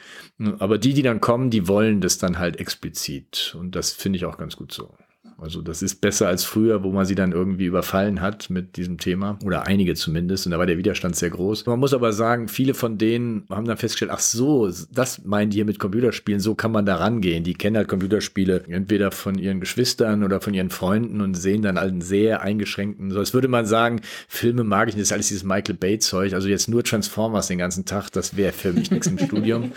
[0.59, 3.55] Aber die, die dann kommen, die wollen das dann halt explizit.
[3.57, 4.95] Und das finde ich auch ganz gut so.
[5.37, 8.97] Also das ist besser als früher, wo man sie dann irgendwie überfallen hat mit diesem
[8.97, 9.37] Thema.
[9.43, 10.45] Oder einige zumindest.
[10.45, 11.65] Und da war der Widerstand sehr groß.
[11.65, 15.55] Man muss aber sagen, viele von denen haben dann festgestellt, ach so, das meinen die
[15.55, 17.43] hier mit Computerspielen, so kann man da rangehen.
[17.43, 21.77] Die kennen halt Computerspiele entweder von ihren Geschwistern oder von ihren Freunden und sehen dann
[21.77, 25.13] halt einen sehr eingeschränkten, so als würde man sagen, Filme mag ich nicht, das ist
[25.13, 26.33] alles dieses Michael Bay-Zeug.
[26.33, 29.71] Also jetzt nur Transformers den ganzen Tag, das wäre für mich nichts im Studium.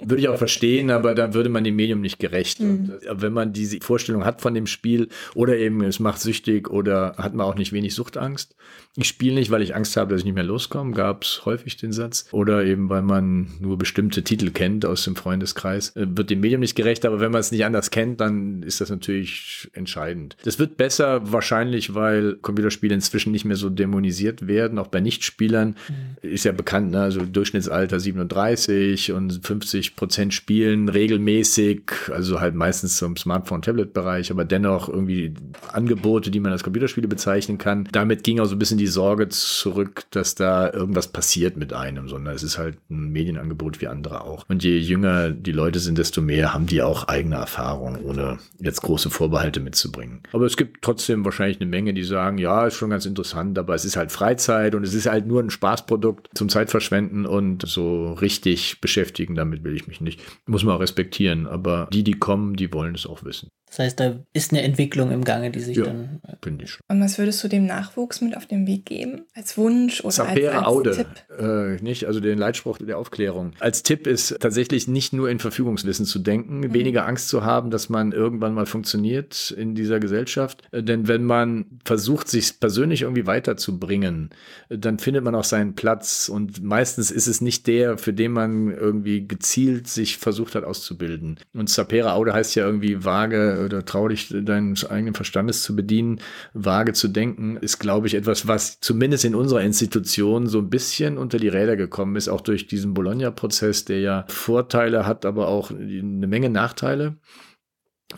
[0.00, 2.60] Würde ich auch verstehen, aber dann würde man dem Medium nicht gerecht.
[2.60, 2.92] Mhm.
[3.08, 6.68] Und wenn man diese Vorstellung hat von dem Spiel, Spiel oder eben es macht süchtig
[6.68, 8.56] oder hat man auch nicht wenig Suchtangst.
[8.96, 11.78] Ich spiele nicht, weil ich Angst habe, dass ich nicht mehr loskomme, gab es häufig
[11.78, 12.26] den Satz.
[12.30, 15.96] Oder eben, weil man nur bestimmte Titel kennt aus dem Freundeskreis.
[15.96, 18.80] Äh, wird dem Medium nicht gerecht, aber wenn man es nicht anders kennt, dann ist
[18.80, 20.36] das natürlich entscheidend.
[20.44, 25.76] Das wird besser wahrscheinlich, weil Computerspiele inzwischen nicht mehr so dämonisiert werden, auch bei Nichtspielern.
[25.88, 26.28] Mhm.
[26.28, 27.02] Ist ja bekannt, ne?
[27.02, 34.71] also Durchschnittsalter 37 und 50 Prozent spielen regelmäßig, also halt meistens zum Smartphone-Tablet-Bereich, aber dennoch
[34.88, 35.34] irgendwie
[35.72, 37.88] Angebote, die man als Computerspiele bezeichnen kann.
[37.92, 42.08] Damit ging auch so ein bisschen die Sorge zurück, dass da irgendwas passiert mit einem,
[42.08, 44.44] sondern es ist halt ein Medienangebot wie andere auch.
[44.48, 48.82] Und je jünger die Leute sind, desto mehr haben die auch eigene Erfahrungen, ohne jetzt
[48.82, 50.22] große Vorbehalte mitzubringen.
[50.32, 53.74] Aber es gibt trotzdem wahrscheinlich eine Menge, die sagen, ja, ist schon ganz interessant, aber
[53.74, 58.12] es ist halt Freizeit und es ist halt nur ein Spaßprodukt zum Zeitverschwenden und so
[58.14, 60.20] richtig beschäftigen, damit will ich mich nicht.
[60.46, 61.46] Muss man auch respektieren.
[61.46, 63.48] Aber die, die kommen, die wollen es auch wissen.
[63.72, 66.20] Das heißt, da ist eine Entwicklung im Gange, die sich ja, dann.
[66.42, 66.82] Finde ich schon.
[66.88, 69.22] Und was würdest du dem Nachwuchs mit auf den Weg geben?
[69.34, 71.06] Als Wunsch oder Sapere als, als Aude, Tipp?
[71.38, 72.06] Äh, nicht?
[72.06, 73.52] Also den Leitspruch der Aufklärung.
[73.60, 76.74] Als Tipp ist tatsächlich nicht nur in Verfügungswissen zu denken, mhm.
[76.74, 80.64] weniger Angst zu haben, dass man irgendwann mal funktioniert in dieser Gesellschaft.
[80.70, 84.30] Äh, denn wenn man versucht, sich persönlich irgendwie weiterzubringen,
[84.68, 86.28] äh, dann findet man auch seinen Platz.
[86.28, 91.38] Und meistens ist es nicht der, für den man irgendwie gezielt sich versucht hat auszubilden.
[91.54, 96.20] Und Sapere Aude heißt ja irgendwie vage oder trau dich deines eigenen Verstandes zu bedienen,
[96.54, 101.18] vage zu denken, ist, glaube ich, etwas, was zumindest in unserer Institution so ein bisschen
[101.18, 105.70] unter die Räder gekommen ist, auch durch diesen Bologna-Prozess, der ja Vorteile hat, aber auch
[105.70, 107.16] eine Menge Nachteile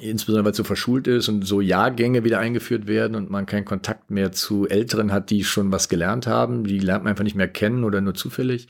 [0.01, 3.65] insbesondere weil es so verschult ist und so Jahrgänge wieder eingeführt werden und man keinen
[3.65, 6.65] Kontakt mehr zu Älteren hat, die schon was gelernt haben.
[6.65, 8.69] Die lernt man einfach nicht mehr kennen oder nur zufällig.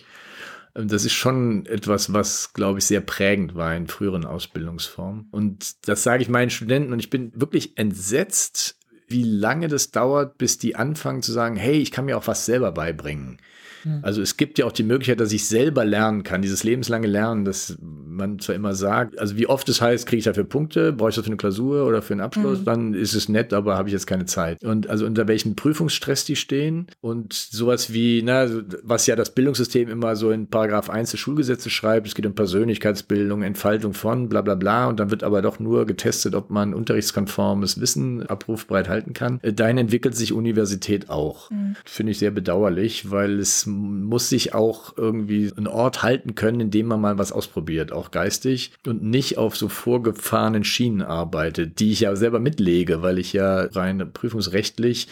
[0.75, 5.29] Ähm, das ist schon etwas, was, glaube ich, sehr prägend war in früheren Ausbildungsformen.
[5.31, 10.39] Und das sage ich meinen Studenten und ich bin wirklich entsetzt, wie lange das dauert,
[10.39, 13.39] bis die anfangen zu sagen, hey, ich kann mir auch was selber beibringen.
[13.85, 14.01] Hm.
[14.03, 17.45] Also es gibt ja auch die Möglichkeit, dass ich selber lernen kann, dieses lebenslange Lernen,
[17.45, 21.11] das man zwar immer sagt, also wie oft es heißt, kriege ich dafür Punkte, brauche
[21.11, 22.65] ich das für eine Klausur oder für einen Abschluss, mhm.
[22.65, 24.63] dann ist es nett, aber habe ich jetzt keine Zeit.
[24.63, 28.49] Und also unter welchem Prüfungsstress die stehen und sowas wie, na,
[28.83, 32.35] was ja das Bildungssystem immer so in Paragraph 1 des Schulgesetzes schreibt, es geht um
[32.35, 36.75] Persönlichkeitsbildung, Entfaltung von, bla bla bla, und dann wird aber doch nur getestet, ob man
[36.75, 39.39] unterrichtskonformes Wissen abrufbereit halten kann.
[39.43, 41.51] Äh, dahin entwickelt sich Universität auch.
[41.51, 41.77] Mhm.
[41.85, 46.71] Finde ich sehr bedauerlich, weil es muss sich auch irgendwie ein Ort halten können, in
[46.71, 51.93] dem man mal was ausprobiert, auch geistig und nicht auf so vorgefahrenen Schienen arbeitet, die
[51.93, 55.09] ich ja selber mitlege, weil ich ja rein prüfungsrechtlich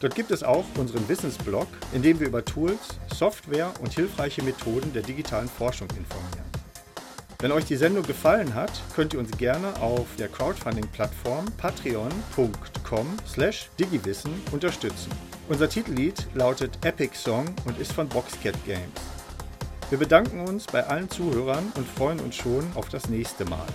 [0.00, 4.92] Dort gibt es auch unseren Wissensblog, in dem wir über Tools, Software und hilfreiche Methoden
[4.92, 6.42] der digitalen Forschung informieren.
[7.38, 15.12] Wenn euch die Sendung gefallen hat, könnt ihr uns gerne auf der Crowdfunding-Plattform patreon.com/digiwissen unterstützen.
[15.48, 19.21] Unser Titellied lautet Epic Song und ist von Boxcat Games.
[19.92, 23.66] Wir bedanken uns bei allen Zuhörern und freuen uns schon auf das nächste Mal.